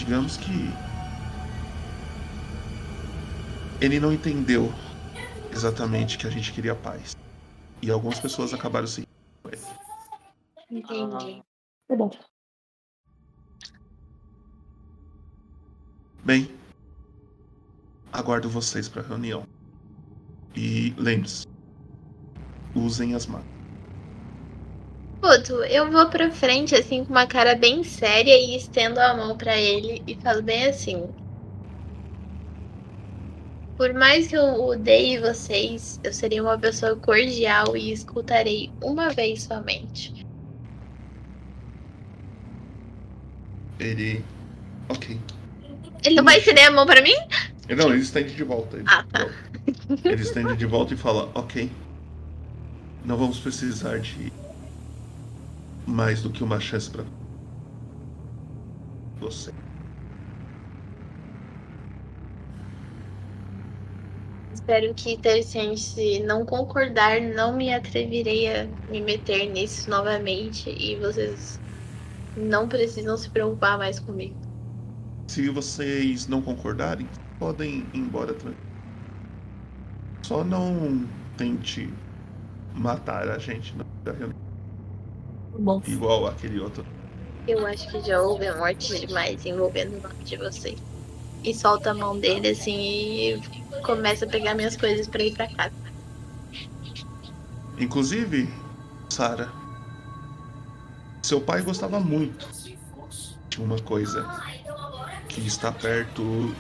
[0.08, 0.72] Digamos que.
[3.82, 4.72] Ele não entendeu
[5.52, 7.16] exatamente que a gente queria paz.
[7.82, 9.06] E algumas pessoas acabaram se.
[9.44, 9.62] com ele.
[10.72, 11.44] Entendi.
[11.88, 12.10] Tá bom.
[16.24, 16.57] Bem,
[18.18, 19.44] aguardo vocês para a reunião.
[20.56, 21.46] E lembre-se,
[22.76, 23.46] usem as mãos.
[25.22, 29.38] Puto, eu vou pra frente assim com uma cara bem séria e estendo a mão
[29.38, 31.08] pra ele e falo bem assim.
[33.78, 39.44] Por mais que eu odeie vocês, eu serei uma pessoa cordial e escutarei uma vez
[39.44, 40.26] somente.
[43.80, 44.24] Ele.
[44.90, 45.20] Ok.
[46.04, 47.16] Ele não vai estender a mão pra mim?
[47.70, 48.78] Não, ele estende de volta.
[48.78, 49.28] Ele, Ah, tá.
[50.08, 51.82] ele estende de volta e fala: Ok.
[53.04, 54.30] Não vamos precisar de
[55.88, 57.04] mais do que uma chance para
[59.20, 59.52] você.
[64.52, 70.98] Espero que Telecente, se não concordar, não me atreverei a me meter nisso novamente e
[71.00, 71.62] vocês
[72.36, 74.40] não precisam se preocupar mais comigo.
[75.30, 78.68] Se vocês não concordarem, podem ir embora tranquilo.
[80.24, 81.08] Só não
[81.38, 81.94] tente
[82.74, 84.36] matar a gente na reunião,
[85.60, 86.86] Bom, igual aquele outro.
[87.48, 90.82] Eu acho que já houve morte demais envolvendo o nome de vocês.
[91.44, 93.42] E solta a mão dele assim e
[93.84, 95.74] começa a pegar minhas coisas pra ir pra casa.
[97.80, 98.50] Inclusive,
[99.10, 99.50] Sara,
[101.24, 102.48] seu pai gostava muito
[103.50, 104.28] de uma coisa
[105.30, 106.54] que está perto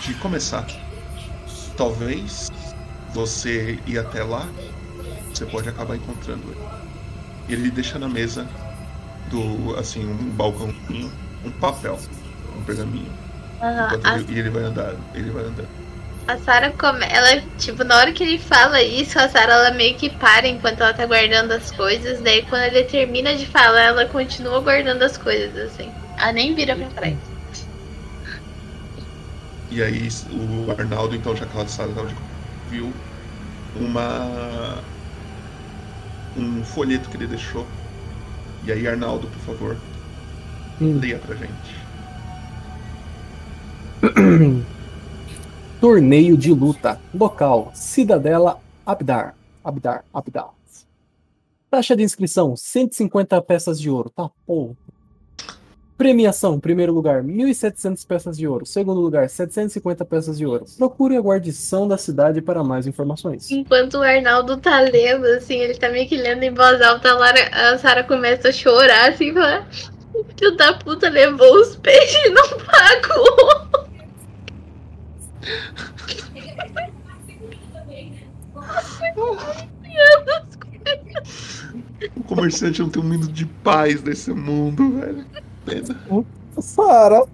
[0.00, 0.66] de começar.
[1.76, 2.50] Talvez
[3.12, 4.48] você ir até lá,
[5.32, 7.60] você pode acabar encontrando ele.
[7.60, 8.46] Ele deixa na mesa
[9.30, 11.12] do assim um balcãozinho,
[11.44, 11.98] um papel,
[12.56, 13.12] um pergaminho.
[13.56, 15.64] Enquanto a ele, e ele vai andar, ele vai andar.
[16.28, 17.04] A Sarah come...
[17.08, 20.80] ela, tipo, na hora que ele fala isso, a Sarah ela meio que para enquanto
[20.80, 22.20] ela tá guardando as coisas.
[22.20, 25.90] Daí quando ele termina de falar, ela continua guardando as coisas, assim.
[26.18, 27.29] Ela nem vira pra trás.
[29.70, 32.14] E aí o Arnaldo, então, já de
[32.68, 32.92] viu
[33.76, 34.78] uma
[36.36, 37.66] um folheto que ele deixou.
[38.64, 39.76] E aí, Arnaldo, por favor,
[40.80, 40.98] Hum.
[40.98, 41.80] leia pra gente.
[45.80, 47.00] Torneio de luta.
[47.14, 49.34] Local: Cidadela Abdar.
[49.62, 50.50] Abdar, Abdar.
[51.70, 54.10] Taxa de inscrição: 150 peças de ouro.
[54.10, 54.74] Tá, pô.
[56.00, 58.64] Premiação: primeiro lugar, 1.700 peças de ouro.
[58.64, 60.64] Segundo lugar, 750 peças de ouro.
[60.78, 63.50] Procure a guarnição da cidade para mais informações.
[63.50, 67.18] Enquanto o Arnaldo tá lendo, assim, ele tá meio que lendo em voz alta, a,
[67.18, 69.68] Lara, a Sarah começa a chorar, assim, fala.
[70.14, 73.68] O filho da puta levou os peixes e não pagou.
[82.16, 85.26] O comerciante não tem um minuto de paz nesse mundo, velho.
[85.64, 86.24] Pena.
[86.60, 87.26] Sara,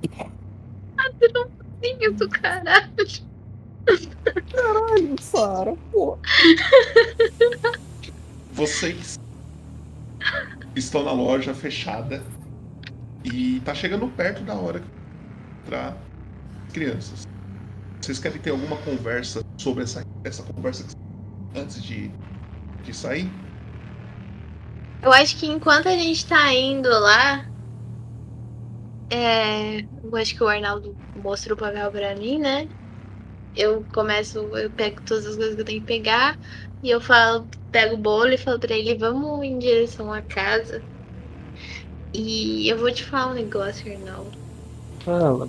[1.81, 2.89] Filho do caralho.
[4.53, 6.19] caralho, Sara, pô.
[8.53, 9.19] Vocês
[10.75, 12.23] estão na loja fechada
[13.25, 14.83] e tá chegando perto da hora
[15.65, 15.97] para
[16.73, 17.27] crianças.
[18.01, 20.87] Vocês querem ter alguma conversa sobre essa, essa conversa
[21.55, 22.11] antes de,
[22.85, 23.31] de sair?
[25.03, 27.45] Eu acho que enquanto a gente tá indo lá,
[29.11, 32.69] é, eu acho que o Arnaldo mostra o papel pra mim, né?
[33.55, 36.39] Eu começo, eu pego todas as coisas que eu tenho que pegar
[36.83, 40.85] e eu falo, pego o bolo e falo pra ele, vamos em direção à casa.
[42.13, 44.37] E eu vou te falar um negócio, Arnaldo.
[45.03, 45.49] Fala.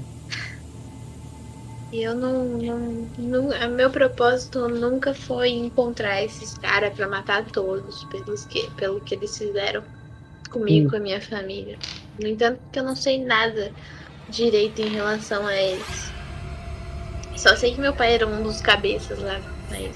[1.91, 3.69] Eu não, não, não.
[3.75, 9.37] Meu propósito nunca foi encontrar esses caras pra matar todos pelos que, pelo que eles
[9.37, 9.83] fizeram
[10.51, 10.91] comigo, Hum.
[10.91, 11.77] com a minha família.
[12.19, 13.71] No entanto, que eu não sei nada
[14.29, 16.11] direito em relação a eles.
[17.35, 19.39] Só sei que meu pai era um dos cabeças lá,
[19.69, 19.95] mas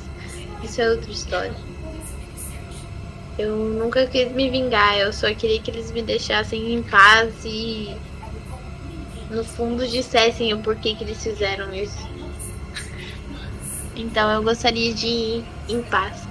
[0.64, 1.56] isso é outra história.
[3.38, 7.96] Eu nunca quis me vingar, eu só queria que eles me deixassem em paz e
[9.32, 12.08] no fundo dissessem o porquê que eles fizeram isso.
[13.96, 16.31] Então eu gostaria de ir em paz.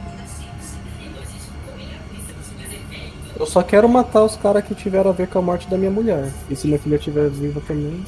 [3.41, 5.91] Eu só quero matar os caras que tiveram a ver com a morte da minha
[5.91, 6.31] mulher.
[6.51, 8.05] E se minha filha estiver viva também,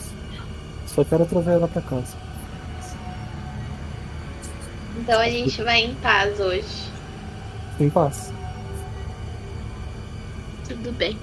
[0.86, 2.14] só quero trazer ela pra casa.
[4.98, 6.92] Então a gente vai em paz hoje.
[7.80, 8.30] Em paz.
[10.68, 11.18] Tudo bem.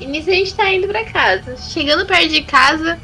[0.00, 1.56] E nisso a gente tá indo pra casa.
[1.56, 2.98] Chegando perto de casa,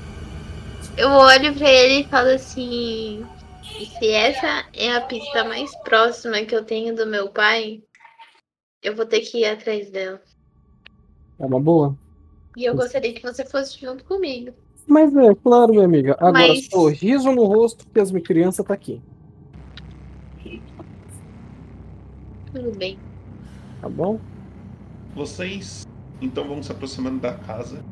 [0.96, 3.24] eu olho pra ele e falo assim:
[3.78, 7.80] "E se essa é a pista mais próxima que eu tenho do meu pai,
[8.82, 10.20] eu vou ter que ir atrás dela.
[11.38, 11.96] É uma boa.
[12.56, 14.52] E eu gostaria que você fosse junto comigo.
[14.86, 16.12] Mas é, claro, minha amiga.
[16.14, 19.00] Agora, Mas- sorriso no rosto, porque as minhas crianças tá aqui.
[22.52, 22.98] Tudo bem.
[23.80, 24.18] Tá bom?
[25.14, 25.86] Vocês
[26.20, 27.82] então vão se aproximando da casa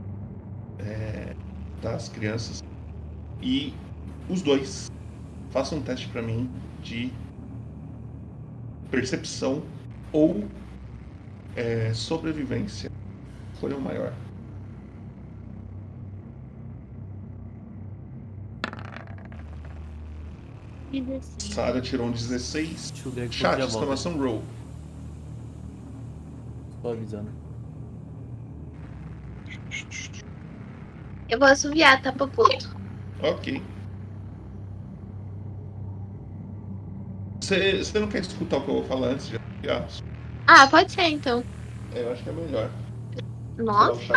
[0.78, 1.35] é,
[1.81, 2.62] das crianças
[3.40, 3.73] e
[4.28, 4.90] os dois
[5.51, 6.51] façam um teste pra mim
[6.82, 7.10] de
[8.90, 9.62] percepção
[10.12, 10.44] ou
[11.59, 12.90] é, sobrevivência.
[13.52, 14.12] Escolha o maior.
[21.39, 22.93] Sara tirou um 16.
[22.93, 24.43] Deixa eu ver aqui Chat, exclamação roll.
[26.80, 27.30] Só avisando.
[31.28, 32.76] Eu vou assoviar, tá, Popoto?
[33.20, 33.62] Ok.
[37.40, 39.86] Você não quer escutar o que eu vou falar antes de ligar?
[40.51, 41.45] Ah, pode ser então.
[41.93, 42.70] É, eu acho que é melhor.
[43.59, 44.15] Nossa,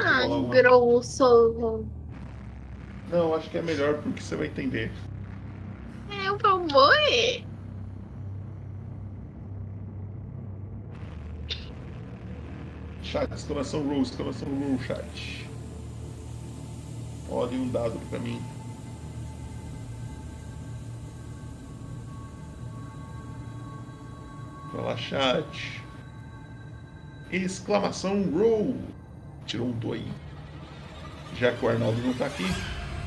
[0.49, 1.85] grosso.
[3.09, 4.93] Não, acho que é melhor porque você vai entender.
[6.09, 6.93] É, por favor.
[13.03, 15.45] Chat, exclamação roll, exclamação roll, chat.
[17.29, 18.41] Olhem um dado pra mim.
[24.71, 25.80] Vai lá, chat.
[27.31, 28.95] Exclamação roll.
[29.45, 30.15] Tirou um do aí.
[31.31, 32.63] Já que o Arnaldo não tá aqui.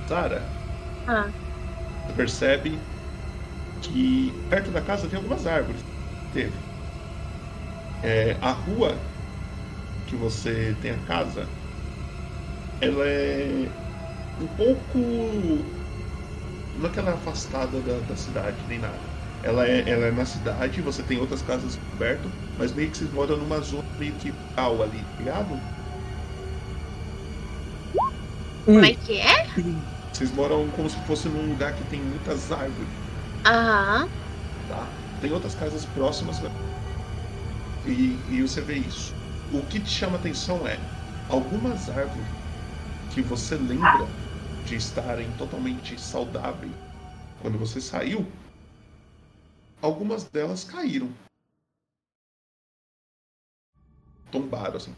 [0.06, 0.60] Sara,
[1.06, 1.34] Ah,
[2.06, 2.88] você percebe
[3.80, 5.84] que perto da casa tem algumas árvores.
[6.30, 6.64] Teve.
[8.02, 9.10] É, a rua
[10.06, 11.54] que você tem a casa,
[12.80, 13.72] ela é
[14.38, 14.98] um pouco.
[16.74, 19.13] Não é que ela é afastada da, da cidade, nem nada.
[19.44, 23.10] Ela é, ela é na cidade, você tem outras casas perto, mas meio que vocês
[23.12, 25.60] moram numa zona meio que rural ali, tá ligado?
[28.64, 29.34] como é que é?
[30.12, 32.88] Vocês moram como se fosse num lugar que tem muitas árvores.
[33.46, 34.08] Aham.
[34.68, 34.88] tá?
[35.20, 36.48] Tem outras casas próximas né?
[37.86, 39.12] e, e você vê isso.
[39.52, 40.78] O que te chama atenção é
[41.28, 42.26] algumas árvores
[43.10, 44.08] que você lembra
[44.64, 46.72] de estarem totalmente saudáveis
[47.42, 48.26] quando você saiu,
[49.84, 51.10] algumas delas caíram.
[54.32, 54.94] Tombaram assim.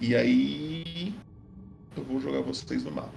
[0.00, 1.14] E aí
[1.96, 3.10] eu vou jogar vocês no mapa.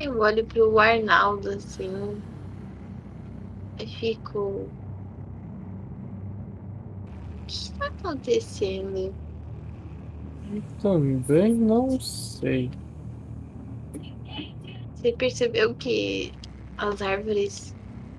[0.00, 2.20] Eu olho pro Arnaldo assim.
[3.78, 4.40] E fico.
[4.40, 4.70] O
[7.46, 9.14] que está acontecendo?
[10.82, 12.70] Também não sei.
[14.98, 16.32] Você percebeu que
[16.76, 17.72] as árvores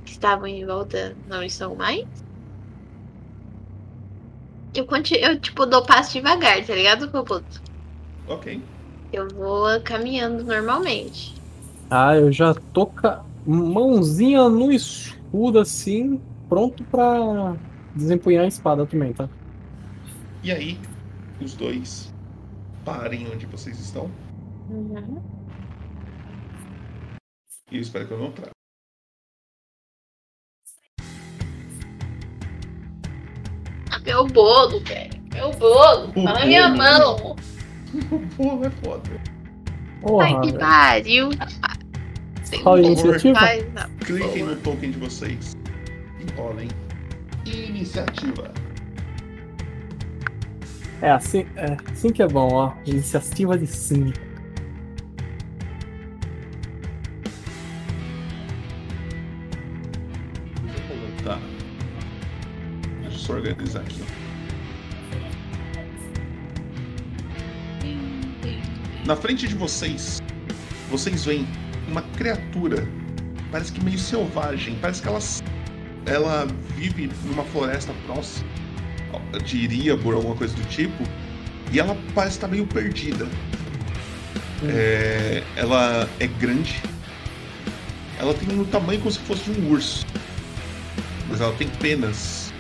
[0.06, 2.06] que estavam em volta não estão mais?
[4.74, 7.62] Eu, conti- eu tipo, dou passo devagar, tá ligado, Popoto?
[8.30, 8.62] Ok.
[9.12, 11.36] Eu vou caminhando normalmente.
[11.90, 17.58] Ah, eu já tô com a mãozinha no escudo assim, pronto pra
[17.94, 19.28] desempunhar a espada também, tá?
[20.42, 20.78] E aí,
[21.42, 22.14] os dois
[22.86, 24.10] parem onde vocês estão.
[24.70, 25.39] Uhum.
[27.72, 28.52] E eu espero que eu não traga.
[33.92, 35.20] Ah, meu bolo, velho.
[35.34, 36.10] Meu bolo.
[36.16, 36.78] O Tá na minha bolo.
[36.78, 37.36] mão.
[38.38, 39.10] Pô, é foda.
[39.22, 40.60] Ai, Porra, que velho.
[40.60, 41.30] pariu.
[42.64, 43.40] Qual a iniciativa?
[44.06, 45.56] Cliquem no token de vocês.
[46.20, 46.68] E rolem.
[47.46, 48.52] Iniciativa.
[51.02, 52.74] É assim, é assim que é bom, ó.
[52.86, 54.12] Iniciativa de 5.
[61.24, 61.40] Tá.
[63.02, 64.02] Deixa eu só organizar aqui.
[69.06, 70.22] Na frente de vocês,
[70.90, 71.48] vocês veem
[71.88, 72.88] uma criatura.
[73.52, 74.78] Parece que meio selvagem.
[74.82, 75.20] Parece que ela,
[76.06, 78.48] ela vive numa floresta próxima
[79.44, 81.04] de Iríabor, alguma coisa do tipo.
[81.72, 83.28] E ela parece estar meio perdida.
[84.68, 86.82] É, ela é grande.
[88.20, 90.06] Ela tem um tamanho como se fosse de um urso.
[91.30, 92.52] Mas ela tem penas.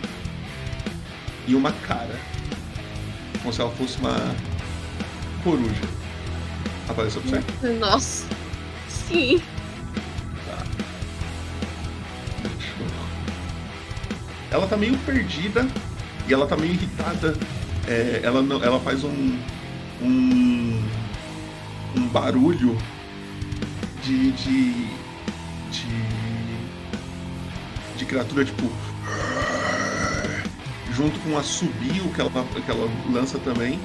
[1.47, 2.15] E uma cara.
[3.41, 4.15] Como se ela fosse uma
[5.43, 5.81] coruja.
[6.87, 7.73] Apareceu pra você?
[7.79, 8.25] Nossa.
[8.87, 9.41] Sim.
[10.45, 10.63] Tá.
[12.57, 12.87] Deixa eu-
[14.51, 15.67] Ela tá meio perdida
[16.27, 17.35] e ela tá meio irritada.
[17.87, 19.39] É, ela, não, ela faz um,
[20.01, 20.83] um.
[21.95, 22.77] um barulho
[24.03, 24.31] de.
[24.31, 24.31] de.
[24.83, 24.98] de.
[28.09, 28.69] Criatura tipo.
[30.93, 33.79] junto com um assobio que ela, que ela lança também.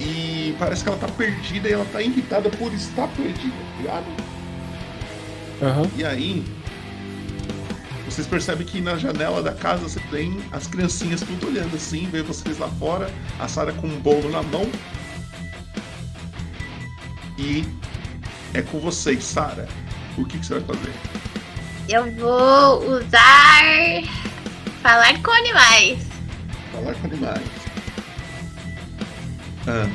[0.00, 4.06] E parece que ela tá perdida e ela tá irritada por estar perdida, tá ligado?
[5.62, 5.90] Aham.
[5.96, 6.44] E aí,
[8.06, 12.22] vocês percebem que na janela da casa você tem as criancinhas tudo olhando assim, vê
[12.22, 14.68] vocês lá fora, a Sara com um bolo na mão.
[17.38, 17.64] E
[18.52, 19.68] é com vocês, Sara.
[20.18, 21.29] O que, que você vai fazer?
[21.90, 23.64] Eu vou usar.
[24.80, 25.98] Falar com animais.
[26.70, 27.42] Falar com animais.
[29.66, 29.88] Ah,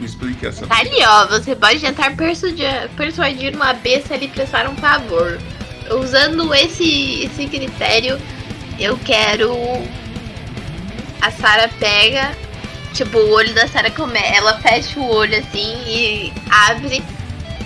[0.00, 0.66] me explique essa.
[0.66, 1.28] Tá ali, ó.
[1.28, 5.38] Você pode tentar persuadir, uma besta a lhe prestar um favor.
[5.88, 8.20] Usando esse, esse critério,
[8.80, 9.54] eu quero.
[11.20, 12.36] A Sarah pega.
[12.92, 14.18] Tipo, o olho da Sarah come.
[14.18, 17.00] Ela fecha o olho assim e abre.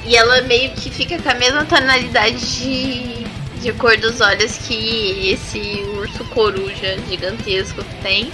[0.05, 3.27] E ela meio que fica com a mesma tonalidade de,
[3.61, 8.31] de cor dos olhos que esse urso coruja gigantesco tem.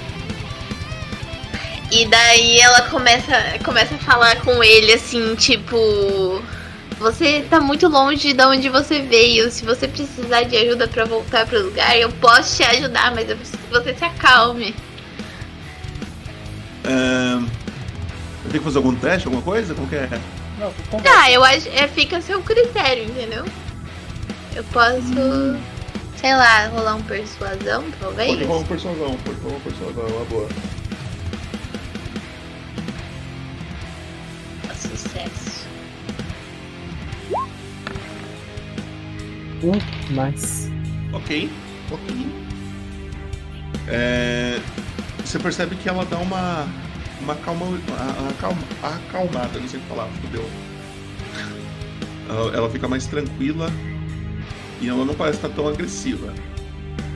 [1.90, 3.32] E daí ela começa,
[3.64, 6.42] começa a falar com ele assim, tipo.
[6.98, 9.50] Você tá muito longe de onde você veio.
[9.50, 13.36] Se você precisar de ajuda para voltar pro lugar, eu posso te ajudar, mas eu
[13.36, 14.74] preciso que você se acalme.
[16.84, 17.46] Ahn,
[18.44, 19.74] eu tenho que fazer algum teste, alguma coisa?
[19.74, 20.08] Como que é?
[20.58, 21.00] Não.
[21.00, 21.68] Tá, eu acho.
[21.68, 23.44] É, fica a seu critério, entendeu?
[24.56, 25.60] Eu posso.
[26.16, 28.30] Sei lá, rolar um persuasão, talvez?
[28.30, 30.48] Pode rolar uma persuasão, pode rolar uma persuasão, é uma boa.
[34.74, 35.66] Sucesso.
[39.62, 39.78] Hum,
[40.10, 40.70] nice.
[41.12, 41.50] Ok,
[41.90, 42.26] ok.
[43.88, 44.58] É,
[45.24, 46.66] você percebe que ela dá uma.
[47.20, 47.66] Uma calma.
[47.98, 50.48] a- acalma, acalmada, não sei falar, fudeu.
[52.54, 53.70] Ela fica mais tranquila
[54.80, 56.32] e ela não parece estar tão agressiva.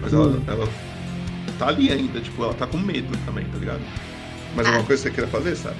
[0.01, 0.43] Mas ela, Hum.
[0.47, 0.69] ela
[1.59, 3.81] tá ali ainda, tipo, ela tá com medo também, tá ligado?
[4.55, 4.87] Mas alguma Ah.
[4.87, 5.77] coisa que você queira fazer, sabe?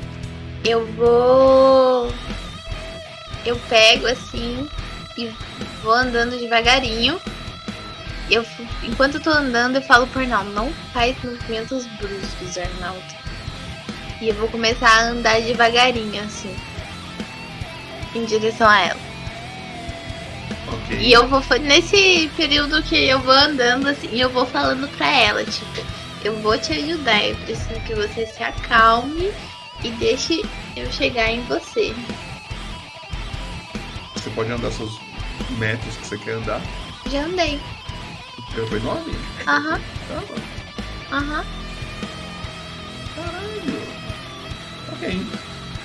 [0.65, 2.13] Eu vou.
[3.47, 4.69] Eu pego assim
[5.17, 5.31] e
[5.83, 7.19] vou andando devagarinho.
[8.31, 8.45] Eu,
[8.85, 13.03] enquanto eu tô andando, eu falo por não, não faz movimentos bruscos, Arnaldo.
[14.21, 16.55] E eu vou começar a andar devagarinho, assim.
[18.15, 19.01] Em direção a ela.
[20.69, 20.99] Ok.
[20.99, 21.43] E eu vou.
[21.61, 25.85] Nesse período que eu vou andando, assim, eu vou falando pra ela, tipo,
[26.25, 29.33] eu vou te ajudar, eu preciso que você se acalme
[29.83, 30.43] e deixe
[30.77, 31.95] eu chegar em você.
[34.15, 35.01] Você pode andar seus
[35.59, 36.61] metros que você quer andar.
[37.11, 37.59] Já andei.
[38.55, 39.13] Já foi nove?
[39.47, 40.43] Aham, mano.
[41.13, 41.45] aham.
[43.15, 43.83] Caralho.
[44.93, 45.27] Ok.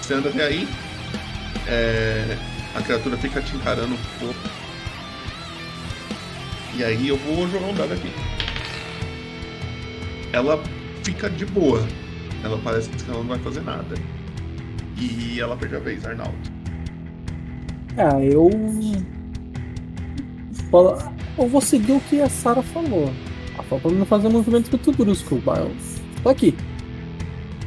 [0.02, 0.68] Você anda até aí.
[1.68, 2.38] É,
[2.76, 4.39] A criatura fica te encarando um pouco.
[6.76, 8.11] E aí eu vou jogar um dado aqui.
[10.34, 10.61] Ela
[11.03, 11.88] fica de boa.
[12.43, 13.95] Ela parece que ela não vai fazer nada.
[14.97, 16.35] E ela perde a vez, Arnaldo.
[17.97, 18.49] Ah, eu.
[21.38, 23.10] Eu vou seguir o que a Sarah falou.
[23.53, 25.41] Ela falou pra não fazer um movimento muito brusco.
[25.45, 25.76] eu
[26.22, 26.53] Tô aqui.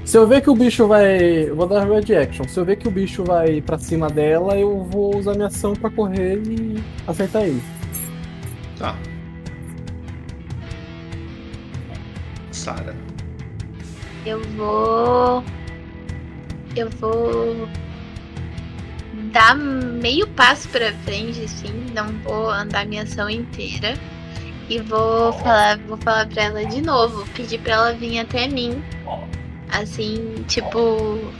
[0.08, 1.50] Se eu ver que o bicho vai.
[1.50, 2.48] Eu vou dar red action.
[2.48, 5.74] Se eu ver que o bicho vai pra cima dela, eu vou usar minha ação
[5.74, 7.62] pra correr e acertar ele.
[8.78, 8.96] Tá.
[12.50, 12.96] Sara.
[14.24, 15.44] Eu vou.
[16.74, 17.68] Eu vou.
[19.30, 21.84] Dar meio passo pra frente, assim.
[21.94, 23.92] Não vou andar minha ação inteira.
[24.70, 27.28] E vou falar, vou falar pra ela de novo.
[27.34, 28.82] Pedir pra ela vir até mim.
[29.70, 31.32] Assim, tipo.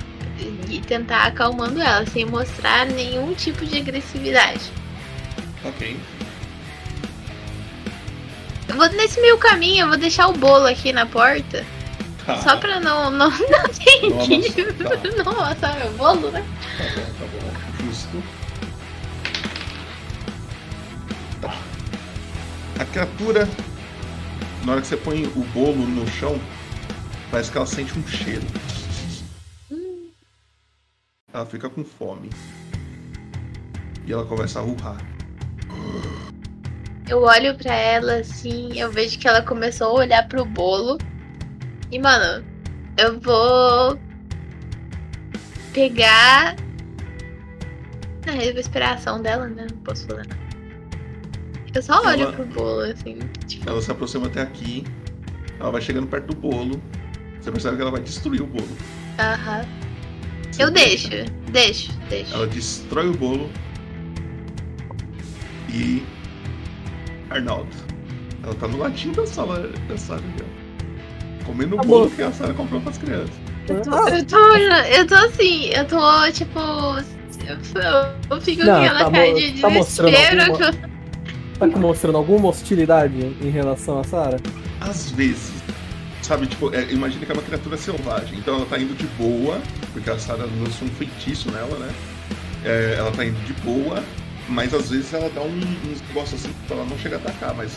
[0.68, 4.60] E tentar acalmando ela, sem mostrar nenhum tipo de agressividade.
[5.64, 5.98] Ok.
[8.68, 11.64] Eu vou nesse meio caminho, eu vou deixar o bolo aqui na porta.
[12.24, 12.36] Tá.
[12.42, 14.72] Só pra não, não, não ter Não que.
[14.74, 14.84] tá.
[15.24, 16.44] Não amassar meu bolo, né?
[16.78, 17.86] Tá bom, tá bom.
[17.86, 18.22] Justo.
[21.40, 21.55] Tá.
[22.78, 23.48] A criatura,
[24.64, 26.38] na hora que você põe o bolo no chão,
[27.30, 28.42] parece que ela sente um cheiro.
[31.32, 32.30] Ela fica com fome.
[34.06, 34.96] E ela começa a urrar.
[37.09, 40.98] Eu olho pra ela assim, eu vejo que ela começou a olhar pro bolo.
[41.90, 42.44] E, mano,
[42.98, 43.98] eu vou
[45.72, 46.55] pegar.
[48.26, 49.66] Ah, eu vou esperar a ação dela, né?
[49.70, 50.48] Não posso fazer nada.
[51.74, 53.68] Eu só olho Ela- pro bolo, assim, tipo.
[53.68, 54.84] Ela se aproxima até aqui.
[55.60, 56.80] Ela vai chegando perto do bolo.
[57.40, 58.69] Você percebe que ela vai destruir o bolo.
[59.19, 59.65] Aham.
[60.51, 61.09] Você Eu deixa.
[61.09, 62.35] deixo, deixo, deixo.
[62.35, 63.51] Ela destrói o bolo.
[65.73, 66.02] E.
[67.31, 67.69] Arnaldo.
[68.43, 69.70] Ela tá no latinho da sala.
[69.89, 71.44] Da sala ali, ó.
[71.44, 73.31] Comendo o Tá bolo que a Sara comprou pras crianças.
[73.69, 76.59] Eu tô, eu tô, eu tô assim, eu tô tipo.
[78.31, 80.43] Eu, fico Não, com aquela tá cara de tá mostrando desespero.
[80.43, 80.78] alguma- que
[81.65, 84.39] eu- tá mostrando alguma hostilidade em relação a Sarah?
[84.81, 85.52] Às vezes.
[86.22, 88.38] Sabe, tipo, é, imagina que é uma criatura selvagem.
[88.38, 89.60] Então ela tá indo de boa,
[89.92, 91.92] porque a Sara lançou um feitiço nela, né?
[92.64, 94.02] É, ela tá indo de boa,
[94.48, 97.54] mas às vezes ela dá um, uns negócios assim pra ela não chegar a atacar,
[97.54, 97.72] mas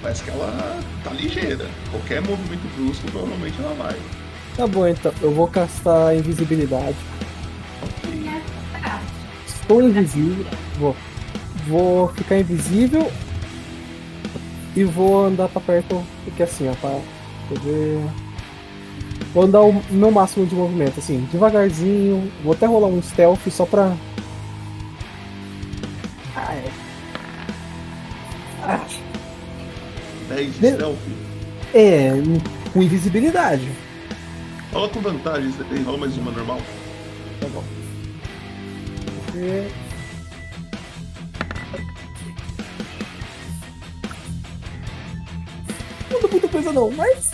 [0.00, 1.66] parece que ela tá ligeira.
[1.90, 3.96] Qualquer movimento brusco, provavelmente ela vai.
[4.56, 5.12] Tá bom, então.
[5.20, 6.96] Eu vou castar invisibilidade.
[9.46, 10.46] Estou invisível.
[10.78, 10.96] Vou.
[11.66, 13.10] Vou ficar invisível.
[14.76, 16.04] E vou andar pra perto.
[16.24, 17.00] Porque assim, ó, pra
[17.48, 18.00] Poder,
[19.34, 22.30] Vou andar o meu máximo de movimento, assim, devagarzinho.
[22.44, 23.96] Vou até rolar um stealth só pra.
[26.36, 26.70] Ah, é.
[28.62, 28.86] Ah.
[30.28, 30.96] 10 de stealth?
[31.74, 32.10] É,
[32.72, 33.68] com invisibilidade.
[34.72, 36.60] Rola com vantagem, você tem rola mais uma normal.
[37.40, 37.64] Tá bom.
[46.14, 47.32] Muda muita coisa não, mas.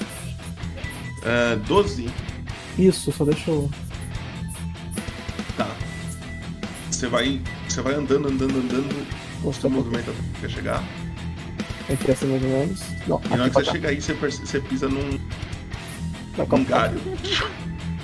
[1.23, 2.09] É, 12.
[2.79, 3.71] Isso, só deixa eu.
[5.57, 5.69] Tá.
[6.91, 7.41] Você vai.
[7.69, 9.07] Você vai andando, andando, andando.
[9.43, 9.71] Pouco.
[9.71, 10.83] movimento até chegar.
[11.89, 12.81] Entre essa mais ou menos.
[13.07, 13.73] Não, E na hora que você cá.
[13.73, 15.19] chega aí, você, você pisa num,
[16.37, 17.01] Não, num galho.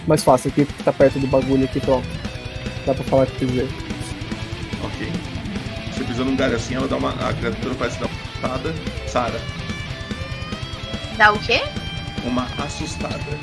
[0.06, 2.06] Mais fácil, aqui tá perto do bagulho aqui, pronto.
[2.84, 3.66] Dá pra falar que quiser.
[4.82, 5.12] Ok.
[5.92, 7.10] Você pisa num galho assim, ela dá uma.
[7.28, 8.74] A criatura parece dar uma assustada.
[9.08, 9.40] Sara,
[11.16, 11.62] Dá o quê?
[12.26, 13.38] uma assustada.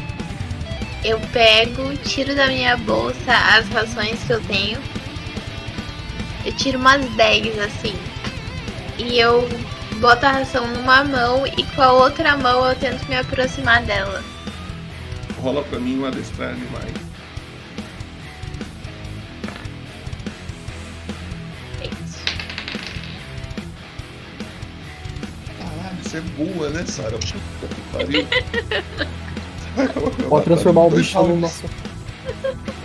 [1.04, 4.80] Eu pego, tiro da minha bolsa as rações que eu tenho.
[6.46, 7.96] Eu tiro umas 10 assim.
[8.98, 9.48] E eu
[10.00, 14.24] boto a ração numa mão e com a outra mão eu tento me aproximar dela.
[15.42, 17.03] Rola pra mim um adestrar animais.
[26.14, 27.18] Você é boa, né, Sara?
[27.18, 28.28] Puta que pariu.
[30.30, 31.42] Pode transformar o bicho no toques.
[31.42, 31.66] nosso.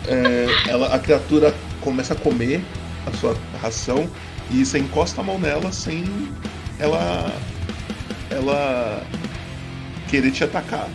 [0.06, 2.64] É, ela, a criatura começa a comer
[3.06, 4.08] a sua ração
[4.50, 6.04] e você encosta a mão nela sem
[6.78, 7.30] ela
[8.30, 9.02] ela
[10.08, 10.88] querer te atacar.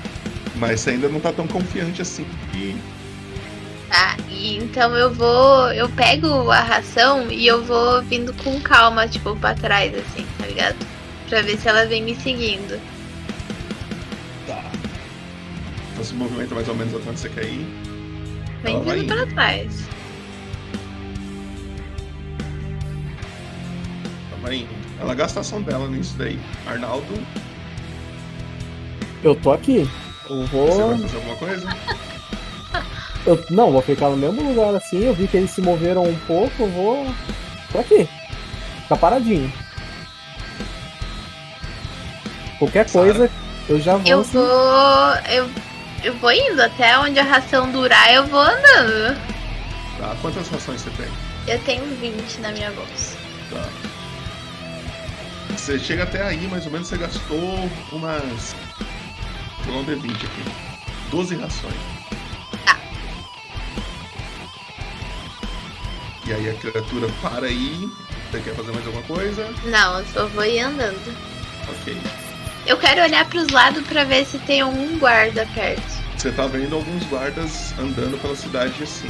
[0.55, 2.25] Mas você ainda não tá tão confiante assim.
[2.55, 2.75] E
[3.89, 5.71] Tá, e então eu vou.
[5.71, 10.47] Eu pego a ração e eu vou vindo com calma, tipo, pra trás, assim, tá
[10.47, 10.92] ligado?
[11.33, 12.79] Pra ver se ela vem me seguindo.
[14.45, 14.71] tá.
[15.91, 17.65] Então se movimenta mais ou menos até onde você quer ir.
[18.61, 19.15] Vem vindo indo.
[19.15, 19.89] pra trás.
[24.31, 24.69] Ela vai indo.
[25.01, 26.39] Ela gasta a ação dela nisso daí.
[26.67, 27.11] Arnaldo,
[29.23, 29.89] Eu tô aqui.
[30.29, 30.87] Eu você vou.
[30.89, 31.67] vai fazer alguma coisa?
[33.25, 35.03] Eu, não, vou ficar no mesmo lugar assim.
[35.03, 36.53] Eu vi que eles se moveram um pouco.
[36.61, 37.07] Eu vou.
[37.71, 38.07] Por aqui.
[38.83, 39.51] Ficar paradinho.
[42.63, 43.29] Qualquer coisa,
[43.67, 44.07] eu já vou.
[44.07, 44.31] Eu assim.
[44.31, 45.15] vou.
[45.29, 45.49] Eu,
[46.01, 49.19] eu vou indo até onde a ração durar, eu vou andando.
[49.97, 50.15] Tá.
[50.21, 51.07] Quantas rações você tem?
[51.45, 53.17] Eu tenho 20 na minha bolsa.
[53.49, 53.67] Tá.
[55.49, 58.55] Você chega até aí, mais ou menos, você gastou umas.
[59.65, 60.43] Vou um D20 aqui.
[61.11, 61.73] 12 rações.
[62.65, 62.77] Tá.
[66.25, 67.89] E aí a criatura para aí.
[68.31, 69.53] Você quer fazer mais alguma coisa?
[69.65, 71.13] Não, eu só vou ir andando.
[71.69, 72.22] Ok.
[72.65, 75.83] Eu quero olhar pros lados pra ver se tem algum guarda perto.
[76.17, 79.09] Você tá vendo alguns guardas andando pela cidade assim.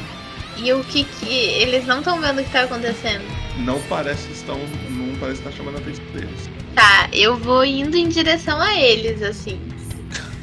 [0.58, 1.30] E o que que.
[1.30, 3.24] Eles não estão vendo o que tá acontecendo.
[3.60, 4.60] Não parece que estão.
[4.90, 6.50] Não parece estar chamando a atenção deles.
[6.76, 9.60] Tá, eu vou indo em direção a eles, assim.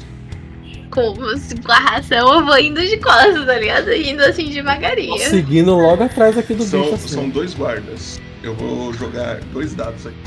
[0.89, 3.93] Com, com a ração, eu vou indo de costas, tá ligado?
[3.93, 5.29] Indo assim devagarinho.
[5.29, 7.07] Seguindo logo atrás aqui do São, bicho assim.
[7.07, 8.19] são dois guardas.
[8.43, 10.17] Eu vou jogar dois dados aqui.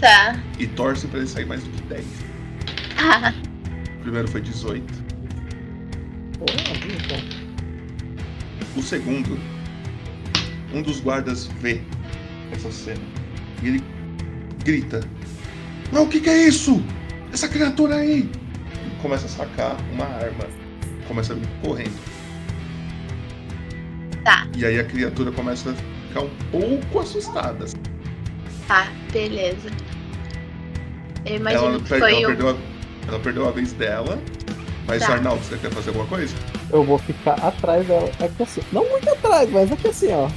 [0.00, 0.38] Tá.
[0.58, 2.04] E torce pra ele sair mais do que 10.
[2.96, 3.34] Tá.
[3.98, 4.84] O primeiro foi 18.
[6.38, 7.18] Pô, então.
[8.76, 9.38] O segundo,
[10.72, 11.80] um dos guardas vê
[12.52, 13.00] essa cena
[13.62, 13.84] e ele
[14.64, 15.00] grita:
[15.92, 16.82] Não, o que, que é isso?
[17.32, 18.30] Essa criatura aí!
[18.86, 20.44] E começa a sacar uma arma,
[21.08, 21.98] começa a vir correndo.
[24.24, 24.46] Tá.
[24.56, 25.74] E aí a criatura começa a
[26.08, 27.64] ficar um pouco assustada.
[28.66, 29.70] Tá, beleza.
[31.24, 32.26] Eu imagino Ela, que foi ela o.
[32.26, 32.56] perdeu a,
[33.08, 34.18] ela perdeu a vez dela.
[34.86, 35.14] Mas, Tá.
[35.14, 36.34] Arnaldo, você quer fazer alguma coisa?
[36.70, 38.10] Eu vou ficar atrás dela.
[38.20, 38.60] Aqui assim.
[38.72, 40.28] Não muito atrás, mas aqui assim, ó.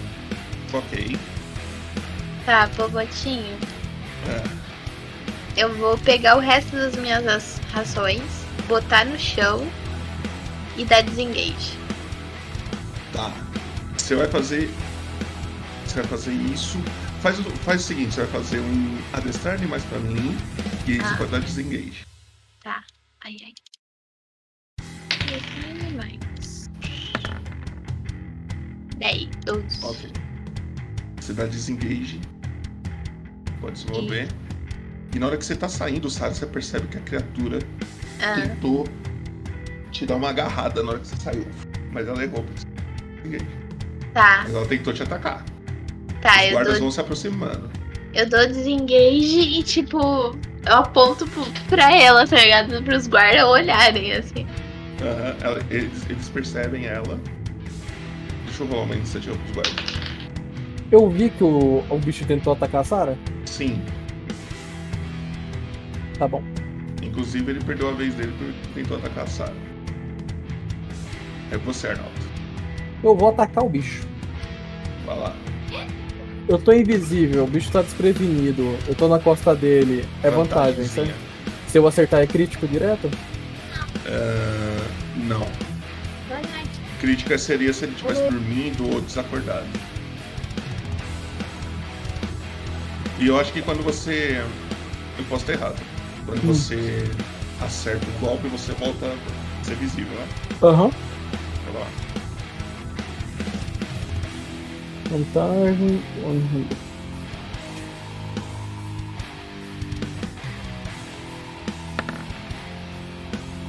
[0.76, 1.18] Ok.
[2.46, 3.58] Tá, Pobotinho.
[4.28, 4.60] É.
[5.62, 8.22] Eu vou pegar o resto das minhas rações,
[8.68, 9.68] botar no chão
[10.78, 11.78] e dar desengage.
[13.14, 13.32] Tá.
[13.98, 14.70] Você vai fazer.
[15.86, 16.80] Você vai fazer isso.
[17.22, 20.38] Faz, o- faz o seguinte, você vai fazer um adestrar animais pra mim
[20.88, 21.10] e aí Ah.
[21.10, 22.06] você pode dar desengage.
[22.64, 22.84] Tá.
[23.22, 23.54] Ai, ai.
[25.28, 26.70] Esse animais.
[28.98, 29.86] 10, 12.
[29.86, 30.12] Ok.
[31.20, 32.22] Você dá desengage.
[33.60, 34.28] Pode se mover.
[35.14, 37.60] E na hora que você tá saindo, Sara, você percebe que a criatura
[38.22, 38.88] Ah, tentou
[39.92, 41.46] te dar uma agarrada na hora que você saiu.
[41.92, 42.46] Mas ela errou.
[43.24, 43.46] desengage.
[44.14, 45.44] tá, Mas ela tentou te atacar.
[46.22, 46.38] Tá.
[46.38, 47.70] Os Eu guardas dou, vão se aproximando.
[48.14, 49.98] eu dou desengage e, tipo,
[50.66, 51.28] eu aponto
[51.70, 52.84] pra ela, tá ligado?
[52.84, 54.46] Pros guardas olharem, assim.
[55.02, 57.20] Aham, ela- eles, eles percebem ela.
[58.46, 60.00] Deixa eu rolar uma iniciativa pros guardas.
[60.92, 63.18] Eu vi que o, o bicho tentou atacar a Sarah.
[63.46, 63.82] Sim.
[66.18, 66.44] Tá bom.
[67.02, 69.54] Inclusive ele perdeu a vez dele porque tentou atacar a Sarah.
[71.52, 72.12] É você, Arnaldo.
[73.04, 74.06] Eu vou atacar o bicho.
[75.06, 75.34] Vai lá.
[76.50, 78.76] Eu tô invisível, o bicho tá desprevenido.
[78.88, 80.04] Eu tô na costa dele.
[80.24, 81.14] É vantagem, certo?
[81.68, 83.08] Se eu acertar é crítico direto?
[84.08, 84.78] É,
[85.28, 85.48] Não.
[87.00, 89.68] Crítica seria se ele estivesse dormindo ou desacordado.
[93.20, 94.44] E eu acho que quando você.
[95.18, 95.80] Eu posso estar errado.
[96.26, 96.48] Quando Hum.
[96.54, 97.04] você
[97.62, 100.28] acerta o golpe, você volta a ser visível, né?
[100.64, 100.90] Aham.
[101.72, 101.88] Vai lá.
[105.10, 106.02] Vantagem.
[106.24, 106.68] um-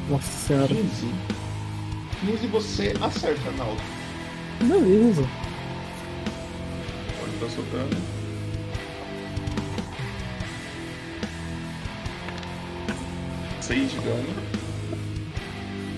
[0.08, 0.68] Nossa senhora.
[0.74, 1.06] 15.
[2.20, 3.80] 15 você acerta, Arnaldo.
[4.60, 5.24] Beleza.
[7.20, 7.96] Pode estar soltando.
[13.60, 14.26] Seis de dano.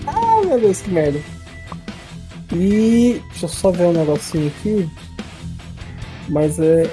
[0.07, 1.19] Ah, meu Deus, que merda.
[2.53, 3.21] E.
[3.29, 4.89] Deixa eu só ver um negocinho aqui.
[6.29, 6.91] Mas é.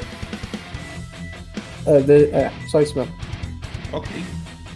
[1.86, 3.12] É, de- é só isso mesmo.
[3.92, 4.10] Ok.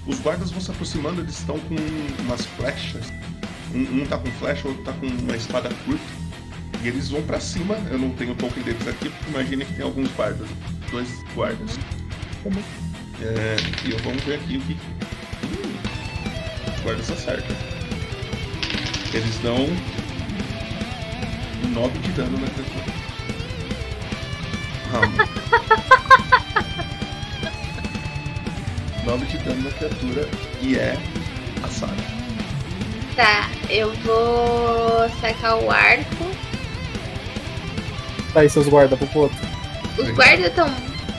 [0.06, 1.74] Os guardas vão se aproximando, eles estão com
[2.22, 3.12] umas flechas.
[3.74, 6.05] Um, um tá com flecha, o outro tá com uma espada curta.
[6.82, 7.76] E eles vão pra cima.
[7.90, 10.47] Eu não tenho o token deles aqui, porque imagina que tem alguns guardas.
[10.90, 11.78] Dois guardas.
[13.22, 13.56] É,
[13.86, 14.72] e eu vamos ver aqui o que.
[14.74, 15.76] Hum,
[16.76, 17.56] os guardas acertam.
[19.14, 19.66] Eles dão
[21.72, 22.84] 9 de dano na criatura.
[24.95, 25.12] Ramo.
[29.05, 30.29] 9 de dano na criatura
[30.62, 30.97] e é
[31.62, 31.95] a Sarah.
[33.16, 36.31] Tá, eu vou sacar o arco.
[38.33, 39.37] Tá aí seus guarda pro outro.
[39.99, 40.69] Os guardas estão,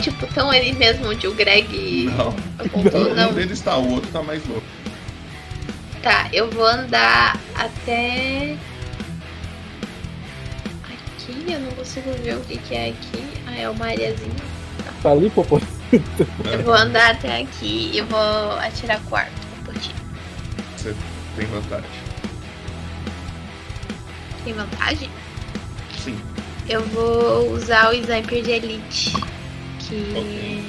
[0.02, 2.36] tipo, tão ali mesmo onde o Greg Não.
[2.60, 3.34] apontou, Um não.
[3.34, 4.64] deles tá, o outro tá mais novo.
[6.02, 8.56] Tá, eu vou andar até.
[11.28, 13.24] Aqui, eu não consigo ver o que, que é aqui.
[13.48, 14.36] Ah, é uma areazinha.
[15.02, 15.60] Tá ali, Popô?
[15.92, 19.32] Eu vou andar até aqui e vou atirar com o arco
[19.64, 19.92] por ti.
[20.78, 20.96] Você
[21.36, 21.90] tem vantagem.
[24.44, 25.10] Tem vantagem?
[26.04, 26.20] Sim.
[26.70, 29.12] Eu vou usar o Sniper de Elite,
[29.80, 30.64] que Ok.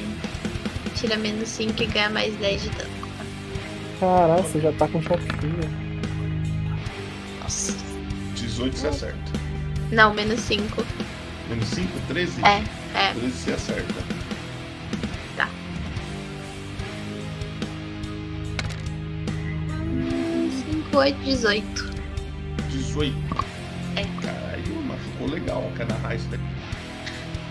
[0.95, 2.91] tira menos 5 e ganha mais 10 de dano.
[4.01, 5.87] Caralho, você já tá com choquinho.
[8.35, 9.46] 18 você acerta.
[9.91, 10.85] Não, menos 5.
[11.49, 12.45] Menos 5, 13?
[12.45, 12.65] É,
[12.95, 13.13] é.
[13.13, 14.17] 13 você acerta.
[20.67, 21.95] 5, 8, 18.
[22.71, 23.17] 18.
[23.97, 24.05] É.
[24.23, 26.43] Caralho, machucou legal a raiz daqui.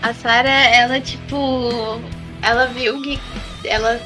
[0.02, 2.00] A Sarah, ela, tipo.
[2.42, 3.20] Ela viu que.
[3.64, 4.00] Ela,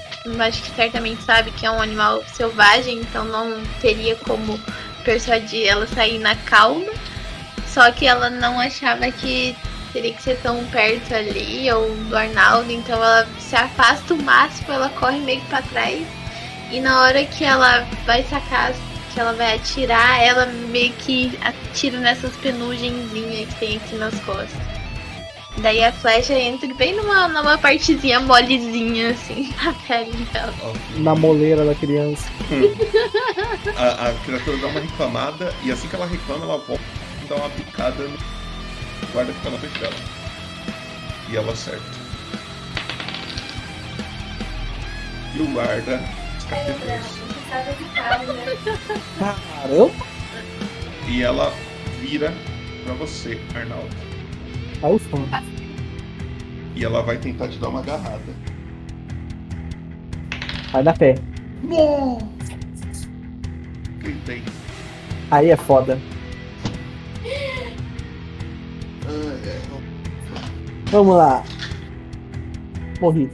[0.47, 4.59] acho que certamente sabe que é um animal selvagem, então não teria como
[5.05, 6.93] persuadir ela a sair na calma.
[7.73, 9.57] Só que ela não achava que
[9.93, 14.73] teria que ser tão perto ali, ou do Arnaldo, então ela se afasta o máximo,
[14.73, 16.07] ela corre meio que pra trás.
[16.71, 18.73] E na hora que ela vai sacar,
[19.13, 24.71] que ela vai atirar, ela meio que atira nessas penugenzinhas que tem aqui nas costas.
[25.59, 30.55] Daí a flecha entra bem numa, numa partezinha molezinha, assim, na pele dela.
[30.97, 32.29] Na moleira da criança.
[33.77, 37.51] A, a criatura dá uma reclamada e assim que ela reclama, ela volta dá uma
[37.51, 38.19] picada no
[39.13, 39.95] guarda que tá na frente dela.
[41.31, 41.85] E ela acerta.
[45.37, 46.01] E o guarda
[49.17, 50.05] Caramba!
[51.09, 51.53] E ela
[52.01, 52.35] vira
[52.85, 53.97] pra você, Arnaldo.
[54.83, 55.19] Aí o fã.
[56.75, 58.35] E ela vai tentar te dar uma agarrada.
[60.73, 61.15] Vai dar pé.
[61.63, 62.27] Nossa!
[63.99, 64.43] Gritei.
[65.31, 65.97] Aí é foda.
[70.91, 71.45] Vamos lá.
[73.01, 73.31] Morri.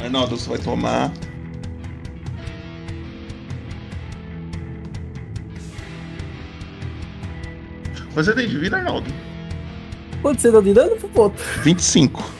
[0.00, 1.12] Arnaldo, você vai tomar.
[8.14, 9.10] Você tem de vida, Arnaldo?
[10.22, 11.44] Quanto você deu de dano pro outro?
[11.62, 12.32] 25.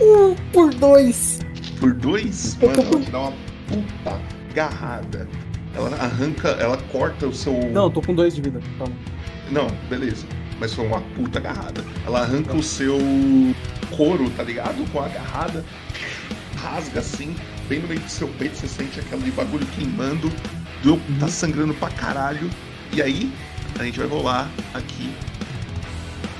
[0.00, 1.38] Um por dois.
[1.80, 3.32] Por dois, Eu mano, tô ela te dá uma
[3.66, 5.28] puta agarrada.
[5.78, 7.52] Ela arranca, ela corta o seu.
[7.70, 8.60] Não, tô com dois de vida.
[8.78, 8.92] Calma.
[9.50, 10.26] Não, beleza.
[10.58, 11.84] Mas foi uma puta agarrada.
[12.04, 12.98] Ela arranca o seu
[13.96, 14.84] couro, tá ligado?
[14.90, 15.64] Com a agarrada.
[16.56, 17.36] Rasga assim,
[17.68, 20.30] bem no meio do seu peito, você sente aquele bagulho queimando.
[20.82, 22.50] Deu- Tá sangrando pra caralho.
[22.92, 23.32] E aí,
[23.78, 25.12] a gente vai rolar aqui.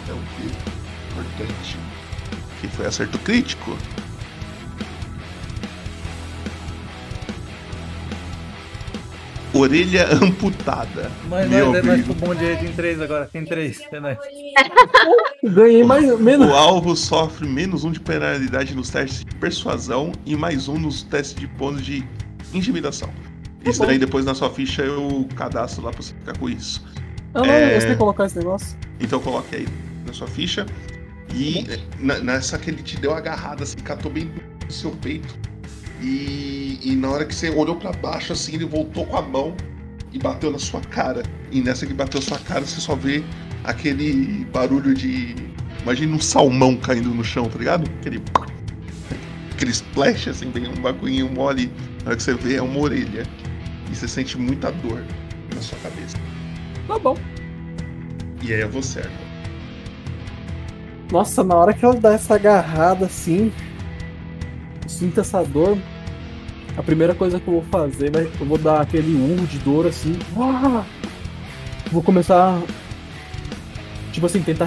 [0.08, 0.46] É o que?
[1.12, 1.76] Importante.
[2.60, 3.76] Que foi acerto crítico.
[9.54, 11.10] Orelha amputada.
[11.28, 12.14] Mas Meu nós amigo.
[12.14, 13.26] pro bonde aí, tem três agora.
[13.32, 13.80] Tem três.
[13.90, 14.18] É nóis.
[15.42, 16.48] Ganhei mais menos.
[16.48, 21.02] O alvo sofre menos um de penalidade nos testes de persuasão e mais um nos
[21.02, 22.04] testes de bônus de
[22.52, 23.08] intimidação.
[23.64, 23.86] Isso bom.
[23.86, 26.84] daí depois na sua ficha eu cadastro lá pra você ficar com isso.
[27.34, 27.76] Ah, não, É.
[27.76, 28.76] eu sei colocar esse negócio.
[29.00, 29.68] Então coloque aí
[30.06, 30.66] na sua ficha.
[31.34, 31.66] E
[31.98, 34.30] na- nessa que ele te deu a agarrada, assim, catou bem
[34.64, 35.34] no seu peito.
[36.00, 39.54] E, e na hora que você olhou pra baixo, assim, ele voltou com a mão
[40.12, 41.22] e bateu na sua cara.
[41.50, 43.24] E nessa que bateu na sua cara, você só vê
[43.64, 45.34] aquele barulho de.
[45.82, 47.90] Imagina um salmão caindo no chão, tá ligado?
[48.00, 48.22] Aquele.
[49.52, 51.70] Aquele splash, assim, bem um bagulhinho mole.
[52.04, 53.24] Na hora que você vê, é uma orelha.
[53.90, 55.02] E você sente muita dor
[55.52, 56.16] na sua cabeça.
[56.86, 57.16] Tá bom.
[58.42, 59.28] E aí é você, Arthur.
[61.10, 63.52] Nossa, na hora que ela dá essa agarrada assim,
[64.88, 65.78] eu sinto essa dor.
[66.76, 69.86] A primeira coisa que eu vou fazer, vai, eu vou dar aquele urro de dor
[69.86, 70.18] assim.
[71.92, 72.60] Vou começar.
[74.12, 74.66] Tipo assim, tentar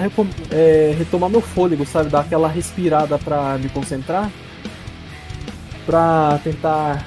[0.50, 2.08] é, retomar meu fôlego, sabe?
[2.08, 4.30] Dar aquela respirada pra me concentrar.
[5.84, 7.04] Pra tentar.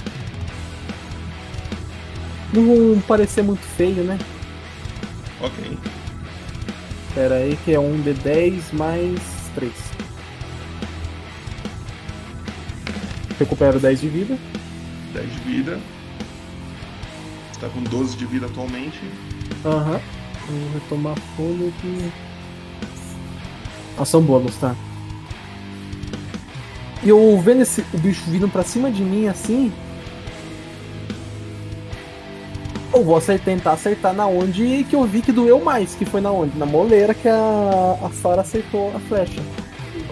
[2.53, 4.19] Não parecer muito feio, né?
[5.41, 5.77] Ok.
[7.13, 9.19] Pera aí, que é um D10 mais
[9.55, 9.84] 3.
[13.39, 14.37] Recupero 10 de vida.
[15.13, 15.79] 10 de vida.
[17.51, 18.99] Você tá com 12 de vida atualmente.
[19.65, 19.99] Aham.
[20.47, 21.15] Vou retomar
[21.81, 22.11] de.
[23.97, 24.75] Ação bônus, tá?
[27.03, 29.71] E eu vendo esse, o bicho vindo pra cima de mim assim.
[32.93, 36.21] Eu vou acer- tentar acertar na onde que eu vi que doeu mais, que foi
[36.21, 36.57] na onde?
[36.57, 39.41] Na moleira que a, a Sara acertou a flecha.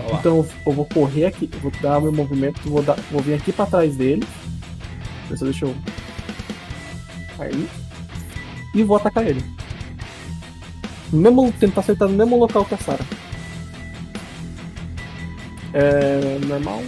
[0.03, 0.19] Vai lá.
[0.19, 3.65] Então eu vou correr aqui, vou dar meu movimento, vou, dar, vou vir aqui pra
[3.65, 4.23] trás dele.
[5.29, 5.75] Deixa eu- Deixa eu.
[7.39, 7.67] Aí.
[8.75, 9.43] E vou atacar ele.
[11.11, 13.05] Mesmo, tentar acertar no mesmo local que a Sarah.
[15.73, 16.39] É.
[16.45, 16.81] normal?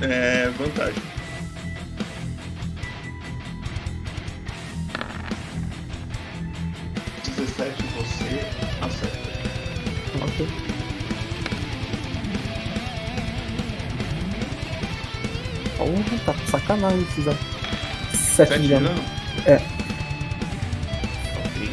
[0.00, 1.02] É vantagem.
[7.24, 8.40] Dezessete você
[8.84, 9.15] acerta.
[15.76, 17.24] Porra, tá com sacanagem esses.
[17.24, 18.88] Sete Sete de de dano.
[18.88, 19.04] dano?
[19.46, 19.54] É.
[21.46, 21.70] Ok.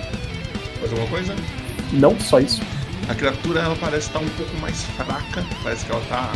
[0.80, 1.35] Mais alguma coisa?
[1.93, 2.61] Não, só isso.
[3.09, 5.45] A criatura ela parece estar um pouco mais fraca.
[5.63, 6.31] Parece que ela tá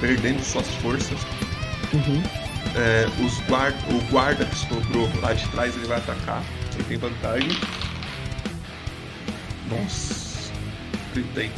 [0.00, 1.18] perdendo suas forças.
[1.92, 2.22] Uhum.
[2.76, 6.42] É, os guarda, o guarda que sobrou lá de trás ele vai atacar.
[6.74, 7.50] Ele tem vantagem.
[9.70, 10.50] Nossa.
[11.14, 11.50] Gritei.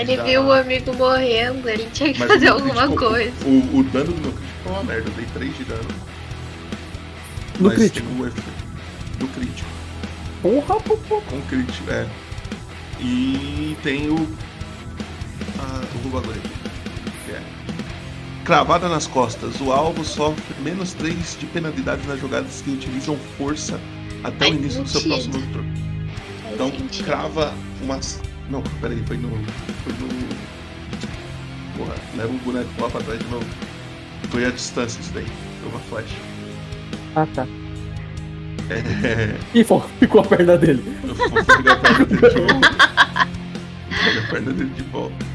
[0.00, 3.32] Ele viu o amigo morrendo, ele tinha que Mas fazer alguma crítico- coisa.
[3.46, 5.08] O, o dano do meu crítico foi uma merda.
[5.10, 5.88] Eu dei 3 de dano.
[7.60, 8.26] No mas crítico.
[8.26, 8.42] efeito
[9.18, 9.68] do crítico.
[10.42, 11.22] Porra, porra.
[11.22, 12.06] Com crítico, é.
[13.00, 14.28] E tem o.
[15.58, 17.32] Ah, o roubador aqui.
[17.32, 17.40] é.
[18.44, 19.60] Cravada nas costas.
[19.60, 23.80] O alvo sofre menos 3 de penalidade nas jogadas que utilizam força
[24.22, 25.72] até o início do seu próximo turno.
[26.52, 27.04] Então sentido.
[27.06, 28.20] crava umas.
[28.50, 29.30] Não, peraí, foi no.
[29.84, 30.08] Foi no.
[31.76, 33.46] Porra, leva o boneco lá pra trás de novo.
[34.30, 35.26] Foi a distância isso daí.
[35.60, 36.12] Foi uma flash.
[37.16, 37.46] Ah, tá.
[38.70, 39.36] É.
[39.58, 40.82] Ih, fo- ficou a perna dele.
[41.04, 43.28] Eu vou pegar a perna dele de volta.
[44.04, 45.26] Pega a perna dele de volta.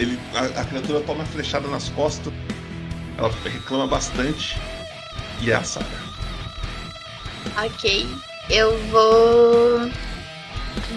[0.00, 2.32] Ele, a, a criatura toma flechada nas costas.
[3.18, 4.58] Ela reclama bastante.
[5.40, 5.86] E é a Sarah.
[7.64, 8.06] Ok.
[8.50, 9.90] Eu vou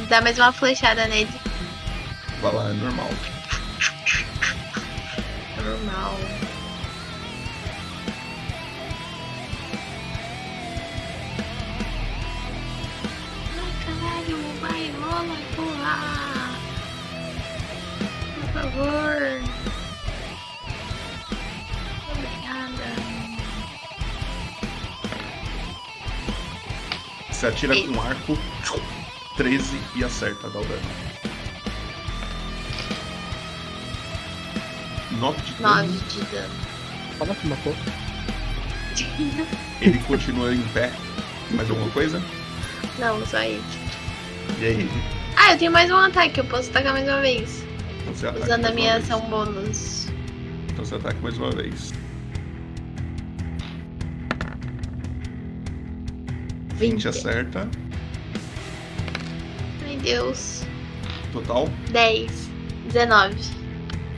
[0.07, 1.29] dar mais uma flechada nele.
[2.41, 3.09] Vai lá, é normal.
[5.63, 6.19] Normal.
[13.57, 16.15] Ai, caralho, vai, rola, porra!
[18.35, 19.19] Por favor.
[22.11, 22.87] Obrigada.
[27.31, 28.54] Você atira com um arco.
[29.37, 30.65] 13 e acerta, o dano.
[35.19, 35.87] 9 de dano.
[35.87, 36.53] 9 de dano.
[37.17, 37.75] Fala que matou.
[39.81, 40.91] Ele continua em pé.
[41.51, 42.21] Mais alguma coisa?
[42.97, 43.77] Não, só isso.
[44.59, 44.89] E aí?
[45.37, 47.63] Ah, eu tenho mais um ataque, eu posso atacar mais uma vez.
[48.01, 50.07] Então você Usando a minha ação bônus.
[50.71, 51.93] Então você ataca mais uma vez.
[56.75, 57.07] 20 20.
[57.07, 57.69] acerta.
[60.05, 60.63] Deus.
[61.33, 61.67] Total.
[61.91, 62.49] 10.
[62.85, 63.35] 19.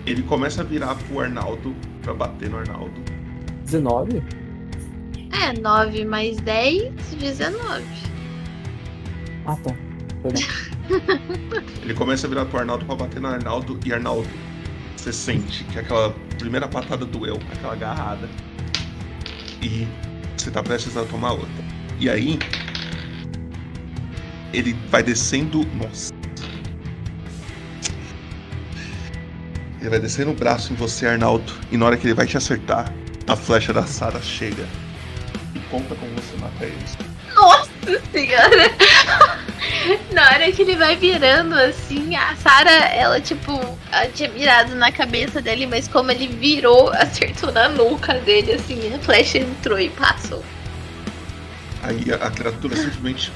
[0.06, 3.02] Ele começa a virar pro Arnaldo pra bater no Arnaldo.
[3.64, 4.22] 19?
[5.32, 7.84] É, 9 mais 10, 19.
[9.46, 9.74] Ah, tá.
[11.82, 14.28] Ele começa a virar pro Arnaldo pra bater no Arnaldo e Arnaldo,
[14.96, 18.30] você sente que aquela primeira patada doeu, aquela agarrada.
[19.62, 19.88] E
[20.36, 21.66] você tá prestes a tomar outra.
[22.00, 22.40] E aí.
[24.58, 25.64] Ele vai descendo.
[25.76, 26.12] Nossa.
[29.80, 31.54] Ele vai descendo o braço em você, Arnaldo.
[31.72, 32.92] E na hora que ele vai te acertar,
[33.28, 34.66] a flecha da Sara chega.
[35.54, 36.98] E conta como você mata eles.
[37.36, 38.72] Nossa senhora!
[40.12, 43.54] Na hora que ele vai virando assim, a Sarah, ela tipo,
[43.92, 48.94] ela tinha mirado na cabeça dele, mas como ele virou, acertou na nuca dele, assim,
[48.94, 50.44] a flecha entrou e passou.
[51.84, 53.32] Aí a, a criatura simplesmente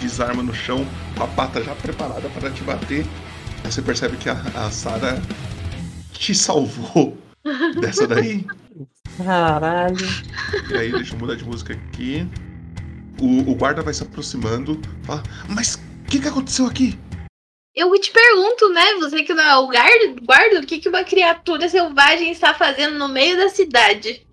[0.00, 0.86] desarma no chão,
[1.16, 3.06] com a pata já preparada para te bater.
[3.64, 5.20] Aí você percebe que a, a Sarah
[6.12, 7.16] te salvou
[7.80, 8.46] dessa daí.
[9.16, 10.06] Caralho.
[10.70, 12.26] E aí, deixa eu mudar de música aqui.
[13.20, 14.80] O, o guarda vai se aproximando.
[15.02, 16.98] Fala, mas o que, que aconteceu aqui?
[17.74, 18.94] Eu te pergunto, né?
[19.00, 22.98] Você que não é o guarda, guarda o que, que uma criatura selvagem está fazendo
[22.98, 24.26] no meio da cidade?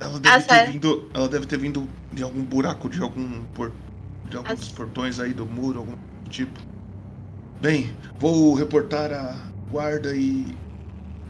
[0.00, 0.72] Ela deve Ah, ter sério?
[0.72, 1.10] vindo.
[1.14, 3.72] Ela deve ter vindo de algum buraco, de algum por,
[4.30, 5.94] de alguns As- portões aí do muro, algum
[6.28, 6.58] tipo.
[7.60, 9.34] Bem, vou reportar a
[9.70, 10.56] guarda e.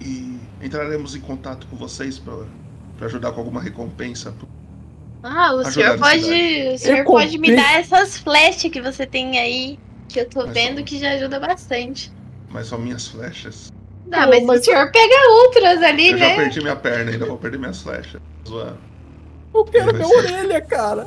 [0.00, 4.34] e entraremos em contato com vocês para ajudar com alguma recompensa.
[5.22, 6.24] Ah, o senhor pode.
[6.74, 9.78] O senhor pode me dar essas flechas que você tem aí.
[10.08, 12.10] Que eu tô Mas vendo só- que já ajuda bastante.
[12.50, 13.70] Mas são minhas flechas.
[14.10, 16.36] Não, Pô, mas, mas- o senhor pega outras ali, Eu já né?
[16.36, 18.20] perdi minha perna, ainda vou perder minhas flechas.
[18.46, 18.78] Zoando.
[19.54, 21.06] Eu quero minha orelha, cara.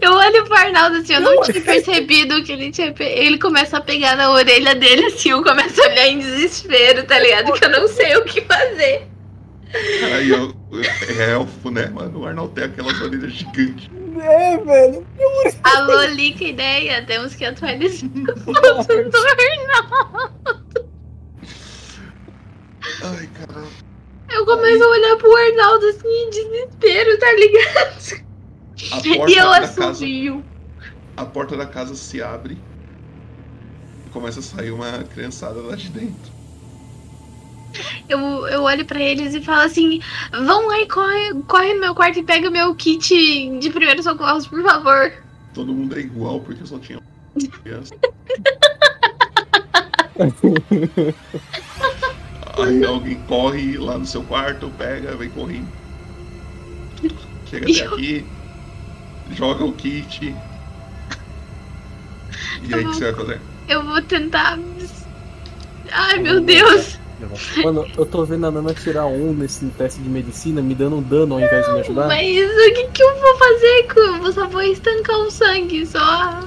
[0.00, 2.92] Eu olho pro Arnaldo assim, eu não tinha percebido que ele tinha.
[2.92, 7.04] pe- Ele começa a pegar na orelha dele assim, eu começo a olhar em desespero,
[7.04, 7.52] tá ligado?
[7.52, 9.06] Que eu não sei o que fazer.
[10.16, 10.54] Aí eu.
[11.18, 12.20] É elfo, né, mano?
[12.20, 13.90] O Arnold tem aquelas orelhas gigantes.
[14.20, 15.06] É, velho.
[15.62, 18.08] Alô, Lica ideia, temos que atualizar
[18.46, 19.10] o nosso turno.
[23.02, 23.68] Ai, caramba.
[24.30, 28.24] Eu começo a olhar pro Arnaldo assim em desespero, tá ligado?
[28.92, 30.44] A E eu assovio.
[31.16, 32.58] A porta da casa se abre
[34.06, 36.32] e começa a sair uma criançada lá de dentro.
[38.08, 40.00] Eu, eu olho pra eles e falo assim:
[40.32, 44.46] vão lá e corre, corre no meu quarto e pega meu kit de primeiros socorros,
[44.46, 45.12] por favor.
[45.52, 47.94] Todo mundo é igual porque só tinha uma criança.
[52.58, 55.68] Aí alguém corre lá no seu quarto, pega, vem correndo.
[57.46, 58.24] Chega até aqui,
[59.30, 60.34] joga o kit.
[62.62, 63.40] E aí o que você vai fazer?
[63.68, 64.58] Eu vou tentar.
[65.90, 66.98] Ai meu Deus!
[67.64, 71.02] Mano, eu tô vendo a Nana tirar um nesse teste de medicina, me dando um
[71.02, 72.06] dano ao invés de me ajudar.
[72.06, 73.86] Mas o que, que eu vou fazer?
[74.24, 76.40] Eu só vou estancar o sangue, só.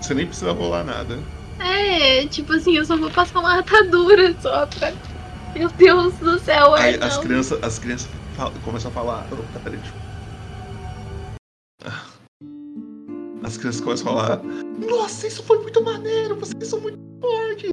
[0.00, 1.18] Você nem precisa rolar nada.
[1.58, 4.92] É, tipo assim, eu só vou passar uma atadura só pra.
[5.54, 8.08] Meu Deus do céu, Aí as crianças, as crianças
[8.62, 9.26] começam a falar.
[9.32, 10.06] "Ô, peraí, deixa eu-"
[13.42, 14.42] As crianças começam a falar.
[14.86, 17.70] Nossa, isso foi muito maneiro, vocês são muito fortes.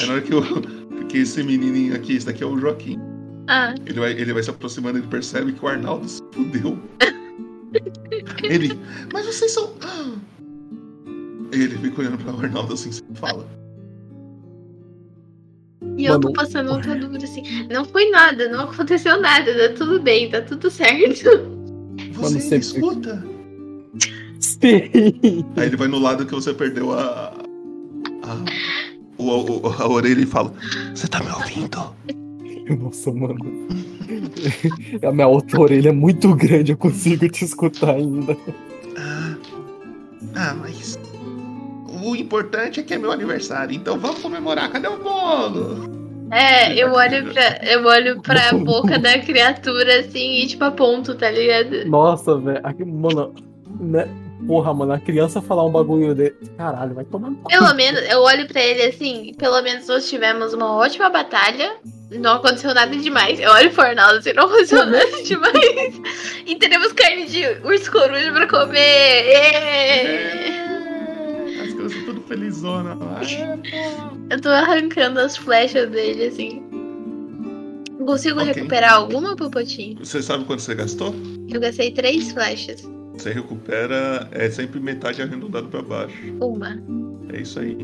[0.00, 0.42] Aí na hora que, eu,
[1.08, 2.98] que esse menininho aqui, esse daqui é o Joaquim.
[3.46, 6.78] Ah, Ele vai, ele vai se aproximando e ele percebe que o Arnaldo se fudeu.
[8.42, 8.78] Ele.
[9.12, 9.72] Mas vocês são.
[11.52, 13.46] Ah." Ele fica olhando pra o Arnaldo assim, você fala.
[15.96, 16.32] e eu tô Mano.
[16.34, 17.42] passando uma atadura assim.
[17.70, 21.30] Não foi nada, não aconteceu nada, tá tudo bem, tá tudo certo.
[22.14, 23.24] Você escuta?
[24.38, 24.90] Sim.
[25.56, 27.34] Aí ele vai no lado que você perdeu a.
[28.22, 28.44] a,
[29.18, 30.52] o- o- a orelha e fala:
[30.94, 31.94] Você tá me ouvindo?
[32.82, 33.36] Nossa, mano.
[35.06, 38.36] A minha outra orelha é muito grande, eu consigo te escutar ainda.
[38.96, 39.36] Ah,
[40.36, 40.98] ah, mas.
[42.02, 44.70] O importante é que é meu aniversário, então vamos comemorar.
[44.70, 46.00] Cadê o bolo?
[46.32, 51.30] É, eu olho pra, eu olho pra boca da criatura assim e tipo aponto, tá
[51.30, 51.84] ligado?
[51.86, 52.60] Nossa, velho.
[52.62, 53.34] aqui, Mano,
[53.80, 54.08] né?
[54.46, 56.30] Porra, mano, a criança falar um bagulho de.
[56.56, 57.30] Caralho, vai tomar.
[57.46, 61.76] Pelo menos, eu olho pra ele assim, pelo menos nós tivemos uma ótima batalha.
[62.10, 63.38] Não aconteceu nada demais.
[63.38, 66.00] Eu olho pro Arnaldo assim, não aconteceu nada demais.
[66.46, 68.78] E teremos carne de urso coruja pra comer.
[68.80, 70.69] É,
[72.30, 73.20] felizona lá.
[74.30, 76.62] Eu tô arrancando as flechas dele assim.
[78.06, 78.52] Consigo Ok.
[78.52, 79.98] recuperar alguma, Popotinho?
[80.04, 81.14] Você sabe quanto você gastou?
[81.48, 82.88] Eu gastei três flechas.
[83.14, 86.16] Você recupera, é sempre metade arredondado pra baixo.
[86.40, 86.80] Uma.
[87.32, 87.76] É isso aí.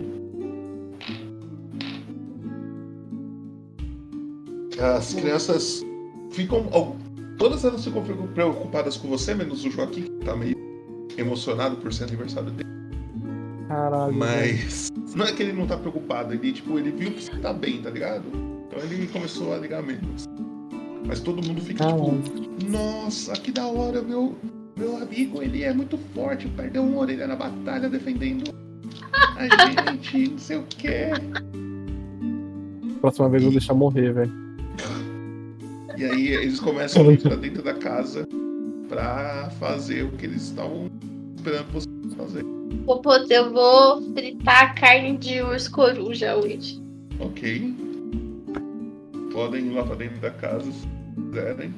[4.80, 5.84] As crianças
[6.30, 6.68] ficam.
[6.72, 6.92] ó,
[7.38, 8.02] Todas elas ficam
[8.34, 10.56] preocupadas com você, menos o Joaquim, que tá meio
[11.18, 12.66] emocionado por ser aniversário dele.
[13.68, 14.14] Caralho.
[14.14, 17.52] Mas não é que ele não tá preocupado, ele tipo, ele viu que você tá
[17.52, 18.24] bem, tá ligado?
[18.66, 20.24] Então ele começou a ligar menos.
[21.06, 22.20] Mas todo mundo fica Caralho.
[22.22, 24.36] tipo, nossa, que da hora, meu,
[24.76, 28.52] meu amigo, ele é muito forte, perdeu uma orelha na batalha defendendo
[29.36, 29.46] a
[29.96, 31.10] gente, não sei o quê.
[33.00, 34.32] Próxima vez eu vou deixar morrer, velho.
[35.96, 38.26] E aí eles começam a ir pra dentro da casa
[38.88, 40.90] pra fazer o que eles estavam
[41.46, 42.44] esperando você fazer.
[43.30, 46.82] Eu vou fritar a carne de urso coruja hoje.
[47.20, 47.74] Ok?
[49.32, 51.72] Podem ir lá pra dentro da casa se quiserem.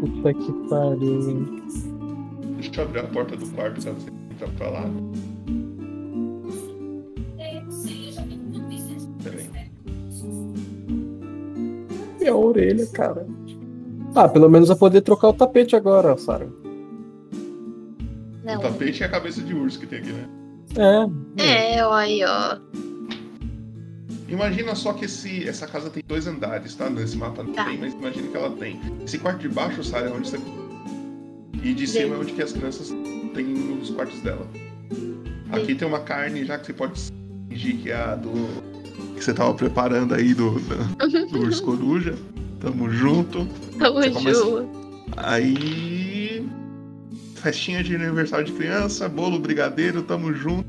[0.00, 1.62] Puta que pariu, hein?
[2.60, 4.84] Deixa eu abrir a porta do quarto caso você entrar pra lá.
[12.18, 13.26] Minha orelha, cara.
[14.14, 16.48] Ah, pelo menos eu vou poder trocar o tapete agora, Sara.
[18.48, 18.58] Não.
[18.58, 20.28] O tapete é a cabeça de urso que tem aqui, né?
[21.36, 21.76] É.
[21.78, 22.58] É, olha aí, ó.
[24.28, 26.90] Imagina só que esse, essa casa tem dois andares, tá?
[26.90, 27.64] Nesse mapa não Tá.
[27.64, 28.78] tem, mas imagina que ela tem.
[29.04, 30.38] Esse quarto de baixo, Sara, é onde você.
[31.62, 32.88] E de cima é onde que as crianças
[33.34, 34.46] têm os quartos dela.
[35.50, 37.00] Aqui tem uma carne já que você pode
[37.48, 38.30] fingir que é a do.
[39.16, 42.14] que você tava preparando aí do, da- do urso coruja.
[42.60, 43.46] Tamo junto.
[43.78, 44.68] Tamo Você começa- junto.
[45.16, 46.46] Aí.
[47.48, 50.68] Festinha de aniversário de criança, bolo brigadeiro, tamo junto.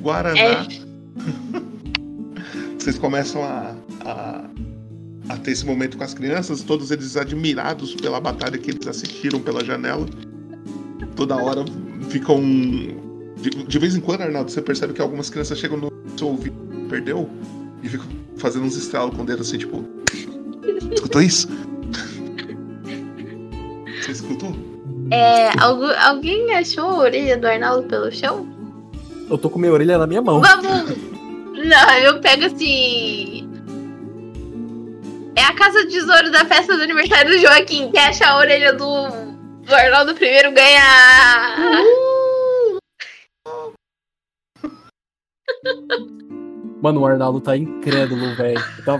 [0.00, 0.38] Guaraná.
[0.38, 0.68] É.
[2.78, 3.74] Vocês começam a,
[4.04, 4.44] a,
[5.28, 9.40] a ter esse momento com as crianças, todos eles admirados pela batalha que eles assistiram
[9.40, 10.06] pela janela.
[11.16, 11.64] Toda hora
[12.08, 12.40] ficam.
[13.36, 16.54] De, de vez em quando, Arnaldo, você percebe que algumas crianças chegam no seu ouvido,
[16.88, 17.28] perdeu,
[17.82, 19.84] e ficam fazendo uns estralos com o dedo assim, tipo.
[20.94, 21.48] Escutou isso?
[24.14, 24.54] Escutou?
[25.10, 28.46] É, algu- alguém achou a orelha do Arnaldo pelo chão?
[29.28, 30.40] Eu tô com minha orelha na minha mão.
[30.40, 30.96] Vamos!
[31.52, 33.48] Não, eu pego assim.
[35.36, 37.90] É a casa de tesouro da festa do aniversário do Joaquim.
[37.90, 39.08] Quem achar a orelha do,
[39.66, 41.56] do Arnaldo primeiro ganha.
[46.82, 48.62] Mano, o Arnaldo tá incrédulo, velho.
[48.84, 48.98] Tá...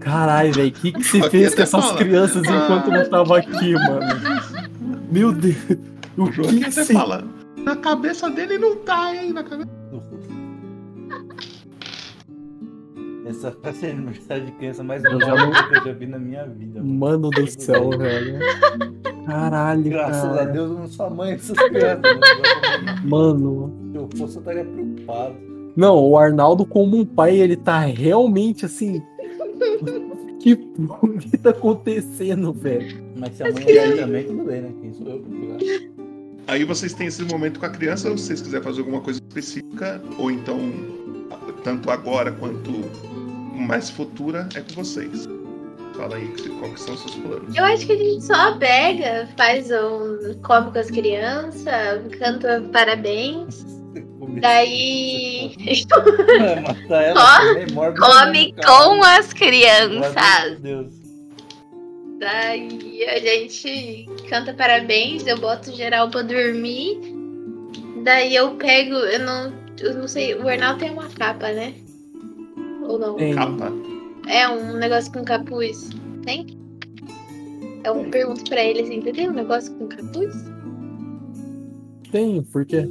[0.00, 1.98] Caralho, velho, o que, que você Aqui fez com essas fala.
[1.98, 4.00] crianças enquanto não tava aqui, mano?
[5.10, 5.56] Meu Deus.
[6.16, 6.92] O O Joaquim que até você...
[6.92, 7.24] fala.
[7.64, 9.32] Na cabeça dele não tá, hein?
[9.32, 9.68] Na cabeça...
[13.26, 16.78] Essa festa de aniversário de criança mais louca que eu já vi na minha vida.
[16.80, 16.94] mano.
[16.94, 18.38] Mano do céu, velho.
[19.26, 20.42] Caralho, Graças cara.
[20.42, 22.02] a Deus eu não sou a mãe dessas crianças.
[22.02, 23.00] né?
[23.04, 23.72] Mano.
[23.90, 25.34] Se eu fosse, eu estaria preocupado.
[25.76, 29.02] Não, o Arnaldo, como um pai, ele tá realmente assim.
[30.38, 33.04] que porra que tá acontecendo, velho?
[33.16, 34.72] Mas se a mãe é aí também, tudo bem, né?
[34.80, 35.58] Quem sou eu pra julgar?
[36.48, 40.00] Aí vocês têm esse momento com a criança, se vocês quiserem fazer alguma coisa específica,
[40.18, 40.60] ou então,
[41.64, 42.70] tanto agora quanto
[43.56, 45.26] mais futura, é com vocês.
[45.96, 47.56] Fala aí que- qual que são os seus planos.
[47.56, 50.34] Eu acho que a gente só pega, faz um.
[50.42, 53.64] come com as crianças, canta parabéns.
[54.40, 55.54] Daí.
[56.90, 57.40] É, ela
[57.72, 58.66] morde come cara.
[58.68, 60.60] com as Meu crianças.
[60.60, 60.95] Deus.
[62.18, 66.98] Daí a gente canta parabéns, eu boto geral pra dormir.
[68.04, 71.74] Daí eu pego, eu não, eu não sei, o Arnaldo tem uma capa, né?
[72.88, 73.16] Ou não?
[73.16, 73.34] Tem.
[73.34, 73.72] Capa.
[74.28, 75.90] É um negócio com capuz.
[76.24, 76.46] Tem?
[77.84, 80.34] Eu pergunto pra ele assim, você tem um negócio com capuz?
[82.10, 82.88] Tem, por quê?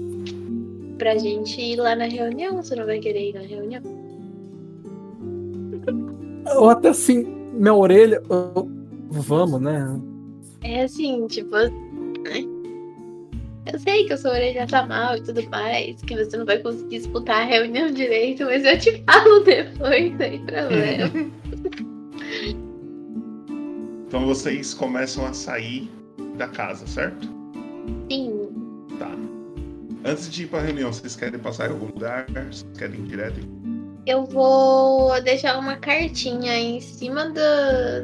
[0.97, 3.81] Pra gente ir lá na reunião, você não vai querer ir na reunião?
[6.57, 8.21] Ou até assim, minha orelha.
[8.29, 8.84] eu-
[9.21, 9.99] Vamos, né?
[10.63, 11.51] É assim, tipo.
[11.55, 11.69] né?
[13.71, 16.59] Eu sei que a sua orelha tá mal e tudo mais, que você não vai
[16.59, 21.11] conseguir disputar a reunião direito, mas eu te falo depois, sem problema.
[24.07, 25.89] Então vocês começam a sair
[26.37, 27.27] da casa, certo?
[28.09, 28.49] Sim.
[28.99, 29.11] Tá.
[30.05, 32.27] Antes de ir pra reunião, vocês querem passar em algum lugar?
[32.31, 33.39] Vocês querem ir direto?
[34.05, 38.03] Eu vou deixar uma cartinha em cima da,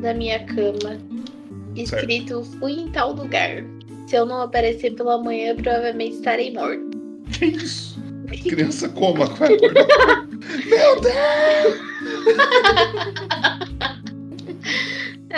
[0.00, 0.98] da minha cama.
[1.76, 3.64] Escrito fui em tal lugar.
[4.06, 6.90] Se eu não aparecer pela manhã, provavelmente estarei morto.
[7.32, 8.00] Que isso?
[8.48, 9.86] Criança coma, vai acordar.
[10.66, 11.90] Meu Deus!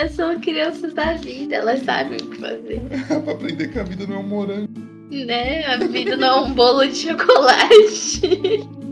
[0.15, 2.81] São crianças da vida, elas sabem o que fazer.
[3.23, 4.67] pra aprender que a vida não é um morango.
[5.09, 5.65] Né?
[5.65, 8.67] A vida não é um bolo de chocolate.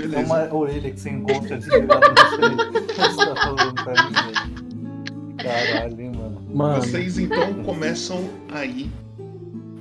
[0.00, 0.26] É Beleza.
[0.26, 2.94] uma orelha que você encontra desligada no você.
[2.94, 5.36] Você tá falando pra mim, velho.
[5.36, 6.40] Caralho, hein, mano.
[6.54, 8.90] Mano, Vocês então começam a ir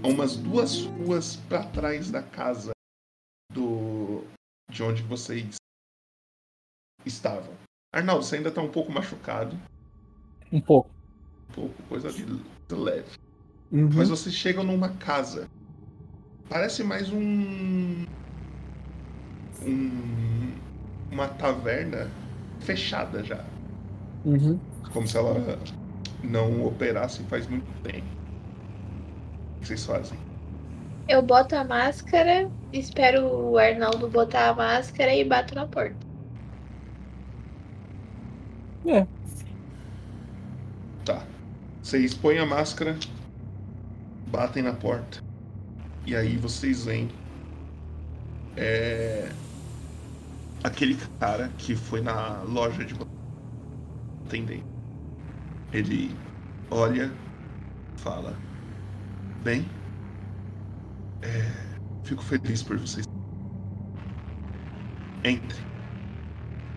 [0.03, 2.71] a umas duas ruas pra trás da casa
[3.51, 4.23] do
[4.69, 5.55] de onde vocês
[7.05, 7.53] estavam.
[7.93, 9.57] Arnaldo, você ainda tá um pouco machucado,
[10.51, 10.89] um pouco.
[11.49, 13.09] um pouco coisa de, de leve.
[13.71, 13.89] Uhum.
[13.93, 15.49] Mas vocês chegam numa casa.
[16.47, 18.05] Parece mais um.
[19.65, 20.19] Um
[21.11, 22.09] uma taverna
[22.59, 23.43] fechada já.
[24.23, 24.59] Uhum.
[24.93, 25.59] Como se ela
[26.23, 28.07] não operasse faz muito tempo.
[29.57, 30.17] O que vocês fazem?
[31.07, 35.95] Eu boto a máscara, espero o Arnaldo botar a máscara e bato na porta.
[38.85, 39.05] É.
[41.03, 41.23] Tá.
[41.81, 42.95] Vocês põem a máscara,
[44.27, 45.21] batem na porta.
[46.05, 47.09] E aí vocês veem.
[48.55, 49.29] É.
[50.63, 52.93] Aquele cara que foi na loja de
[54.25, 54.63] atender.
[55.71, 56.15] Ele
[56.69, 57.11] olha,
[57.97, 58.35] fala.
[59.43, 59.65] Bem.
[61.21, 61.51] É,
[62.03, 63.05] fico feliz por vocês.
[65.23, 65.59] Entre.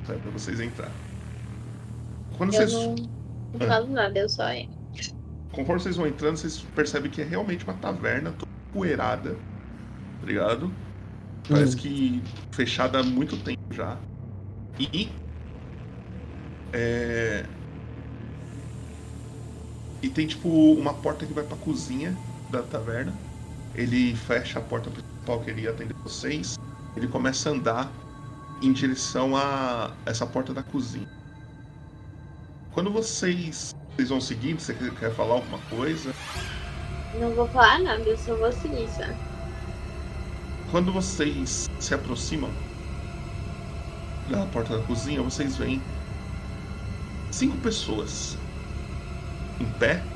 [0.09, 0.91] É pra vocês entrar.
[2.37, 2.73] Quando Eu vocês.
[2.73, 3.67] não, não Ah.
[3.67, 4.77] falo nada, eu só entro.
[5.53, 9.37] Conforme vocês vão entrando, vocês percebem que é realmente uma taverna toda poeirada.
[10.21, 10.73] Tá ligado?
[11.49, 11.81] Parece Hum.
[11.81, 13.99] que fechada há muito tempo já.
[14.79, 15.11] E.
[16.73, 17.45] É.
[20.03, 22.17] E tem tipo uma porta que vai pra cozinha
[22.51, 23.13] da taverna.
[23.75, 26.55] Ele fecha a porta principal que ele ia atender vocês.
[26.97, 27.93] Ele começa a andar
[28.63, 31.07] em direção a essa porta da cozinha.
[32.73, 36.13] Quando vocês, vocês vão seguindo, você quer, quer falar alguma coisa?
[37.21, 39.32] Não vou falar nada, eu só vou seguir, sabe?
[40.73, 42.57] Quando vocês se aproximam
[44.27, 45.85] da porta da cozinha, vocês veem
[47.35, 48.39] cinco pessoas
[49.61, 50.15] em pé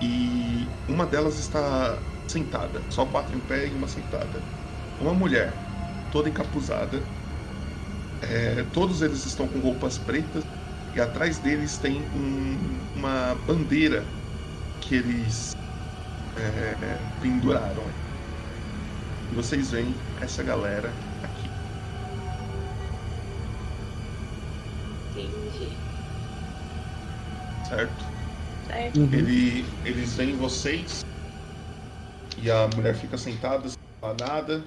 [0.00, 2.86] e uma delas está sentada.
[2.90, 4.44] Só quatro em pé e uma sentada.
[4.98, 5.68] Uma mulher,
[6.10, 7.06] toda encapuzada.
[8.20, 10.42] É, todos eles estão com roupas pretas
[10.94, 14.18] e atrás deles tem um- uma bandeira
[14.80, 15.52] que eles
[16.36, 16.74] é,
[17.20, 18.03] penduraram.
[19.30, 20.90] E vocês veem essa galera
[21.22, 21.48] aqui.
[25.10, 25.76] Entendi.
[27.68, 28.04] Certo?
[28.66, 29.00] Certo?
[29.00, 29.12] Uhum.
[29.12, 31.04] Ele, eles veem vocês
[32.42, 34.64] e a mulher fica sentada sem falar nada.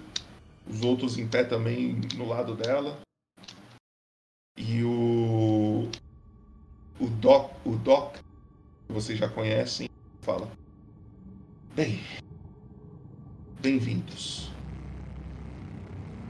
[0.67, 2.99] Os outros em pé também no lado dela.
[4.57, 5.89] E o.
[6.99, 9.87] O Doc, o Doc, que vocês já conhecem,
[10.21, 10.51] fala:
[11.75, 12.01] Bem,
[13.61, 14.51] bem-vindos.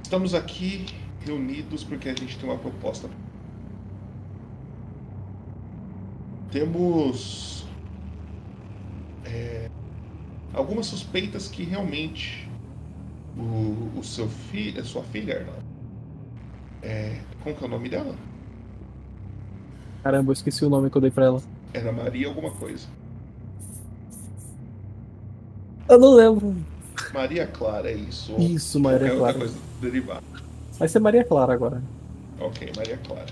[0.01, 0.85] Estamos aqui
[1.19, 3.09] reunidos porque a gente tem uma proposta.
[6.51, 7.67] Temos
[9.25, 9.69] é,
[10.53, 12.49] algumas suspeitas que realmente
[13.37, 15.65] o, o seu filho, a sua filha, Arnaldo,
[16.81, 18.15] é, como que é o nome dela?
[20.01, 21.41] Caramba, eu esqueci o nome que eu dei pra ela.
[21.73, 22.87] Era Maria alguma coisa.
[25.89, 26.55] Eu não lembro.
[27.13, 28.35] Maria Clara, é isso.
[28.37, 29.37] Isso, Maria Clara.
[29.37, 30.23] coisa derivada.
[30.77, 31.81] Vai ser Maria Clara agora.
[32.39, 33.25] Ok, Maria Clara.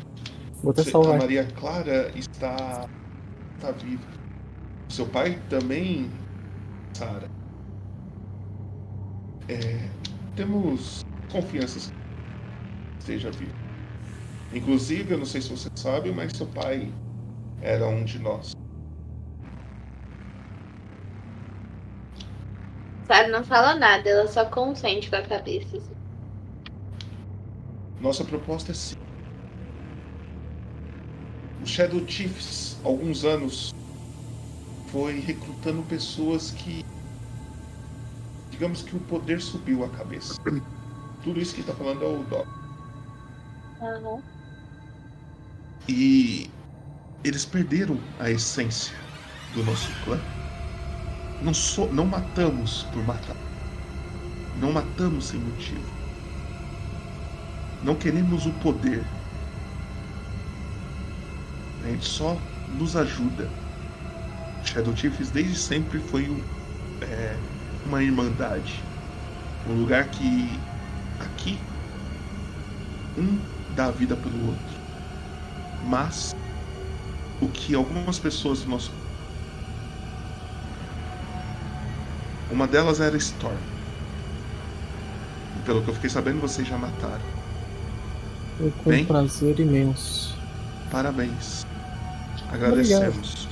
[0.63, 1.17] Vou até Você- a salvar.
[1.19, 2.87] Maria Clara está,
[3.55, 4.03] está viva.
[4.89, 6.09] Seu pai também,
[6.93, 7.27] Sara.
[9.47, 9.89] É,
[10.35, 11.01] temos
[11.31, 13.53] confiança que esteja vivo.
[14.53, 16.91] Inclusive, eu não sei se você sabe, mas seu pai
[17.61, 18.53] era um de nós.
[23.06, 25.77] Sabe, não fala nada, ela só consente com a cabeça.
[25.77, 25.94] assim.
[27.99, 28.95] Nossa proposta é sim.
[31.61, 33.69] O Shadow Chiefs, há alguns anos,
[34.88, 36.80] foi recrutando pessoas que.
[38.49, 40.34] Digamos que o poder subiu a cabeça.
[41.23, 42.48] Tudo isso que tá falando é o Doc.
[43.82, 44.23] Aham.
[45.88, 46.49] E
[47.23, 48.95] eles perderam a essência
[49.53, 50.35] do nosso clã.
[51.40, 53.36] Não, so- não matamos por matar.
[54.52, 55.94] Não matamos sem motivo.
[57.80, 59.06] Não queremos o poder.
[61.80, 63.57] A gente só nos ajuda.
[64.60, 66.44] Shadow Chiefs desde sempre foi um-
[67.02, 67.41] é,
[67.84, 68.91] uma irmandade.
[69.66, 70.72] Um lugar que
[71.20, 71.74] aqui
[73.18, 74.82] um dá a vida pelo outro.
[75.80, 76.34] Mas
[77.40, 79.05] o que algumas pessoas do nosso.
[82.51, 83.57] Uma delas era Storm.
[85.65, 87.23] Pelo que eu fiquei sabendo, vocês já mataram.
[88.59, 89.05] Eu com Bem?
[89.05, 90.38] prazer imenso.
[90.91, 91.65] Parabéns.
[92.51, 93.47] Agradecemos.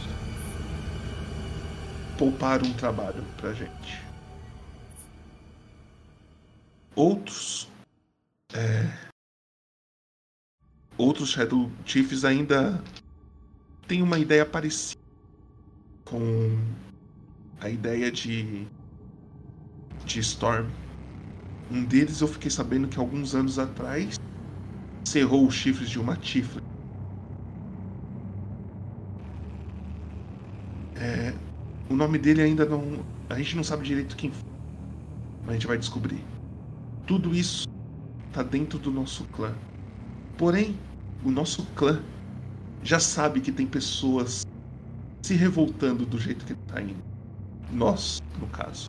[2.18, 4.00] Pouparam um trabalho pra gente.
[6.96, 7.68] Outros.
[8.54, 8.88] é,
[10.98, 12.82] Outros Shadow Chiefs ainda
[13.88, 15.02] têm uma ideia parecida
[16.06, 16.56] com
[17.60, 18.68] a ideia de.
[20.06, 20.70] De Storm.
[21.72, 24.16] Um deles eu fiquei sabendo que alguns anos atrás
[25.08, 26.60] cerrou os chifres de uma Tiflin.
[30.96, 31.34] É,
[31.90, 33.04] o nome dele ainda não.
[33.30, 34.42] A gente não sabe direito quem foi.
[35.42, 36.24] Mas a gente vai descobrir.
[37.06, 37.64] Tudo isso
[38.32, 39.54] tá dentro do nosso clã.
[40.38, 40.78] Porém,
[41.24, 42.02] o nosso clã
[42.84, 44.42] já sabe que tem pessoas
[45.26, 47.00] se revoltando do jeito que tá indo.
[47.72, 48.86] Nós, no caso.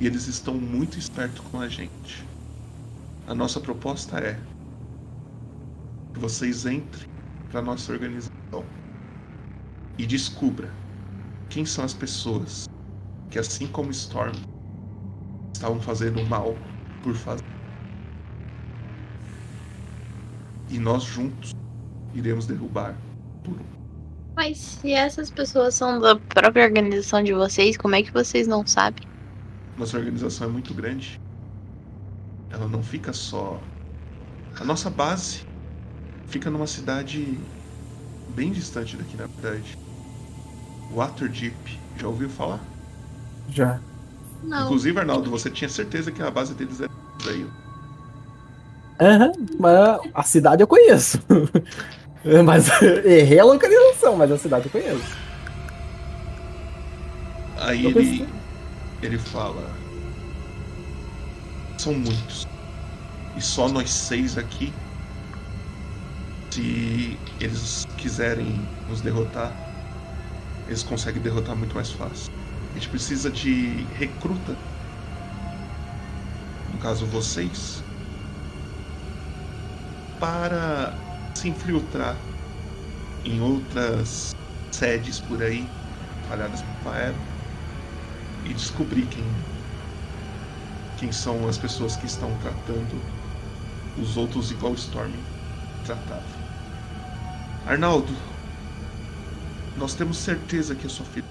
[0.00, 2.24] E eles estão muito espertos com a gente.
[3.26, 4.38] A nossa proposta é
[6.14, 7.08] que vocês entrem
[7.50, 8.64] para nossa organização
[9.98, 10.72] e descubra
[11.50, 12.66] quem são as pessoas
[13.28, 14.34] que, assim como Storm,
[15.52, 16.54] estavam fazendo mal
[17.02, 17.44] por fazer.
[20.70, 21.50] E nós juntos
[22.14, 22.94] iremos derrubar
[23.42, 23.78] por um.
[24.36, 28.64] Mas se essas pessoas são da própria organização de vocês, como é que vocês não
[28.64, 29.07] sabem?
[29.78, 31.20] Nossa organização é muito grande.
[32.50, 33.60] Ela não fica só.
[34.58, 35.46] A nossa base
[36.26, 37.38] fica numa cidade
[38.34, 39.78] bem distante daqui, na verdade.
[40.92, 41.78] Waterdeep.
[41.96, 42.60] Já ouviu falar?
[43.50, 43.78] Já.
[44.42, 44.64] Não.
[44.64, 46.90] Inclusive, Arnaldo, você tinha certeza que a base deles era
[47.26, 47.46] aí.
[49.00, 51.20] Aham, mas a cidade eu conheço.
[52.44, 55.16] mas errei a localização, mas a cidade eu conheço.
[57.56, 58.26] Aí Eu ele,
[59.02, 59.62] ele fala:
[61.80, 62.42] São muitos.
[63.36, 64.72] E só nós seis aqui.
[66.52, 68.56] Se eles quiserem
[68.88, 69.52] nos derrotar,
[70.66, 72.26] eles conseguem derrotar muito mais fácil.
[72.72, 74.52] A gente precisa de recruta.
[76.72, 77.82] No caso, vocês.
[80.18, 80.92] Para
[81.36, 82.16] se infiltrar
[83.24, 84.30] em outras
[84.74, 85.64] sedes por aí,
[86.22, 87.37] espalhadas por Faero
[88.48, 89.24] e descobrir quem
[90.98, 93.00] quem são as pessoas que estão tratando
[94.00, 95.12] os outros igual Storm
[95.84, 96.24] tratava.
[97.66, 98.12] Arnaldo,
[99.76, 101.26] nós temos certeza que é sua filha.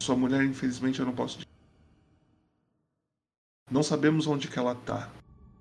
[0.00, 1.40] Sua mulher, infelizmente, eu não posso.
[3.70, 5.10] Não sabemos onde que ela tá.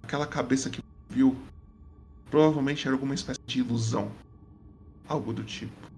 [0.03, 1.37] Aquela cabeça que viu
[2.29, 4.11] provavelmente era alguma espécie de ilusão.
[5.07, 5.90] Algo do tipo.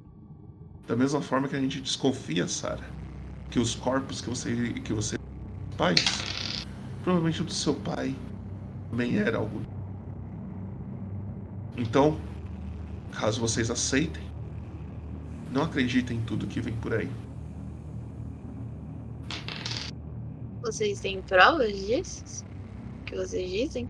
[0.86, 2.90] Da mesma forma que a gente desconfia, Sarah,
[3.50, 5.18] que os corpos que você que você
[5.78, 6.04] pais,
[7.04, 8.16] provavelmente o do seu pai
[8.90, 9.62] também era algo.
[11.78, 12.20] Então,
[13.12, 14.24] caso vocês aceitem,
[15.52, 17.10] não acreditem em tudo que vem por aí.
[20.62, 22.46] Vocês têm provas disso?
[23.06, 23.90] Que vocês dizem?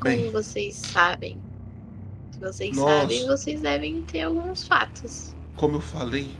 [0.00, 1.47] Como Bem, vocês sabem?
[2.38, 5.34] Se vocês Nós- sabem, vocês devem ter alguns fatos.
[5.56, 6.30] como eu falei,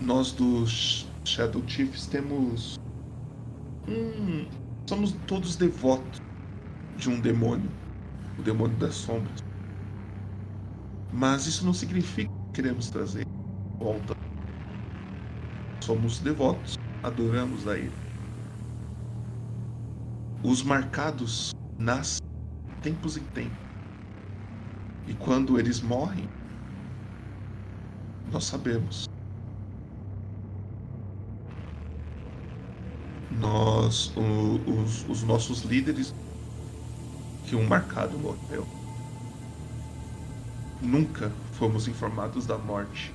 [0.00, 2.78] nós dos Shadow Chiefs temos
[3.86, 4.46] um,
[4.88, 6.18] somos todos devotos
[6.96, 7.70] de um demônio,
[8.38, 9.40] o demônio das sombras.
[11.12, 13.24] Mas isso não significa que queremos trazer
[13.78, 14.14] volta.
[15.84, 17.92] Somos devotos, adoramos a ele.
[20.42, 22.20] Os marcados nascem
[22.82, 23.65] tempos em tempos.
[25.06, 26.28] E quando eles morrem,
[28.30, 29.08] nós sabemos.
[33.30, 36.14] Nós, os, os nossos líderes,
[37.44, 38.66] que um marcado morreu.
[40.80, 43.14] Nunca fomos informados da morte.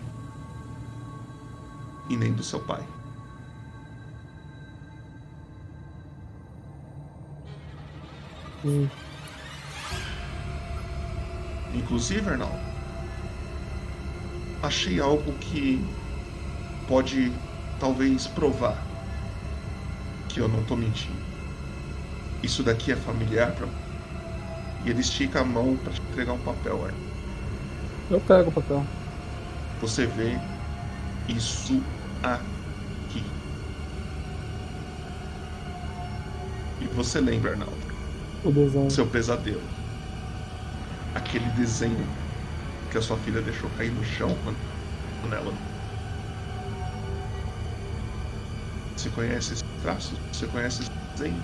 [2.09, 2.87] E nem do seu pai.
[8.63, 8.87] Hum,
[11.73, 12.63] Inclusive, Arnaldo,
[14.61, 15.93] achei algo que
[16.85, 17.41] pode
[17.79, 18.89] talvez provar
[20.27, 21.29] que eu não tô mentindo.
[22.43, 23.73] Isso daqui é familiar pra mim.
[24.79, 27.05] E ele estica a mão pra te entregar um papel, Arnaldo.
[28.09, 28.91] eu pego o papel.
[29.79, 30.47] Você vê
[31.27, 31.93] isso
[32.23, 33.41] aqui.
[36.81, 37.87] E você lembra, Arnaldo,
[38.43, 38.95] O desenho.
[38.95, 39.80] seu pesadelo.
[41.15, 42.05] Aquele desenho
[42.91, 44.29] que a sua filha deixou cair no chão
[45.21, 45.53] quando ela.
[48.97, 50.15] Você conhece esse traço?
[50.31, 51.41] Você conhece esse desenho?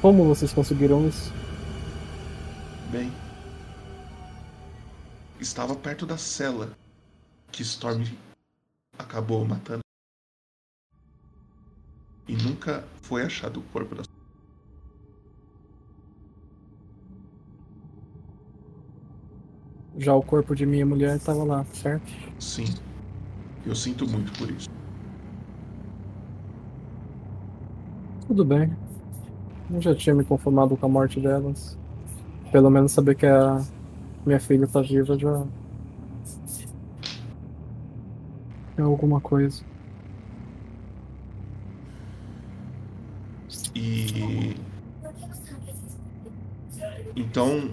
[0.00, 1.30] Como vocês conseguiram isso?
[2.90, 3.12] Bem,
[5.38, 6.72] estava perto da cela
[7.52, 8.04] que Storm
[8.98, 9.80] acabou matando.
[12.26, 14.02] E nunca foi achado o corpo da
[20.00, 22.10] Já o corpo de minha mulher estava lá, certo?
[22.38, 22.64] Sim.
[23.66, 24.66] Eu sinto muito por isso.
[28.26, 28.74] Tudo bem.
[29.70, 31.76] Eu já tinha me conformado com a morte delas.
[32.50, 33.62] Pelo menos saber que a
[34.24, 35.44] minha filha tá viva já.
[38.78, 39.62] É alguma coisa.
[43.74, 44.56] E.
[47.14, 47.68] Então,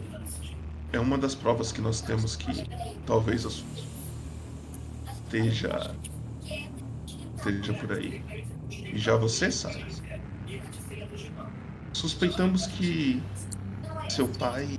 [0.94, 2.68] é uma das provas que nós temos que
[3.06, 3.46] talvez
[5.24, 5.96] esteja.
[7.36, 8.24] esteja por aí.
[8.72, 9.86] E já você sabe.
[11.94, 13.22] Suspeitamos que
[14.10, 14.78] seu pai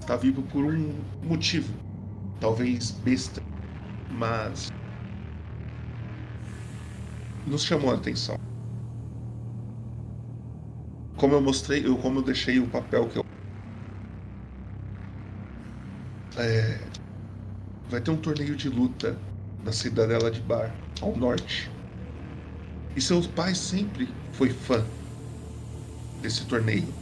[0.00, 1.72] está vivo por um motivo.
[2.40, 3.42] Talvez besta.
[4.10, 4.72] Mas.
[7.46, 8.38] Nos chamou a atenção.
[11.16, 13.23] Como eu mostrei, eu, como eu deixei o papel que eu.
[16.36, 16.80] É,
[17.88, 19.16] vai ter um torneio de luta
[19.62, 21.70] na cidadela de Bar, ao norte.
[22.96, 24.84] E seu pai sempre foi fã
[26.20, 26.92] desse torneio.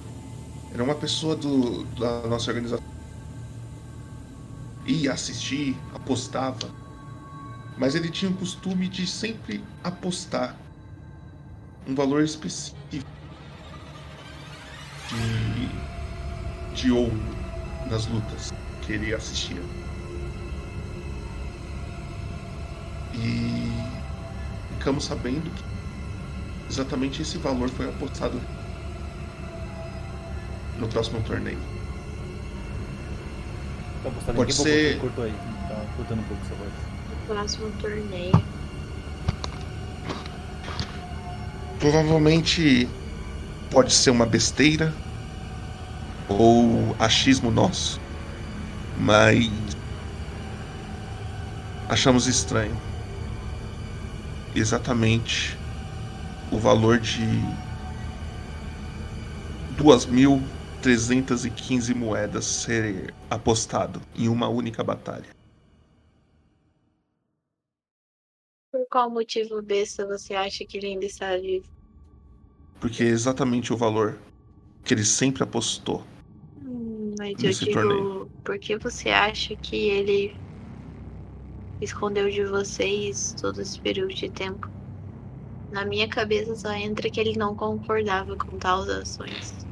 [0.72, 2.84] Era uma pessoa do, da nossa organização.
[4.86, 6.68] Ia assistir, apostava.
[7.78, 10.56] Mas ele tinha o costume de sempre apostar
[11.86, 13.06] um valor específico
[16.74, 17.16] de, de ouro
[17.88, 18.52] nas lutas
[18.82, 19.60] que ele assistia.
[23.14, 23.70] E
[24.74, 25.62] ficamos sabendo que
[26.70, 28.40] exatamente esse valor foi apostado
[30.78, 31.58] no próximo torneio.
[34.26, 35.32] Tá Pode ser- Cortou aí.
[35.68, 36.72] Tá cortando um pouco essa voz.
[37.10, 38.32] No próximo torneio.
[41.78, 42.88] Provavelmente
[43.70, 44.92] pode ser uma besteira
[46.28, 48.00] ou achismo nosso,
[49.00, 49.50] mas
[51.88, 52.76] achamos estranho
[54.54, 55.58] exatamente
[56.50, 57.22] o valor de
[59.76, 65.26] 2.315 moedas ser apostado em uma única batalha.
[68.70, 71.66] Por qual motivo besta você acha que ele ainda está vivo?
[72.80, 74.18] Porque é exatamente o valor
[74.84, 76.02] que ele sempre apostou.
[76.56, 78.21] Hum, mas eu Nesse digo, torneio.
[78.44, 80.36] Por que você acha que ele
[81.80, 84.68] escondeu de vocês todo esse período de tempo?
[85.70, 89.66] Na minha cabeça só entra que ele não concordava com tais ações.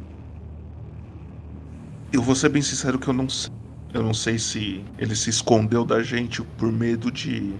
[2.12, 3.48] Eu vou ser bem sincero que eu não sei.
[3.92, 7.56] Eu não sei se ele se escondeu da gente por medo de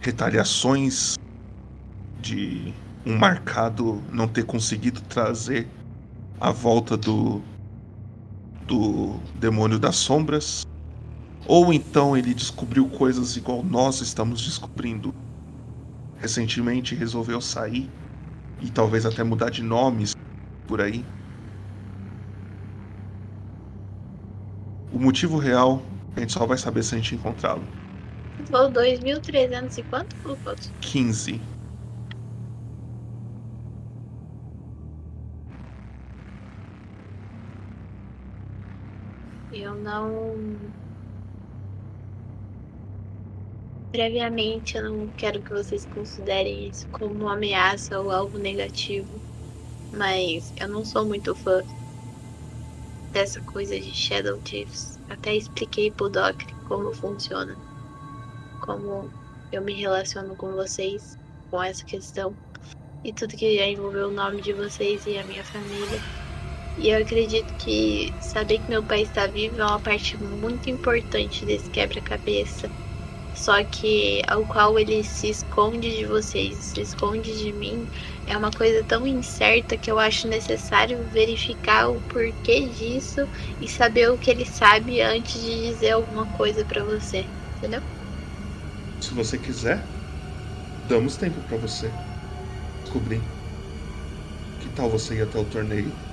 [0.00, 1.14] retaliações,
[2.20, 2.72] de
[3.04, 5.66] um marcado não ter conseguido trazer
[6.38, 7.42] a volta do
[8.66, 10.66] do demônio das sombras,
[11.46, 15.14] ou então ele descobriu coisas igual nós estamos descobrindo.
[16.18, 17.90] Recentemente resolveu sair
[18.60, 20.14] e talvez até mudar de nomes
[20.66, 21.04] por aí.
[24.92, 25.82] O motivo real
[26.16, 27.62] a gente só vai saber se a gente encontrá-lo.
[28.46, 30.70] Falou 2.300 e quanto, Lucoto?
[30.80, 31.40] 15.
[39.74, 40.56] Eu não.
[43.90, 49.08] Previamente, eu não quero que vocês considerem isso como uma ameaça ou algo negativo.
[49.92, 51.62] Mas eu não sou muito fã
[53.12, 54.98] dessa coisa de Shadow Chiefs.
[55.08, 57.56] Até expliquei pro Doc como funciona.
[58.62, 59.10] Como
[59.52, 61.18] eu me relaciono com vocês,
[61.50, 62.34] com essa questão.
[63.04, 66.23] E tudo que já envolveu o nome de vocês e a minha família.
[66.76, 71.46] E eu acredito que saber que meu pai está vivo é uma parte muito importante
[71.46, 72.72] desse quebra-cabeça.
[73.34, 77.88] Só que ao qual ele se esconde de vocês, se esconde de mim,
[78.26, 83.20] é uma coisa tão incerta que eu acho necessário verificar o porquê disso
[83.60, 87.82] e saber o que ele sabe antes de dizer alguma coisa pra você, entendeu?
[89.00, 89.88] Se você quiser,
[90.82, 92.00] damos tempo pra você
[92.84, 93.22] descobrir.
[94.58, 96.04] Que tal você ir até o torneio?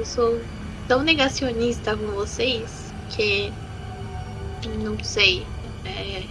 [0.00, 0.42] Eu sou
[0.88, 3.52] tão negacionista com vocês que
[4.80, 5.46] não sei.
[5.84, 6.26] É,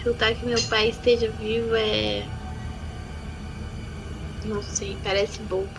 [0.00, 2.26] chutar que meu pai esteja vivo é.
[4.42, 5.70] Não sei, parece bobo.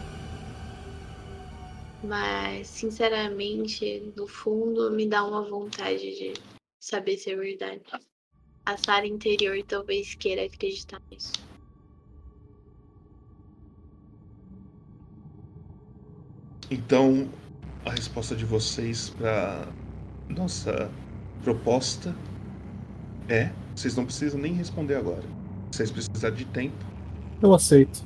[2.04, 6.34] Mas, sinceramente, no fundo, me dá uma vontade de
[6.80, 7.82] saber se é verdade.
[8.68, 11.47] A Sara interior talvez queira acreditar nisso.
[16.70, 17.28] Então,
[17.86, 19.68] a resposta de vocês para
[20.30, 20.90] nossa
[21.44, 22.14] proposta
[23.30, 25.24] é: vocês não precisam nem responder agora.
[25.72, 26.76] Vocês precisarem de tempo,
[27.42, 28.04] Eu aceito.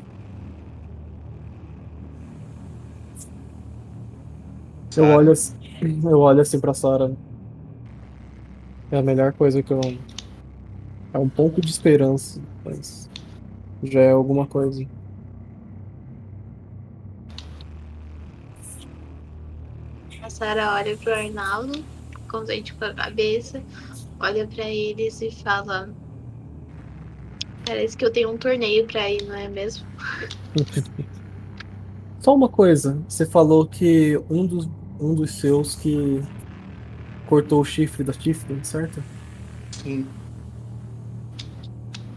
[4.98, 5.56] Eu Sara, olho, assim-
[6.04, 7.16] eu olho assim pra Sara.
[8.92, 9.80] É a melhor coisa que eu.
[11.14, 13.10] É um pouco de esperança, mas
[13.84, 14.86] já é alguma coisa.
[20.42, 21.86] Sara olha pro Arnaldo,
[22.28, 23.62] contente com a cabeça,
[24.20, 25.88] olha pra eles e fala:
[27.64, 29.86] Parece que eu tenho um torneio pra ir, não é mesmo?
[32.20, 34.68] Só uma coisa, você falou que um dos,
[35.00, 36.24] um dos seus que
[37.28, 39.04] cortou o chifre da Tiffany, certo?
[39.70, 40.08] sim,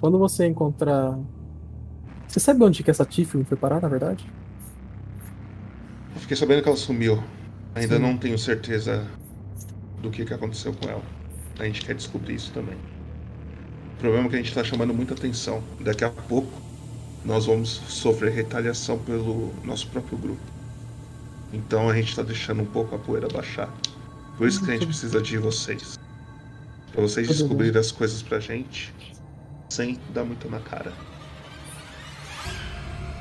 [0.01, 1.19] Quando você encontrar.
[2.27, 4.27] Você sabe onde que essa Tiffany foi parar, na verdade?
[6.15, 7.23] eu fiquei sabendo que ela sumiu.
[7.75, 8.03] Ainda Sim.
[8.03, 9.07] não tenho certeza
[10.01, 11.03] do que, que aconteceu com ela.
[11.59, 12.77] A gente quer descobrir isso também.
[13.97, 15.63] O problema é que a gente está chamando muita atenção.
[15.81, 16.53] Daqui a pouco
[17.25, 20.43] nós vamos sofrer retaliação pelo nosso próprio grupo.
[21.53, 23.73] Então a gente está deixando um pouco a poeira baixar.
[24.37, 25.99] Por isso que a gente precisa de vocês.
[26.93, 28.93] Pra vocês descobrirem as coisas pra gente
[29.69, 30.93] sem dar muito na cara.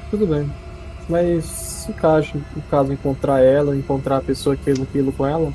[0.09, 0.72] Tudo bem.
[1.07, 5.53] Mas se caso, no caso encontrar ela, encontrar a pessoa que fez aquilo com ela,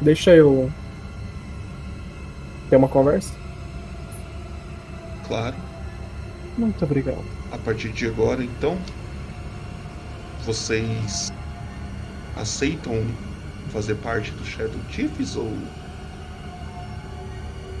[0.00, 0.74] deixa eu
[2.68, 3.38] ter uma conversa.
[5.26, 5.56] Claro,
[6.56, 7.24] Muito obrigado.
[7.50, 8.86] a partir de agora, então,
[10.38, 11.30] vocês
[12.34, 13.18] aceitam
[13.66, 15.70] fazer parte do Shadow Chiefs ou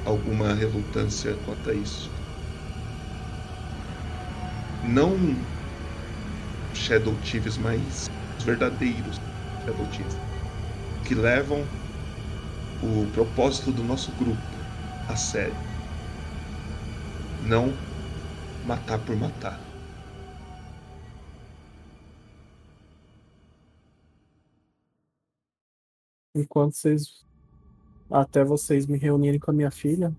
[0.04, 2.17] alguma relutância quanto a isso?
[4.88, 5.18] Não
[6.74, 8.08] Shadow Chiefs, mas
[8.38, 9.20] os verdadeiros
[9.62, 10.16] Shadow Chiefs,
[11.06, 11.62] que levam
[12.82, 14.40] o propósito do nosso grupo
[15.06, 15.54] a sério.
[17.46, 17.72] Não
[18.64, 19.60] matar por matar.
[26.34, 27.26] Enquanto vocês.
[28.10, 30.16] Até vocês me reunirem com a minha filha.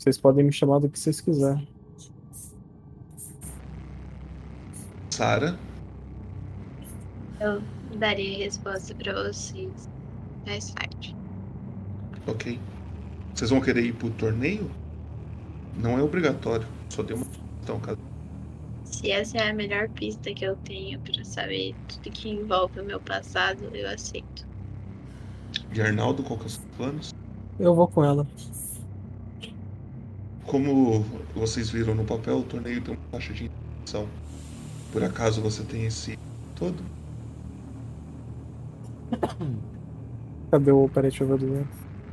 [0.00, 1.68] Vocês podem me chamar do que vocês quiserem.
[5.10, 5.58] Sara,
[7.38, 7.60] Eu
[7.98, 9.90] darei a resposta pra vocês
[10.46, 11.14] mais tarde.
[12.26, 12.58] ok.
[13.34, 14.70] Vocês vão querer ir pro torneio?
[15.76, 17.98] Não é obrigatório, só tem uma questão, caso.
[18.84, 22.84] Se essa é a melhor pista que eu tenho pra saber tudo que envolve o
[22.84, 24.46] meu passado, eu aceito.
[25.70, 27.14] De Arnaldo, qual que é os seus planos?
[27.58, 28.26] Eu vou com ela.
[30.46, 31.04] Como
[31.34, 34.08] vocês viram no papel, o torneio tem uma taxa de inscrição.
[34.92, 36.18] Por acaso você tem esse
[36.56, 36.82] todo?
[40.50, 40.88] Cadê o.
[40.88, 41.68] Peraí, deixa eu ver o dinheiro.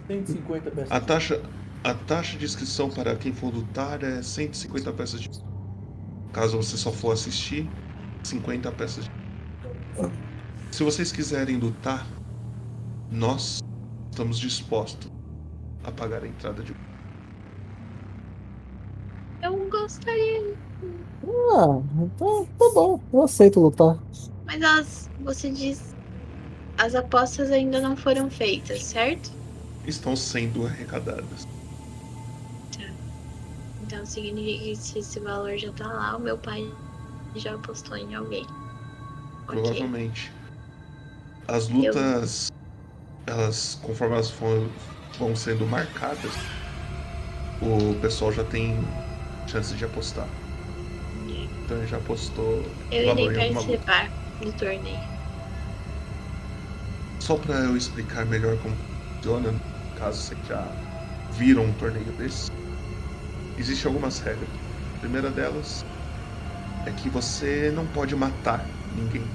[0.08, 0.92] 150 peças.
[0.92, 1.42] A taxa,
[1.84, 5.30] a taxa de inscrição para quem for lutar é 150 peças de.
[6.32, 7.68] Caso você só for assistir,
[8.24, 9.12] 50 peças de.
[10.72, 12.06] Se vocês quiserem lutar,
[13.12, 13.64] nós
[14.12, 15.12] estamos dispostos
[15.84, 16.76] a pagar a entrada de.
[19.42, 20.58] Eu gostaria,
[21.56, 23.02] Ah, então tá bom.
[23.12, 24.04] Eu aceito lutar.
[24.46, 25.96] mas as, você diz,
[26.78, 29.32] as apostas ainda não foram feitas, certo?
[29.86, 31.44] Estão sendo arrecadadas.
[33.80, 36.76] Então significa que se esse valor já tá lá, o meu pai
[37.36, 38.48] já apostou em alguém.
[39.46, 40.32] Provavelmente.
[41.48, 42.48] As lutas,
[43.26, 44.70] elas, conforme elas for-
[45.18, 46.34] vão sendo marcadas,
[47.62, 48.84] o pessoal já tem
[49.48, 50.28] chance de apostar.
[51.66, 54.10] Então ele já apostou Eu valor irei participar
[54.42, 55.00] do torneio.
[57.20, 58.76] Só para eu explicar melhor como
[59.16, 59.54] funciona,
[59.98, 60.66] caso vocês já
[61.34, 62.50] viram um torneio desse,
[63.58, 64.48] existem algumas regras.
[64.96, 65.84] A primeira delas
[66.86, 69.26] é que você não pode matar ninguém.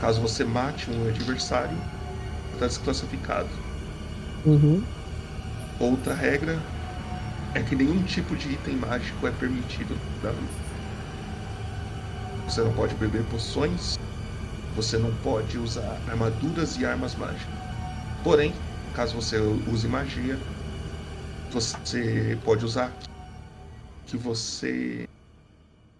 [0.00, 1.76] Caso você mate um adversário,
[2.54, 3.48] está desclassificado.
[4.44, 4.82] Uhum.
[5.78, 6.58] Outra regra
[7.54, 10.70] é que nenhum tipo de item mágico é permitido na luta.
[12.44, 13.96] Você não pode beber poções.
[14.76, 17.54] Você não pode usar armaduras e armas mágicas.
[18.22, 18.52] Porém,
[18.94, 20.38] caso você use magia,
[21.50, 22.92] você pode usar
[24.06, 25.08] que você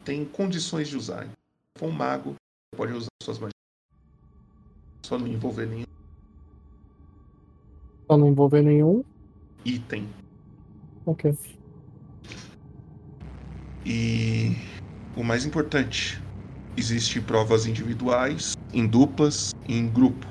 [0.04, 1.24] tem condições de usar.
[1.24, 3.54] Se for um mago, você pode usar suas magias.
[5.04, 5.84] Só não envolver nenhum
[8.06, 9.04] Pra não envolver nenhum.
[9.64, 10.08] item.
[11.06, 11.34] Ok.
[13.84, 14.56] E
[15.16, 16.22] o mais importante,
[16.76, 20.26] existem provas individuais, em duplas e em grupo.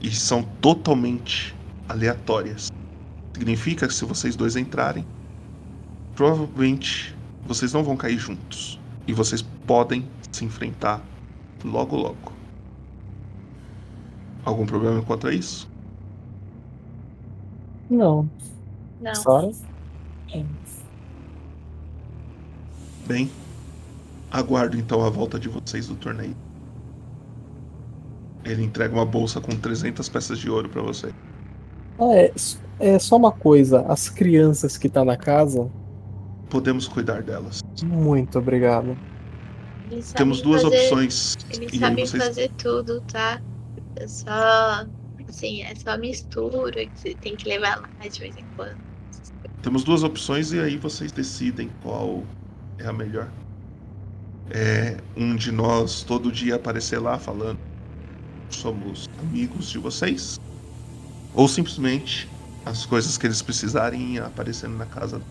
[0.00, 1.54] E são totalmente
[1.88, 2.70] aleatórias.
[3.34, 5.06] Significa que se vocês dois entrarem,
[6.14, 7.16] provavelmente
[7.46, 8.78] vocês não vão cair juntos.
[9.06, 11.02] E vocês podem se enfrentar
[11.64, 12.32] logo logo.
[14.44, 15.68] Algum problema quanto a isso?
[17.88, 18.28] Não.
[19.00, 19.14] Não.
[19.14, 19.50] Sara?
[23.06, 23.30] Bem,
[24.30, 26.36] aguardo então a volta de vocês do torneio.
[28.44, 31.12] Ele entrega uma bolsa com 300 peças de ouro pra você.
[31.98, 32.32] Ah, é,
[32.78, 33.82] é só uma coisa.
[33.82, 35.70] As crianças que tá na casa,
[36.48, 37.62] Podemos cuidar delas.
[37.84, 38.96] muito obrigado.
[39.90, 41.36] Eles Temos duas fazer- opções.
[41.52, 43.40] Eles E sabem vocês fazer tudo, tá?
[43.96, 44.86] É só.
[45.28, 48.78] Assim, é só mistura que você tem que levar lá de vez em quando.
[49.62, 52.24] Temos duas opções e aí vocês decidem qual
[52.78, 53.28] é a melhor.
[54.50, 57.58] É um de nós todo dia aparecer lá falando
[58.50, 60.40] somos amigos de vocês
[61.34, 62.28] ou simplesmente
[62.64, 65.22] as coisas que eles precisarem ir aparecendo na casa.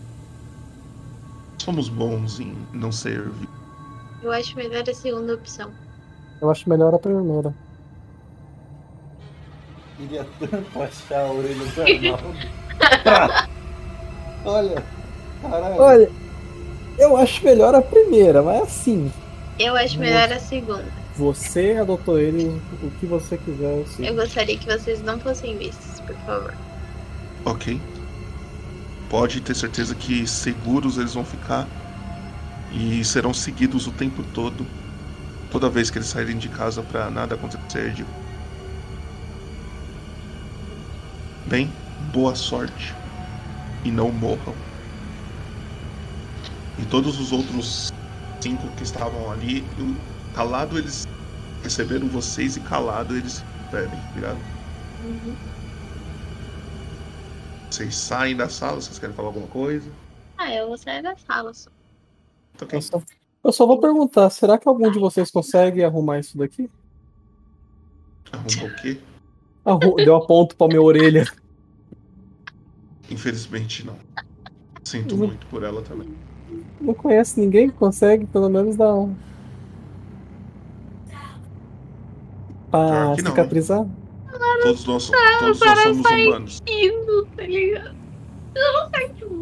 [1.58, 3.48] Somos bons em não servir.
[4.24, 5.72] Eu acho melhor a segunda opção.
[6.41, 7.53] Eu acho melhor a primeira.
[9.98, 13.49] Queria tanto achar a orelha do Arnaldo.
[14.50, 14.76] Olha,
[15.42, 15.76] caralho.
[15.82, 16.11] Olha,
[16.98, 19.11] eu acho melhor a primeira, mas assim,
[19.60, 20.92] Eu acho melhor a segunda.
[21.16, 24.10] você adotou ele o que você quiser, sei.
[24.10, 26.58] Eu gostaria que vocês não fossem vistos, por favor.
[27.45, 27.68] Ok.
[29.10, 31.68] Pode ter certeza que seguros eles vão ficar
[32.69, 34.66] e serão seguidos o tempo todo.
[35.50, 37.94] Toda vez que eles saírem de casa para nada acontecer.
[37.94, 38.06] de-
[41.45, 42.95] Bem, boa sorte
[43.85, 44.53] e não morram.
[46.77, 47.90] E todos os outros
[48.41, 49.64] cinco que estavam ali,
[50.33, 51.03] calado eles
[51.64, 54.38] receberam vocês e calado eles pedem, ligado?
[57.69, 59.90] Vocês saem da sala, vocês querem falar alguma coisa?
[60.38, 61.69] Ah, eu vou sair da sala só.
[62.58, 62.77] Tá ok.
[62.77, 63.01] Eu só,
[63.43, 66.69] eu só vou perguntar, será que algum de vocês consegue arrumar isso daqui?
[68.32, 68.98] Arrumar o quê?
[69.66, 71.25] Arru- Deu a ponto pra minha orelha.
[73.12, 73.96] Infelizmente não.
[74.84, 76.08] Sinto Não- muito por ela também.
[76.82, 79.14] Não conhece ninguém que consegue, pelo menos dar um.
[82.72, 83.86] Pra não, cicatrizar?
[84.62, 86.60] Todos nós, todos nós somos humanos.
[87.36, 87.96] Tá ligado?
[88.56, 89.40] Eu não sei.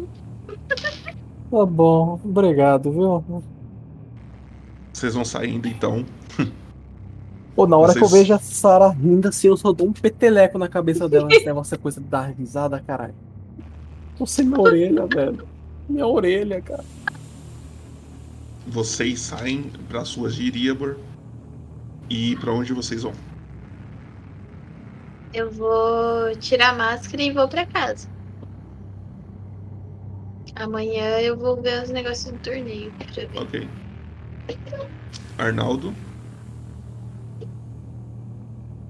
[1.50, 3.42] Tá bom, obrigado, viu?
[4.92, 6.04] Vocês vão saindo então.
[7.54, 9.92] Pô, na hora que eu Vocês- vejo a Sarah rindo assim, eu só dou um
[9.92, 11.28] peteleco na cabeça dela.
[11.30, 13.14] Esse negócio é coisa de dar risada, caralho.
[14.18, 15.48] Tô sem minha orelha, velho.
[15.88, 16.84] Minha orelha, cara.
[18.66, 20.96] Vocês saem para suas de Iriabor.
[22.10, 23.12] E para onde vocês vão?
[25.32, 28.08] Eu vou tirar a máscara e vou pra casa.
[30.56, 33.30] Amanhã eu vou ver os negócios do torneio pra ver.
[33.36, 33.68] Ok.
[35.38, 35.94] Arnaldo,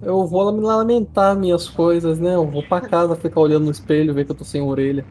[0.01, 2.35] Eu vou me lamentar minhas coisas, né?
[2.35, 5.05] Eu vou pra casa ficar olhando no espelho, ver que eu tô sem orelha.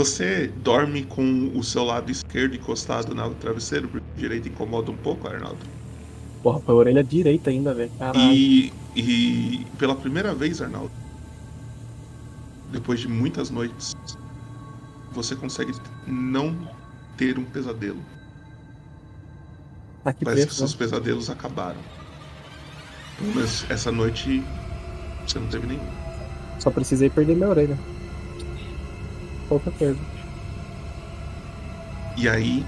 [0.00, 4.96] Você dorme com o seu lado esquerdo encostado no travesseiro, porque o direito incomoda um
[4.96, 5.58] pouco, Arnaldo.
[6.42, 7.90] Porra, foi a orelha direita ainda, velho.
[8.16, 10.90] E, e pela primeira vez, Arnaldo,
[12.72, 13.94] depois de muitas noites,
[15.12, 15.72] você consegue
[16.06, 16.56] não
[17.18, 18.00] ter um pesadelo.
[20.02, 21.80] Tá que Parece que seus pesadelos acabaram.
[23.20, 24.42] Menos essa noite
[25.26, 25.82] você não teve nenhum.
[25.82, 26.56] né?
[26.58, 27.78] Só precisei perder minha orelha.
[29.50, 29.98] Pouca coisa.
[32.16, 32.64] E aí,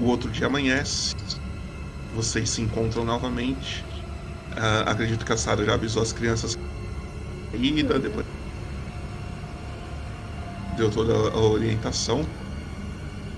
[0.00, 1.14] o outro dia amanhece,
[2.14, 3.84] vocês se encontram novamente.
[4.56, 6.56] Ah, acredito que a Sarah já avisou as crianças
[7.52, 8.24] ida, depois
[10.78, 12.22] deu toda a orientação.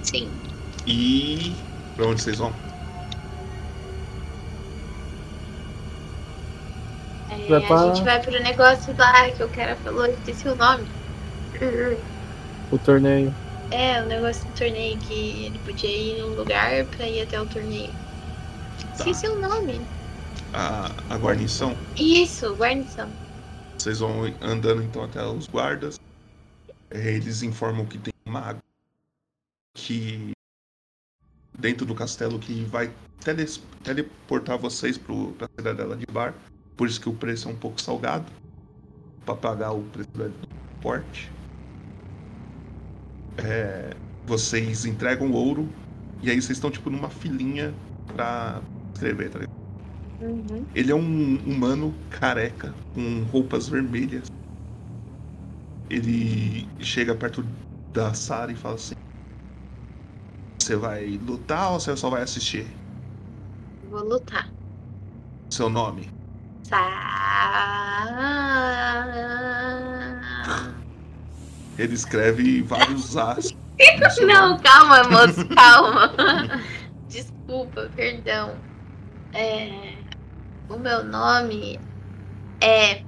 [0.05, 0.31] Sim.
[0.87, 1.53] E
[1.97, 2.53] pra onde vocês vão?
[7.29, 10.87] É, A gente vai pro negócio lá que o cara falou, esqueci o nome.
[12.71, 13.35] O torneio.
[13.71, 17.47] É, o negócio do torneio que ele podia ir num lugar pra ir até o
[17.47, 17.93] torneio.
[18.93, 19.87] Esqueci o nome.
[20.53, 21.77] A, a guarnição.
[21.97, 23.13] Isso, guarnição.
[23.81, 25.97] Vocês vão andando então até os guardas.
[26.91, 28.61] É, Eles informam que tem um mago
[29.75, 30.31] que
[31.59, 32.93] dentro do castelo que vai
[33.25, 36.35] teles- teleportar vocês pro, pra cidadela de bar.
[36.77, 38.31] Por isso que o preço é um pouco salgado.
[39.25, 40.33] Pra pagar o preço do
[40.81, 41.31] porte.
[43.39, 43.95] É,
[44.27, 45.69] vocês entregam ouro.
[46.23, 47.75] E aí vocês estão tipo numa filinha
[48.07, 48.63] pra
[48.95, 49.55] escrever, tá ligado?
[50.21, 50.67] Uhum.
[50.75, 54.27] Ele é um humano careca, com roupas vermelhas.
[55.91, 57.45] Ele chega perto
[57.93, 58.95] da Sarah e fala assim:
[60.61, 62.67] Você vai lutar ou você só vai assistir?
[63.91, 64.51] Vou lutar.
[65.51, 66.09] Seu nome?
[66.65, 66.85] Sa...
[71.79, 73.55] Ele escreve vários As.
[74.27, 76.13] Não, calma, moço, calma.
[77.09, 78.55] Desculpa, perdão.
[79.33, 79.95] É,
[80.69, 81.81] O meu nome
[82.61, 83.03] é.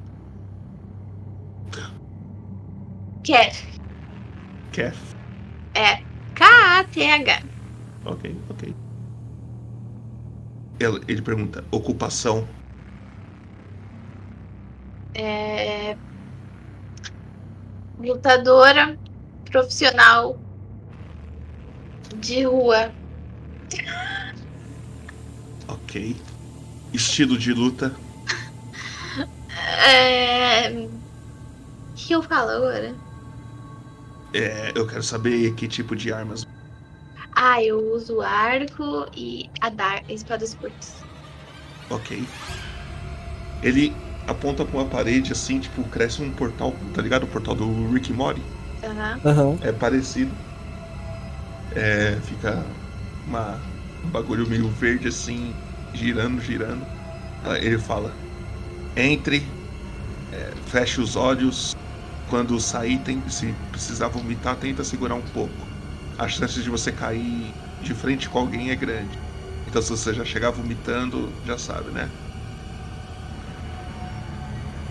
[3.22, 3.64] Keth.
[4.72, 4.96] Keth.
[5.74, 6.02] É
[6.34, 7.42] K-A-T-H.
[8.04, 8.74] Ok, ok.
[10.78, 12.46] Ele, ele pergunta: Ocupação?
[15.14, 15.96] É...
[17.98, 18.96] Lutadora
[19.50, 20.38] profissional
[22.16, 22.92] de rua.
[25.68, 26.16] Ok.
[26.92, 27.94] Estilo de luta?
[29.88, 30.70] É...
[30.70, 30.88] O
[31.94, 32.94] que eu falo agora?
[34.32, 36.46] É, eu quero saber que tipo de armas.
[37.34, 41.02] Ah, eu uso arco e a dar espadas curtas.
[41.90, 42.22] Ok.
[43.62, 43.94] Ele
[44.26, 47.24] aponta pra uma parede assim, tipo, cresce um portal, tá ligado?
[47.24, 48.12] O portal do Rick.
[48.82, 49.20] Aham.
[49.24, 49.60] Aham.
[49.60, 50.34] É parecido.
[51.74, 52.80] É, fica
[53.24, 53.62] uma,
[54.02, 56.90] um bagulho meio verde assim, girando, girando.
[57.40, 58.18] Ah, Ele fala:
[58.96, 59.62] entre,
[60.30, 61.74] é, feche os olhos.
[62.26, 65.74] Quando sair, tem, se precisar vomitar, tenta segurar um pouco.
[66.18, 69.24] A chance de você cair de frente com alguém é grande.
[69.66, 72.16] Então, se você já chegar vomitando, já sabe, né?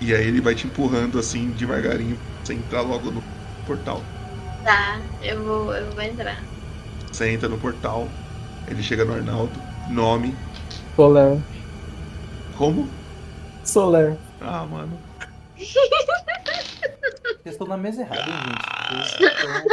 [0.05, 3.23] E aí ele vai te empurrando assim devagarinho, pra você entrar logo no
[3.65, 4.03] portal.
[4.63, 6.43] Tá, eu vou, eu vou entrar.
[7.11, 8.07] Você entra no portal,
[8.67, 9.59] ele chega no Arnaldo,
[9.89, 10.35] nome,
[10.95, 11.39] Soler.
[12.55, 12.87] como?
[13.63, 14.15] Soler.
[14.39, 14.95] Ah, mano.
[15.57, 15.75] Vocês
[17.55, 19.09] estão na mesa errada, hein, gente?
[19.09, 19.63] Vocês estão-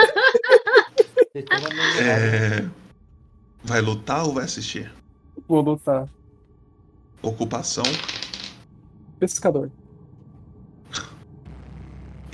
[1.30, 2.24] Vocês estão na mesa errada.
[2.24, 2.64] É...
[3.64, 4.90] Vai lutar ou vai assistir?
[5.46, 6.08] Vou lutar.
[7.20, 7.84] Ocupação
[9.20, 9.70] Pescador.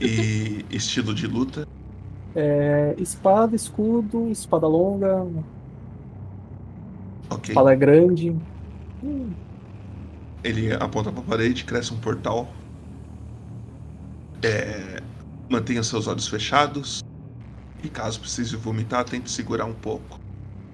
[0.01, 1.67] E estilo de luta.
[2.35, 5.27] É, espada, escudo, espada longa,
[7.31, 7.51] Ok.
[7.51, 8.36] espada grande.
[10.44, 12.49] Ele aponta pra parede, cresce um portal.
[14.43, 15.02] É...
[15.51, 17.01] Mantenha seus olhos fechados.
[17.83, 20.18] E caso precise vomitar, tente segurar um pouco.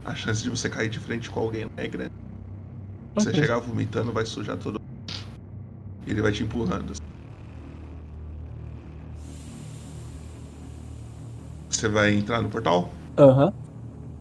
[0.04, 2.12] A chance de você cair de frente com alguém é grande.
[3.18, 4.80] Se você chegar vomitando, vai sujar todo.
[6.06, 6.92] Ele vai te empurrando.
[11.74, 12.88] Você vai entrar no portal?
[13.18, 13.52] Aham.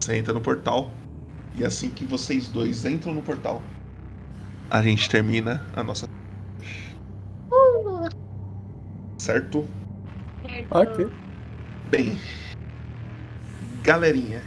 [0.02, 0.90] Você entra no portal.
[1.56, 3.62] E assim que vocês dois entram no portal,
[4.72, 6.08] a gente termina a nossa.
[9.22, 9.68] Certo?
[10.42, 10.68] certo.
[10.72, 11.06] Ok.
[11.92, 12.18] Bem,
[13.84, 14.42] galerinha,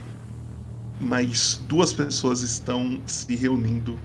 [1.01, 3.97] mais duas pessoas estão se reunindo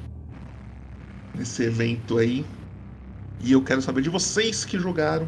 [1.35, 2.45] nesse evento aí.
[3.43, 5.27] E eu quero saber de vocês que jogaram,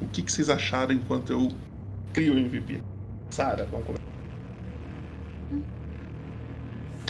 [0.00, 1.48] o que, que vocês acharam enquanto eu
[2.14, 2.80] crio o MVP.
[3.30, 4.08] Sara, vamos começar.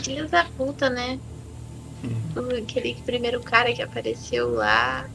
[0.03, 1.19] Filha da puta, né?
[2.03, 2.61] Hum.
[2.63, 5.09] Aquele primeiro cara que apareceu lá,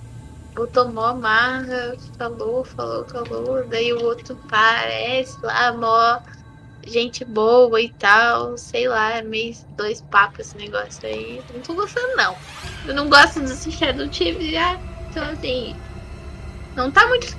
[0.55, 6.20] botou mó marra, falou, falou, falou, daí o outro parece lá, mó
[6.86, 11.42] gente boa e tal, sei lá, é meio dois papos esse negócio aí.
[11.52, 12.36] Não tô gostando não.
[12.86, 14.78] Eu não gosto desse Shadow Chief já,
[15.10, 15.74] então assim,
[16.76, 17.36] não tá muito,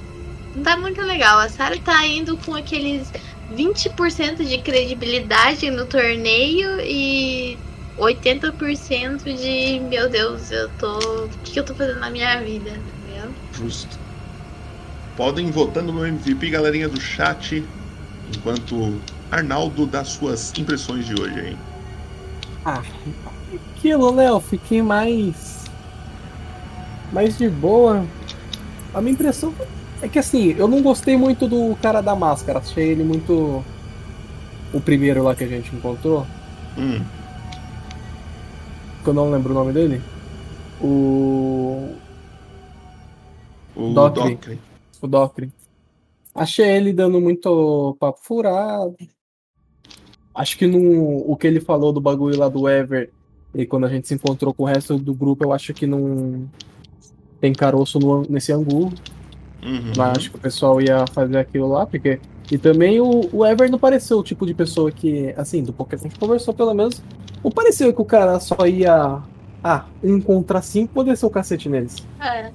[0.56, 1.40] não tá muito legal.
[1.40, 3.12] A Sarah tá indo com aqueles
[3.54, 7.58] 20% de credibilidade no torneio e
[7.98, 10.98] 80% de meu Deus, eu tô.
[10.98, 12.72] O que, que eu tô fazendo na minha vida?
[12.72, 13.32] Entendeu?
[13.54, 13.98] Justo.
[15.16, 17.64] Podem ir votando no MVP, galerinha do chat,
[18.36, 19.00] enquanto
[19.32, 21.58] Arnaldo dá suas impressões de hoje aí.
[22.66, 22.84] Ah,
[23.78, 24.20] aquilo?
[24.20, 25.66] Eu fiquei mais.
[27.14, 28.06] mais de boa.
[28.94, 29.54] A minha impressão
[30.02, 32.60] é que assim, eu não gostei muito do cara da máscara.
[32.60, 33.64] Achei ele muito.
[34.74, 36.26] o primeiro lá que a gente encontrou,
[36.78, 37.02] Hum,
[39.04, 40.02] que eu não lembro o nome dele.
[40.82, 41.96] O.
[43.76, 44.32] o Docre.
[44.32, 44.60] Docre.
[45.02, 45.54] O Docre.
[46.34, 48.96] Achei ele dando muito papo furado.
[50.34, 53.10] Acho que no, o que ele falou do bagulho lá do Ever,
[53.54, 56.50] e quando a gente se encontrou com o resto do grupo, eu acho que não
[57.40, 58.92] tem caroço no, nesse angu.
[59.64, 59.94] Uhum.
[59.98, 62.20] Mas acho que o pessoal ia fazer aquilo lá, porque.
[62.52, 65.90] E também o, o Ever não pareceu o tipo de pessoa que, assim, do pouco
[65.90, 67.02] que a gente conversou, pelo menos,
[67.44, 69.22] não pareceu que o cara só ia.
[69.64, 69.86] Ah,
[70.24, 72.06] contra cinco poder ser o cacete neles.
[72.20, 72.52] É.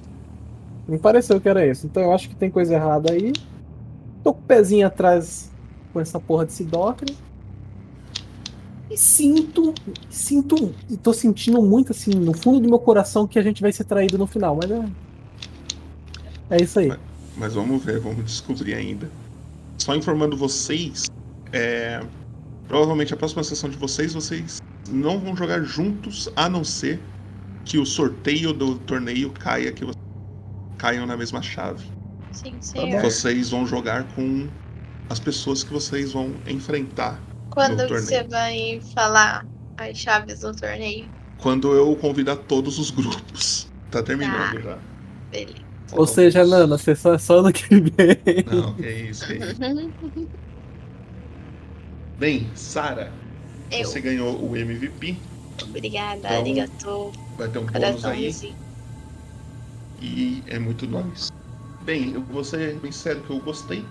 [0.87, 1.85] Não pareceu que era isso.
[1.85, 3.33] Então eu acho que tem coisa errada aí.
[4.23, 5.51] Tô com o pezinho atrás
[5.91, 7.15] com essa porra desse Docre.
[8.89, 9.73] E sinto.
[10.09, 10.73] Sinto.
[10.89, 13.85] E tô sentindo muito, assim, no fundo do meu coração que a gente vai ser
[13.85, 14.85] traído no final, mas é.
[16.51, 16.91] É isso aí.
[17.37, 19.09] Mas vamos ver, vamos descobrir ainda.
[19.77, 21.09] Só informando vocês,
[21.51, 22.03] é,
[22.67, 26.99] provavelmente a próxima sessão de vocês, vocês não vão jogar juntos, a não ser
[27.65, 30.05] que o sorteio do torneio caia, que vocês
[30.77, 31.85] caiam na mesma chave.
[32.31, 32.61] Sim, bom.
[32.61, 33.01] senhor.
[33.01, 34.47] Vocês vão jogar com
[35.09, 39.45] as pessoas que vocês vão enfrentar Quando você vai falar
[39.77, 41.09] as chaves do torneio?
[41.41, 43.67] quando eu convidar todos os grupos.
[43.89, 44.77] Tá terminando já.
[45.31, 45.70] Beleza.
[45.93, 48.17] Ou seja, Nana, você só é só ano que vem.
[48.51, 49.55] Não, que isso, que isso.
[52.17, 53.11] Bem, Sara,
[53.71, 53.85] Eu.
[53.85, 55.17] você ganhou o MVP.
[55.63, 57.11] Obrigada, Então, arigatou.
[57.37, 58.55] Vai ter um bônus aí.
[59.99, 61.31] E é muito nóis.
[61.83, 63.83] Bem, eu vou ser bem sério que eu gostei.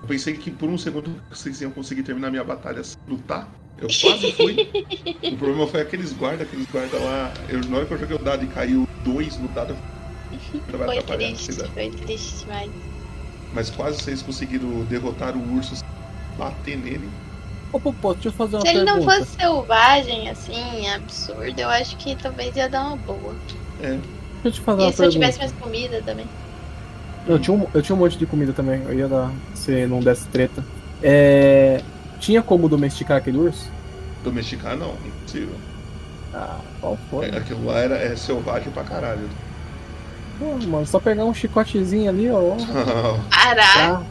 [0.00, 3.48] Eu pensei que por um segundo vocês iam conseguir terminar minha batalha sem lutar.
[3.78, 4.70] Eu quase fui.
[5.32, 7.32] o problema foi aqueles guardas, aqueles guardas lá.
[7.48, 9.78] Eu, na hora que eu joguei o dado e caiu dois no dado, eu
[10.58, 11.68] vai Foi atrapalhar triste, vocês.
[11.70, 12.70] foi triste demais.
[13.54, 15.84] Mas quase vocês conseguiram derrotar o urso,
[16.38, 17.08] bater nele.
[17.72, 19.18] Ô, Popô, deixa eu fazer uma Se ele não pergunta.
[19.18, 23.34] fosse selvagem, assim, absurdo, eu acho que talvez ia dar uma boa.
[23.82, 23.88] É.
[23.90, 24.00] Deixa
[24.44, 25.12] eu te fazer E uma se eu pergunta.
[25.32, 26.26] tivesse mais comida também?
[27.26, 28.82] Eu tinha, um, eu tinha um monte de comida também.
[28.82, 29.30] Eu ia dar.
[29.54, 30.64] Se não desse treta.
[31.02, 31.80] É.
[32.18, 33.70] Tinha como domesticar aquele urso?
[34.24, 35.54] Domesticar não, impossível.
[36.34, 37.26] Ah, qual foi?
[37.28, 39.28] É, aquilo lá era, é selvagem pra caralho.
[40.42, 42.56] Pô, mano, só pegar um chicotezinho ali, ó.
[43.30, 44.04] Caraca!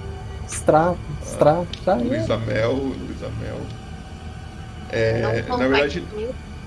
[0.47, 2.07] Strap, strap, strap, tá aí.
[2.07, 3.57] Luísa Mel, Luísa Mel.
[4.89, 6.03] É, na verdade,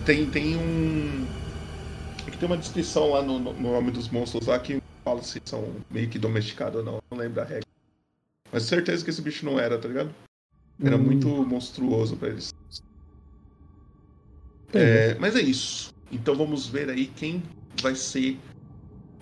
[0.04, 1.26] tem, tem um.
[2.26, 5.40] é que tem uma descrição lá no, no nome dos monstros lá que fala se
[5.46, 6.98] são meio que domesticados ou não.
[7.10, 7.64] Não lembro da regra.
[8.52, 10.10] Mas certeza que esse bicho não era, tá ligado?
[10.82, 11.00] Era Hum.
[11.02, 12.52] muito monstruoso pra eles.
[14.74, 15.92] É, mas é isso.
[16.12, 17.42] Então vamos ver aí quem
[17.80, 18.38] vai ser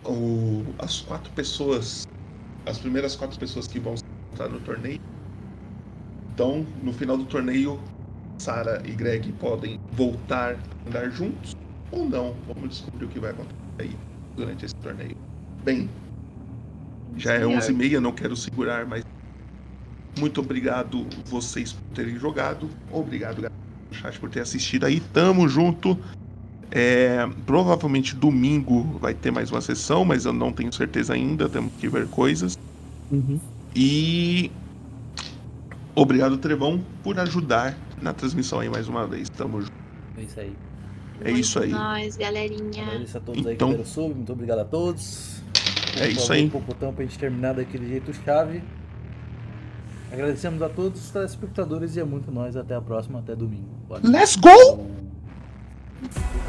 [0.04, 2.06] o, as quatro pessoas.
[2.66, 3.94] As primeiras quatro pessoas que vão
[4.32, 5.00] estar no torneio.
[6.32, 7.78] Então, no final do torneio,
[8.38, 11.54] Sarah e Greg podem voltar a andar juntos
[11.90, 12.34] ou não.
[12.46, 13.96] Vamos descobrir o que vai acontecer aí
[14.36, 15.16] durante esse torneio.
[15.64, 15.90] Bem,
[17.16, 17.60] já é Senhor.
[17.60, 19.04] 11h30, não quero segurar, mas
[20.18, 22.68] muito obrigado vocês por terem jogado.
[22.90, 25.00] Obrigado, galera chat por ter assistido aí.
[25.00, 25.98] Tamo junto.
[26.74, 31.46] É, provavelmente domingo vai ter mais uma sessão, mas eu não tenho certeza ainda.
[31.46, 32.58] Temos que ver coisas.
[33.10, 33.38] Uhum.
[33.76, 34.50] E
[35.94, 39.28] obrigado, Trevão, por ajudar na transmissão aí mais uma vez.
[39.28, 39.72] Tamo junto.
[40.16, 40.52] É isso aí.
[41.24, 41.70] É isso aí.
[41.70, 42.84] Nós, galerinha.
[42.84, 45.42] Agradeço a todos aí Então- que deram sub, muito obrigado a todos.
[46.00, 46.46] É isso aí.
[46.46, 48.62] Um pouco tempo pra gente terminar daquele jeito chave.
[50.10, 52.56] Agradecemos a todos os telespectadores e é muito nós.
[52.56, 53.68] Até a próxima, até domingo.
[54.02, 55.11] Let's go!
[56.10, 56.42] Falou.